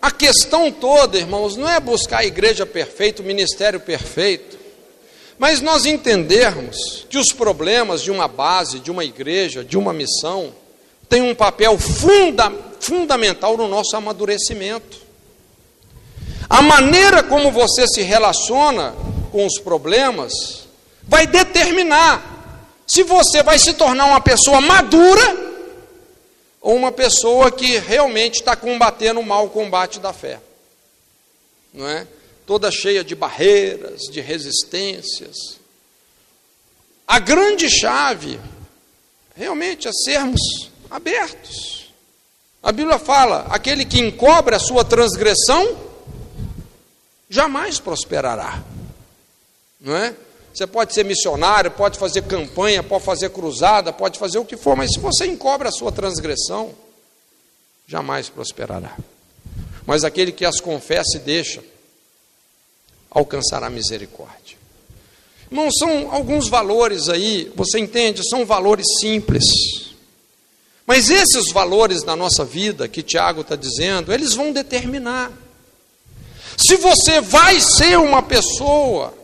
a 0.00 0.10
questão 0.10 0.70
toda, 0.70 1.18
irmãos, 1.18 1.56
não 1.56 1.68
é 1.68 1.80
buscar 1.80 2.18
a 2.18 2.24
igreja 2.24 2.64
perfeita, 2.64 3.20
o 3.20 3.24
ministério 3.24 3.80
perfeito, 3.80 4.56
mas 5.38 5.60
nós 5.60 5.86
entendermos 5.86 7.06
que 7.08 7.18
os 7.18 7.32
problemas 7.32 8.02
de 8.02 8.10
uma 8.10 8.28
base, 8.28 8.78
de 8.78 8.90
uma 8.90 9.04
igreja, 9.04 9.64
de 9.64 9.76
uma 9.76 9.92
missão, 9.92 10.52
têm 11.08 11.22
um 11.22 11.34
papel 11.34 11.78
funda, 11.78 12.52
fundamental 12.80 13.56
no 13.56 13.66
nosso 13.66 13.96
amadurecimento. 13.96 14.98
A 16.48 16.62
maneira 16.62 17.22
como 17.22 17.50
você 17.50 17.86
se 17.86 18.02
relaciona 18.02 18.94
com 19.30 19.46
os 19.46 19.58
problemas 19.58 20.66
vai 21.02 21.26
determinar 21.26 22.36
se 22.86 23.02
você 23.02 23.42
vai 23.42 23.58
se 23.58 23.74
tornar 23.74 24.06
uma 24.06 24.20
pessoa 24.20 24.60
madura 24.60 25.47
ou 26.60 26.74
uma 26.74 26.92
pessoa 26.92 27.50
que 27.50 27.78
realmente 27.78 28.40
está 28.40 28.56
combatendo 28.56 29.20
o 29.20 29.26
mau 29.26 29.48
combate 29.48 30.00
da 30.00 30.12
fé, 30.12 30.40
não 31.72 31.88
é? 31.88 32.06
Toda 32.46 32.70
cheia 32.70 33.04
de 33.04 33.14
barreiras, 33.14 34.02
de 34.10 34.20
resistências. 34.20 35.58
A 37.06 37.18
grande 37.18 37.68
chave 37.70 38.40
realmente 39.34 39.86
é 39.86 39.92
sermos 39.92 40.70
abertos. 40.90 41.92
A 42.62 42.72
Bíblia 42.72 42.98
fala: 42.98 43.46
aquele 43.50 43.84
que 43.84 44.00
encobre 44.00 44.54
a 44.54 44.58
sua 44.58 44.84
transgressão 44.84 45.78
jamais 47.28 47.78
prosperará, 47.78 48.62
não 49.80 49.96
é? 49.96 50.14
Você 50.58 50.66
pode 50.66 50.92
ser 50.92 51.04
missionário, 51.04 51.70
pode 51.70 52.00
fazer 52.00 52.22
campanha, 52.22 52.82
pode 52.82 53.04
fazer 53.04 53.30
cruzada, 53.30 53.92
pode 53.92 54.18
fazer 54.18 54.38
o 54.38 54.44
que 54.44 54.56
for, 54.56 54.74
mas 54.74 54.92
se 54.92 54.98
você 54.98 55.24
encobre 55.24 55.68
a 55.68 55.70
sua 55.70 55.92
transgressão, 55.92 56.74
jamais 57.86 58.28
prosperará. 58.28 58.96
Mas 59.86 60.02
aquele 60.02 60.32
que 60.32 60.44
as 60.44 60.60
confessa 60.60 61.16
e 61.16 61.20
deixa, 61.20 61.62
alcançará 63.08 63.70
misericórdia. 63.70 64.58
Irmãos, 65.48 65.74
são 65.78 66.12
alguns 66.12 66.48
valores 66.48 67.08
aí, 67.08 67.52
você 67.54 67.78
entende? 67.78 68.28
São 68.28 68.44
valores 68.44 68.86
simples. 68.98 69.44
Mas 70.84 71.08
esses 71.08 71.52
valores 71.52 72.02
na 72.02 72.16
nossa 72.16 72.44
vida, 72.44 72.88
que 72.88 73.00
Tiago 73.00 73.42
está 73.42 73.54
dizendo, 73.54 74.12
eles 74.12 74.34
vão 74.34 74.52
determinar. 74.52 75.30
Se 76.56 76.74
você 76.74 77.20
vai 77.20 77.60
ser 77.60 77.96
uma 77.96 78.24
pessoa 78.24 79.17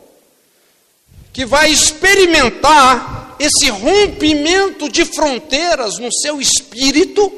que 1.35 1.45
vai 1.45 1.69
experimentar 1.69 3.35
esse 3.41 3.69
rompimento 3.69 4.89
de 4.89 5.05
fronteiras 5.05 5.99
no 5.99 6.11
seu 6.13 6.41
espírito 6.41 7.31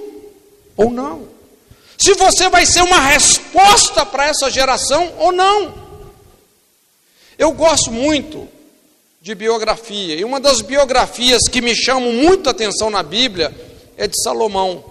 ou 0.76 0.90
não. 0.90 1.26
Se 1.96 2.12
você 2.12 2.50
vai 2.50 2.66
ser 2.66 2.82
uma 2.82 3.00
resposta 3.00 4.04
para 4.04 4.26
essa 4.26 4.50
geração 4.50 5.14
ou 5.18 5.32
não. 5.32 5.86
Eu 7.38 7.52
gosto 7.52 7.90
muito 7.90 8.46
de 9.22 9.34
biografia, 9.34 10.14
e 10.14 10.24
uma 10.24 10.38
das 10.38 10.60
biografias 10.60 11.48
que 11.48 11.60
me 11.60 11.74
chamam 11.74 12.12
muito 12.12 12.48
atenção 12.48 12.90
na 12.90 13.02
Bíblia 13.02 13.52
é 13.96 14.06
de 14.06 14.22
Salomão. 14.22 14.84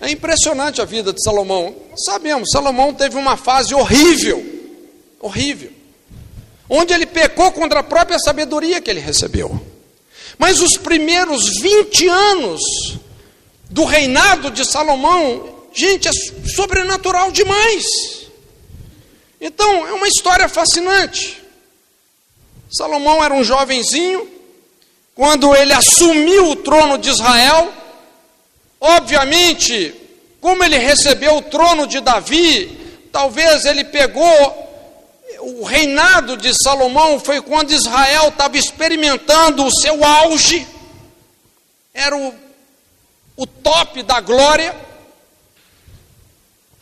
É 0.00 0.10
impressionante 0.10 0.82
a 0.82 0.84
vida 0.84 1.12
de 1.12 1.22
Salomão. 1.22 1.74
Sabemos, 1.96 2.50
Salomão 2.50 2.92
teve 2.92 3.16
uma 3.16 3.36
fase 3.36 3.72
horrível, 3.72 4.44
horrível 5.20 5.81
onde 6.74 6.94
ele 6.94 7.04
pecou 7.04 7.52
contra 7.52 7.80
a 7.80 7.82
própria 7.82 8.18
sabedoria 8.18 8.80
que 8.80 8.88
ele 8.88 8.98
recebeu. 8.98 9.60
Mas 10.38 10.58
os 10.62 10.78
primeiros 10.78 11.58
20 11.60 12.08
anos 12.08 12.62
do 13.68 13.84
reinado 13.84 14.50
de 14.50 14.64
Salomão, 14.64 15.66
gente, 15.74 16.08
é 16.08 16.12
sobrenatural 16.56 17.30
demais. 17.30 17.84
Então, 19.38 19.86
é 19.86 19.92
uma 19.92 20.08
história 20.08 20.48
fascinante. 20.48 21.42
Salomão 22.70 23.22
era 23.22 23.34
um 23.34 23.44
jovenzinho, 23.44 24.26
quando 25.14 25.54
ele 25.54 25.74
assumiu 25.74 26.52
o 26.52 26.56
trono 26.56 26.96
de 26.96 27.10
Israel, 27.10 27.70
obviamente, 28.80 29.94
como 30.40 30.64
ele 30.64 30.78
recebeu 30.78 31.36
o 31.36 31.42
trono 31.42 31.86
de 31.86 32.00
Davi, 32.00 32.78
talvez 33.12 33.66
ele 33.66 33.84
pegou 33.84 34.71
o 35.42 35.64
reinado 35.64 36.36
de 36.36 36.52
Salomão 36.62 37.18
foi 37.18 37.42
quando 37.42 37.72
Israel 37.72 38.28
estava 38.28 38.56
experimentando 38.56 39.64
o 39.64 39.74
seu 39.74 40.04
auge, 40.04 40.66
era 41.92 42.16
o, 42.16 42.32
o 43.36 43.46
top 43.46 44.02
da 44.04 44.20
glória. 44.20 44.74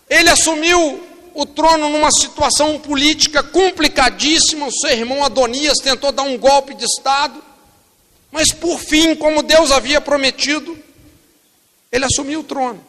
Ele 0.08 0.28
assumiu 0.28 1.02
o 1.32 1.46
trono 1.46 1.88
numa 1.88 2.10
situação 2.12 2.78
política 2.78 3.42
complicadíssima. 3.42 4.66
O 4.66 4.72
seu 4.72 4.90
irmão 4.90 5.24
Adonias 5.24 5.78
tentou 5.78 6.12
dar 6.12 6.22
um 6.22 6.36
golpe 6.36 6.74
de 6.74 6.84
Estado, 6.84 7.42
mas 8.30 8.52
por 8.52 8.78
fim, 8.78 9.14
como 9.14 9.42
Deus 9.42 9.72
havia 9.72 10.00
prometido, 10.00 10.78
ele 11.90 12.04
assumiu 12.04 12.40
o 12.40 12.44
trono. 12.44 12.84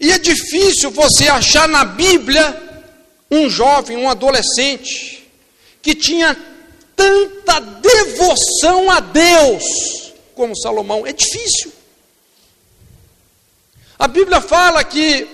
E 0.00 0.10
é 0.10 0.18
difícil 0.18 0.90
você 0.90 1.28
achar 1.28 1.68
na 1.68 1.84
Bíblia 1.84 2.63
um 3.34 3.50
jovem, 3.50 3.96
um 3.96 4.08
adolescente, 4.08 5.28
que 5.82 5.94
tinha 5.94 6.36
tanta 6.96 7.60
devoção 7.60 8.90
a 8.90 9.00
Deus 9.00 10.12
como 10.34 10.56
Salomão. 10.56 11.06
É 11.06 11.12
difícil. 11.12 11.72
A 13.98 14.08
Bíblia 14.08 14.40
fala 14.40 14.82
que 14.84 15.26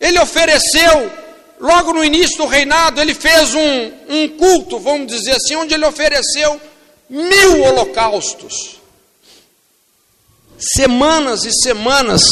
ele 0.00 0.18
ofereceu, 0.18 1.10
logo 1.60 1.92
no 1.92 2.04
início 2.04 2.38
do 2.38 2.46
reinado, 2.46 3.00
ele 3.00 3.14
fez 3.14 3.54
um, 3.54 3.92
um 4.08 4.28
culto, 4.36 4.78
vamos 4.78 5.06
dizer 5.06 5.32
assim, 5.36 5.56
onde 5.56 5.74
ele 5.74 5.86
ofereceu 5.86 6.60
mil 7.08 7.62
holocaustos. 7.62 8.80
Semanas 10.58 11.44
e 11.44 11.52
semanas 11.52 12.22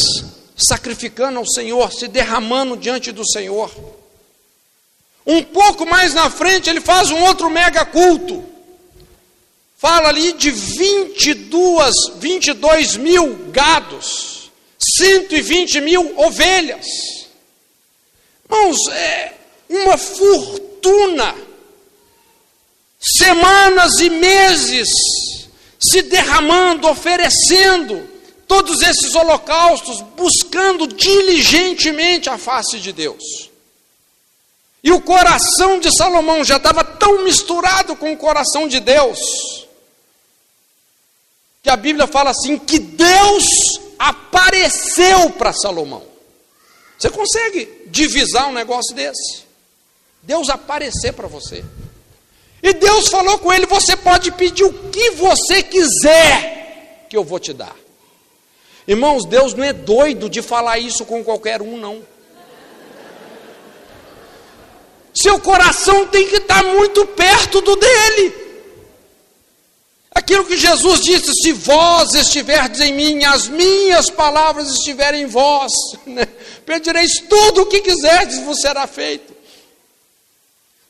sacrificando 0.57 1.39
ao 1.39 1.47
Senhor, 1.47 1.93
se 1.93 2.09
derramando 2.09 2.77
diante 2.77 3.11
do 3.13 3.27
Senhor. 3.27 3.71
Um 5.27 5.43
pouco 5.43 5.87
mais 5.87 6.15
na 6.15 6.29
frente, 6.29 6.69
ele 6.69 6.81
faz 6.81 7.11
um 7.11 7.23
outro 7.23 7.49
mega 7.49 7.85
culto. 7.85 8.45
Fala 9.77 10.09
ali 10.09 10.33
de 10.33 10.51
22, 10.51 11.95
22 12.17 12.97
mil 12.97 13.35
gados, 13.51 14.51
120 14.99 15.81
mil 15.81 16.21
ovelhas. 16.21 16.87
Irmãos, 18.45 18.79
é 18.93 19.35
uma 19.69 19.99
fortuna. 19.99 21.35
Semanas 23.01 23.99
e 23.99 24.09
meses 24.09 24.89
se 25.81 26.03
derramando, 26.03 26.87
oferecendo 26.89 28.09
todos 28.47 28.83
esses 28.83 29.15
holocaustos, 29.15 30.01
buscando 30.17 30.87
diligentemente 30.87 32.29
a 32.29 32.39
face 32.39 32.79
de 32.79 32.93
Deus. 32.93 33.52
E 34.83 34.91
o 34.91 35.01
coração 35.01 35.79
de 35.79 35.95
Salomão 35.97 36.43
já 36.43 36.57
estava 36.57 36.83
tão 36.83 37.23
misturado 37.23 37.95
com 37.95 38.13
o 38.13 38.17
coração 38.17 38.67
de 38.67 38.81
Deus, 38.81 39.19
que 41.63 41.71
a 41.71 41.77
Bíblia 41.77 42.07
fala 42.07 42.31
assim: 42.31 42.59
que 42.59 42.79
Deus 42.79 43.45
apareceu 43.99 45.31
para 45.31 45.53
Salomão. 45.53 46.03
Você 46.99 47.11
consegue 47.11 47.87
divisar 47.87 48.49
um 48.49 48.53
negócio 48.53 48.95
desse? 48.95 49.45
Deus 50.23 50.49
aparecer 50.49 51.13
para 51.13 51.29
você. 51.29 51.65
E 52.63 52.73
Deus 52.73 53.09
falou 53.09 53.39
com 53.39 53.53
ele: 53.53 53.67
você 53.67 53.97
pode 53.97 54.33
pedir 54.33 54.65
o 54.65 54.91
que 54.91 55.11
você 55.11 55.63
quiser, 55.63 57.07
que 57.09 57.17
eu 57.17 57.23
vou 57.23 57.39
te 57.39 57.53
dar. 57.53 57.77
Irmãos, 58.87 59.25
Deus 59.25 59.55
não 59.55 59.63
é 59.63 59.73
doido 59.73 60.29
de 60.29 60.43
falar 60.43 60.79
isso 60.79 61.05
com 61.05 61.23
qualquer 61.23 61.63
um, 61.63 61.77
não. 61.77 62.03
Seu 65.15 65.39
coração 65.39 66.07
tem 66.07 66.27
que 66.29 66.37
estar 66.37 66.65
muito 66.65 67.05
perto 67.07 67.61
do 67.61 67.77
dele. 67.77 68.43
Aquilo 70.15 70.45
que 70.45 70.57
Jesus 70.57 71.01
disse: 71.01 71.33
se 71.35 71.53
vós 71.53 72.15
estiverdes 72.15 72.81
em 72.81 72.93
mim, 72.93 73.25
as 73.25 73.49
minhas 73.49 74.11
palavras 74.11 74.71
estiverem 74.71 75.23
em 75.23 75.27
vós, 75.27 75.73
né? 76.07 76.27
pedireis 76.65 77.21
tudo 77.29 77.63
o 77.63 77.67
que 77.67 77.81
quiserdes, 77.81 78.39
vos 78.41 78.61
será 78.61 78.87
feito. 78.87 79.35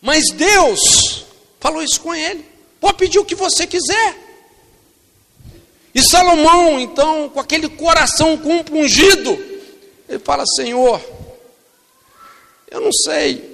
Mas 0.00 0.30
Deus 0.30 1.24
falou 1.60 1.82
isso 1.82 2.00
com 2.00 2.14
ele: 2.14 2.44
pode 2.80 2.98
pedir 2.98 3.18
o 3.18 3.24
que 3.24 3.34
você 3.34 3.66
quiser. 3.66 4.16
E 5.94 6.02
Salomão, 6.02 6.80
então, 6.80 7.28
com 7.28 7.38
aquele 7.38 7.68
coração 7.68 8.36
compungido, 8.38 9.32
ele 10.08 10.20
fala: 10.20 10.44
Senhor, 10.46 11.00
eu 12.70 12.80
não 12.80 12.92
sei 12.92 13.51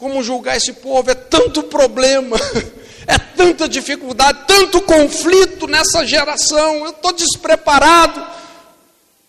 como 0.00 0.22
julgar 0.22 0.56
esse 0.56 0.72
povo? 0.72 1.10
É 1.10 1.14
tanto 1.14 1.62
problema, 1.64 2.38
é 3.06 3.18
tanta 3.18 3.68
dificuldade, 3.68 4.46
tanto 4.48 4.80
conflito 4.80 5.66
nessa 5.66 6.06
geração. 6.06 6.86
Eu 6.86 6.90
estou 6.90 7.12
despreparado. 7.12 8.40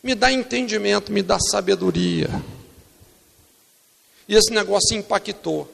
Me 0.02 0.16
dá 0.16 0.32
entendimento, 0.32 1.12
me 1.12 1.22
dá 1.22 1.38
sabedoria. 1.40 2.30
E 4.28 4.34
esse 4.34 4.52
negócio 4.52 4.98
impactou 4.98 5.70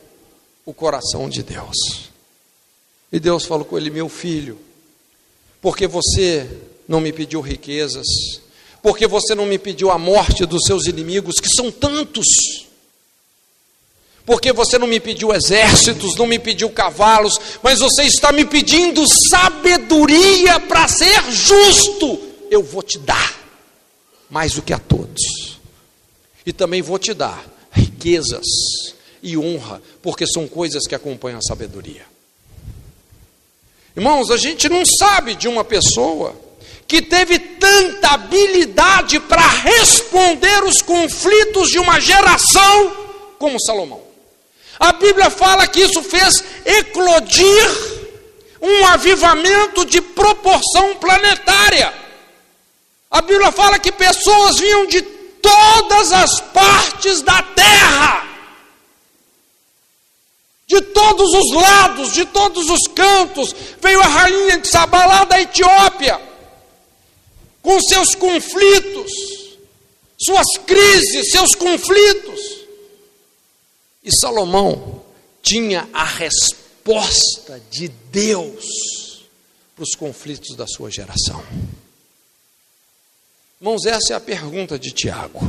o 0.66 0.74
coração 0.74 1.30
de 1.30 1.44
Deus. 1.44 2.10
E 3.12 3.20
Deus 3.20 3.46
falou 3.46 3.64
com 3.64 3.78
ele: 3.78 3.92
Meu 3.92 4.10
filho, 4.10 4.58
porque 5.62 5.86
você 5.86 6.50
não 6.88 7.00
me 7.00 7.14
pediu 7.14 7.40
riquezas, 7.40 8.08
porque 8.82 9.06
você 9.06 9.36
não 9.36 9.46
me 9.46 9.60
pediu 9.60 9.92
a 9.92 10.00
morte 10.00 10.44
dos 10.46 10.64
seus 10.66 10.88
inimigos, 10.88 11.40
que 11.40 11.48
são 11.56 11.72
tantos 11.72 12.67
porque 14.28 14.52
você 14.52 14.78
não 14.78 14.88
me 14.88 15.00
pediu 15.00 15.34
exércitos, 15.34 16.18
não 16.18 16.28
me 16.28 16.38
pediu 16.38 16.70
cavalos, 16.70 17.40
mas 17.64 17.80
você 17.80 18.04
está 18.04 18.34
me 18.34 18.44
pedindo 18.44 19.02
sabedoria 19.32 20.60
para 20.60 20.86
ser 20.90 21.32
justo. 21.32 22.20
Eu 22.52 22.62
vou 22.62 22.84
te 22.84 23.00
dar 23.00 23.40
mais 24.30 24.52
do 24.52 24.62
que 24.62 24.74
a 24.74 24.80
todos, 24.80 25.58
e 26.46 26.52
também 26.52 26.82
vou 26.82 27.00
te 27.00 27.14
dar 27.14 27.42
riquezas 27.72 28.44
e 29.24 29.38
honra, 29.38 29.82
porque 30.02 30.28
são 30.28 30.46
coisas 30.46 30.86
que 30.86 30.94
acompanham 30.94 31.40
a 31.40 31.42
sabedoria. 31.42 32.06
Irmãos, 33.96 34.30
a 34.30 34.36
gente 34.36 34.68
não 34.68 34.84
sabe 35.00 35.36
de 35.36 35.48
uma 35.48 35.64
pessoa 35.64 36.36
que 36.86 37.02
teve 37.02 37.40
tanta 37.40 38.10
habilidade 38.10 39.22
para 39.22 39.48
responder 39.48 40.66
os 40.66 40.82
conflitos 40.82 41.70
de 41.70 41.80
uma 41.80 41.98
geração 42.02 43.08
como 43.40 43.58
Salomão. 43.62 44.07
A 44.80 44.94
Bíblia 44.94 45.30
fala 45.30 45.68
que 45.68 45.82
isso 45.82 46.04
fez 46.04 46.44
eclodir 46.66 47.98
um 48.62 48.86
avivamento 48.86 49.86
de 49.86 50.02
proporção 50.02 50.96
planetária. 50.96 51.94
A 53.10 53.22
Bíblia 53.22 53.52
fala 53.52 53.80
que 53.80 53.92
pessoas 53.92 54.60
vinham 54.60 54.86
de 54.86 55.02
todas 55.02 56.12
as 56.12 56.42
partes 56.42 57.22
da 57.22 57.42
terra, 57.42 58.28
de 60.68 60.82
todos 60.82 61.34
os 61.34 61.54
lados, 61.54 62.14
de 62.14 62.26
todos 62.26 62.70
os 62.70 62.88
cantos. 62.94 63.56
Veio 63.82 64.02
a 64.02 64.08
rainha 64.08 64.58
de 64.60 64.68
Sabá 64.68 65.06
lá 65.06 65.24
da 65.24 65.42
Etiópia, 65.42 66.22
com 67.62 67.80
seus 67.82 68.14
conflitos, 68.14 69.12
suas 70.18 70.58
crises, 70.66 71.32
seus 71.32 71.56
conflitos. 71.56 72.57
E 74.08 74.22
Salomão 74.22 75.04
tinha 75.42 75.90
a 75.92 76.06
resposta 76.06 77.62
de 77.70 77.90
Deus 77.90 79.26
para 79.76 79.84
os 79.84 79.96
conflitos 79.96 80.56
da 80.56 80.66
sua 80.66 80.90
geração. 80.90 81.44
Irmãos, 83.60 83.86
essa 83.86 84.14
é 84.14 84.16
a 84.16 84.22
pergunta 84.22 84.80
de 84.80 84.92
Tiago. 84.92 85.42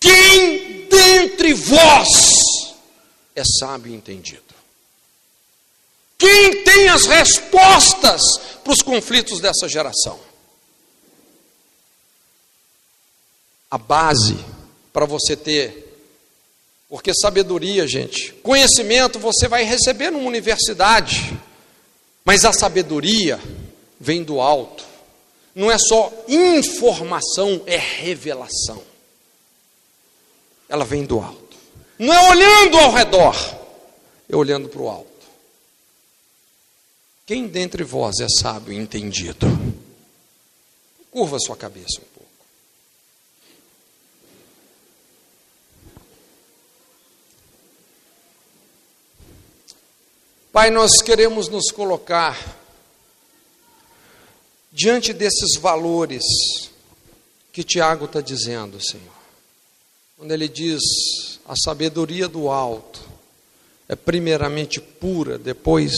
Quem 0.00 0.88
dentre 0.88 1.54
vós 1.54 2.08
é 3.36 3.44
sábio 3.44 3.92
e 3.92 3.96
entendido? 3.96 4.42
Quem 6.18 6.64
tem 6.64 6.88
as 6.88 7.06
respostas 7.06 8.20
para 8.64 8.72
os 8.72 8.82
conflitos 8.82 9.38
dessa 9.38 9.68
geração? 9.68 10.18
A 13.70 13.78
base 13.78 14.44
para 14.92 15.06
você 15.06 15.36
ter 15.36 15.89
porque 16.90 17.12
sabedoria, 17.14 17.86
gente, 17.86 18.32
conhecimento 18.42 19.20
você 19.20 19.46
vai 19.46 19.62
receber 19.62 20.10
numa 20.10 20.26
universidade, 20.26 21.38
mas 22.24 22.44
a 22.44 22.52
sabedoria 22.52 23.40
vem 23.98 24.24
do 24.24 24.40
alto. 24.40 24.84
Não 25.54 25.70
é 25.70 25.78
só 25.78 26.12
informação, 26.26 27.62
é 27.64 27.76
revelação. 27.76 28.82
Ela 30.68 30.84
vem 30.84 31.04
do 31.04 31.20
alto. 31.20 31.56
Não 31.96 32.12
é 32.12 32.28
olhando 32.28 32.76
ao 32.78 32.92
redor, 32.92 33.36
é 34.28 34.34
olhando 34.34 34.68
para 34.68 34.82
o 34.82 34.88
alto. 34.88 35.06
Quem 37.24 37.46
dentre 37.46 37.84
vós 37.84 38.18
é 38.18 38.26
sábio 38.28 38.72
e 38.72 38.76
entendido? 38.76 39.46
Curva 41.12 41.38
sua 41.38 41.56
cabeça 41.56 42.00
Pai, 50.52 50.68
nós 50.68 51.00
queremos 51.00 51.48
nos 51.48 51.70
colocar 51.70 52.36
diante 54.72 55.12
desses 55.12 55.56
valores 55.56 56.24
que 57.52 57.62
Tiago 57.62 58.06
está 58.06 58.20
dizendo, 58.20 58.84
Senhor. 58.84 59.14
Quando 60.16 60.32
ele 60.32 60.48
diz 60.48 60.80
a 61.46 61.54
sabedoria 61.54 62.26
do 62.26 62.50
alto 62.50 63.00
é 63.88 63.94
primeiramente 63.94 64.80
pura, 64.80 65.38
depois 65.38 65.92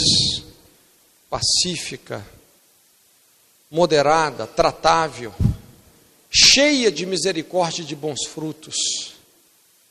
pacífica, 1.30 2.22
moderada, 3.70 4.46
tratável, 4.46 5.34
cheia 6.30 6.92
de 6.92 7.06
misericórdia 7.06 7.80
e 7.80 7.86
de 7.86 7.96
bons 7.96 8.26
frutos, 8.26 8.76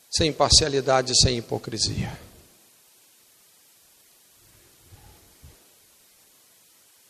sem 0.08 0.32
parcialidade 0.32 1.10
e 1.10 1.16
sem 1.16 1.38
hipocrisia. 1.38 2.16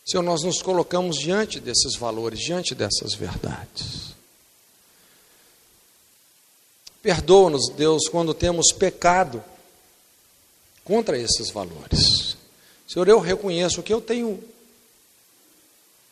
Senhor, 0.05 0.23
nós 0.23 0.43
nos 0.43 0.61
colocamos 0.61 1.17
diante 1.17 1.59
desses 1.59 1.95
valores, 1.95 2.39
diante 2.39 2.75
dessas 2.75 3.13
verdades. 3.13 4.13
Perdoa-nos, 7.01 7.69
Deus, 7.69 8.07
quando 8.09 8.33
temos 8.33 8.71
pecado 8.71 9.43
contra 10.83 11.17
esses 11.17 11.49
valores. 11.51 12.35
Senhor, 12.87 13.07
eu 13.07 13.19
reconheço 13.19 13.81
que 13.81 13.93
eu 13.93 14.01
tenho 14.01 14.43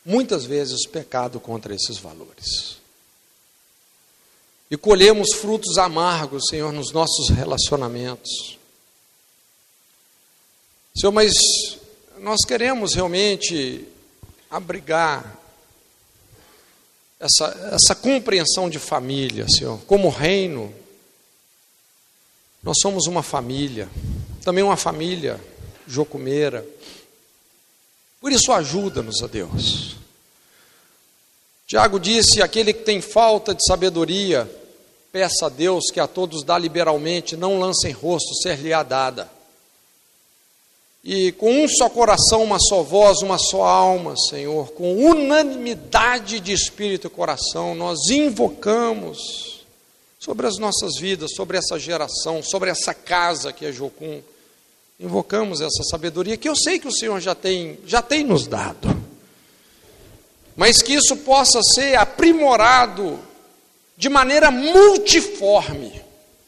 muitas 0.06 0.46
vezes 0.46 0.88
pecado 0.88 1.39
contra 1.39 1.76
esses 1.76 1.98
valores. 1.98 2.78
E 4.70 4.78
colhemos 4.78 5.34
frutos 5.34 5.78
amargos, 5.78 6.44
Senhor, 6.50 6.72
nos 6.72 6.92
nossos 6.92 7.30
relacionamentos. 7.30 8.58
Senhor, 10.96 11.12
mas 11.12 11.34
nós 12.22 12.46
queremos 12.46 12.94
realmente 12.94 13.84
abrigar 14.48 15.40
essa, 17.20 17.72
essa 17.74 17.96
compreensão 17.96 18.70
de 18.70 18.78
família, 18.78 19.48
Senhor. 19.50 19.80
Como 19.88 20.08
reino, 20.08 20.72
nós 22.62 22.78
somos 22.80 23.08
uma 23.08 23.24
família, 23.24 23.90
também 24.44 24.64
uma 24.64 24.78
família 24.78 25.42
jocumeira. 25.88 26.64
Por 28.20 28.32
isso, 28.32 28.52
ajuda-nos 28.52 29.24
a 29.24 29.28
Deus. 29.28 29.96
Tiago 31.66 32.00
disse: 32.00 32.40
aquele 32.40 32.72
que 32.72 32.84
tem 32.84 33.02
falta 33.02 33.56
de 33.56 33.66
sabedoria, 33.66 34.48
peça 35.12 35.48
a 35.48 35.50
Deus 35.50 35.86
que 35.92 36.00
a 36.00 36.06
todos 36.06 36.44
dá 36.44 36.56
liberalmente, 36.56 37.36
não 37.36 37.60
lance 37.60 37.88
em 37.88 37.92
rosto, 37.92 38.36
ser-lhe-á 38.44 38.84
dada. 38.84 39.41
E 41.04 41.32
com 41.32 41.52
um 41.64 41.68
só 41.68 41.89
coração, 41.89 42.43
uma 42.43 42.60
só 42.60 42.84
voz, 42.84 43.22
uma 43.24 43.39
só 43.39 43.64
alma, 43.64 44.16
Senhor, 44.30 44.72
com 44.74 44.95
unanimidade 44.97 46.39
de 46.39 46.54
espírito 46.54 47.08
e 47.08 47.10
coração, 47.10 47.74
nós 47.74 48.10
invocamos 48.10 49.66
sobre 50.20 50.45
as 50.45 50.60
nossas 50.60 50.99
vidas, 50.99 51.32
sobre 51.36 51.58
essa 51.58 51.80
geração, 51.80 52.43
sobre 52.43 52.70
essa 52.70 52.93
casa 52.93 53.52
que 53.52 53.66
é 53.66 53.72
Jocum, 53.72 54.22
invocamos 54.99 55.60
essa 55.62 55.84
sabedoria 55.84 56.38
que 56.38 56.47
eu 56.47 56.56
sei 56.56 56.78
que 56.78 56.88
o 56.88 56.93
Senhor 56.93 57.20
já 57.20 57.34
tem, 57.34 57.80
já 57.88 58.04
tem 58.04 58.24
nos 58.24 58.45
dado. 58.45 58.95
Mas 60.56 60.84
que 60.84 60.93
isso 60.93 61.18
possa 61.18 61.60
ser 61.64 61.95
aprimorado 61.95 63.18
de 63.97 64.10
maneira 64.10 64.52
multiforme, 64.52 65.99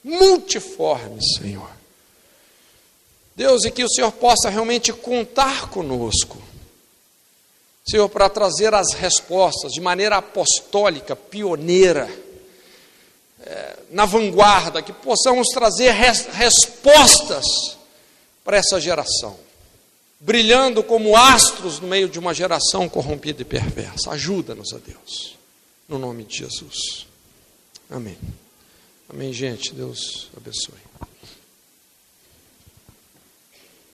multiforme, 0.04 1.20
Senhor. 1.40 1.83
Deus, 3.36 3.64
e 3.64 3.72
que 3.72 3.84
o 3.84 3.90
Senhor 3.90 4.12
possa 4.12 4.50
realmente 4.50 4.94
contar 4.94 5.70
conosco, 5.70 6.42
Senhor, 7.86 8.08
para 8.08 8.30
trazer 8.30 8.74
as 8.74 8.94
respostas 8.94 9.74
de 9.74 9.82
maneira 9.82 10.18
apostólica, 10.18 11.16
pioneira, 11.16 12.10
é, 13.42 13.80
na 13.92 14.06
vanguarda, 14.06 14.82
que 14.82 14.94
possamos 14.94 15.50
trazer 15.50 15.92
res, 15.92 16.28
respostas 16.28 17.46
para 18.44 18.58
essa 18.58 18.80
geração, 18.80 19.38
brilhando 20.20 20.82
como 20.82 21.18
astros 21.18 21.80
no 21.80 21.88
meio 21.88 22.08
de 22.08 22.20
uma 22.20 22.34
geração 22.34 22.88
corrompida 22.88 23.42
e 23.42 23.46
perversa. 23.46 24.12
Ajuda-nos 24.12 24.72
a 24.74 24.78
Deus, 24.78 25.38
no 25.90 26.00
nome 26.00 26.24
de 26.24 26.38
Jesus. 26.38 27.06
Amém. 27.90 28.18
Amém, 29.10 29.34
gente. 29.34 29.74
Deus 29.74 30.30
abençoe. 30.38 30.93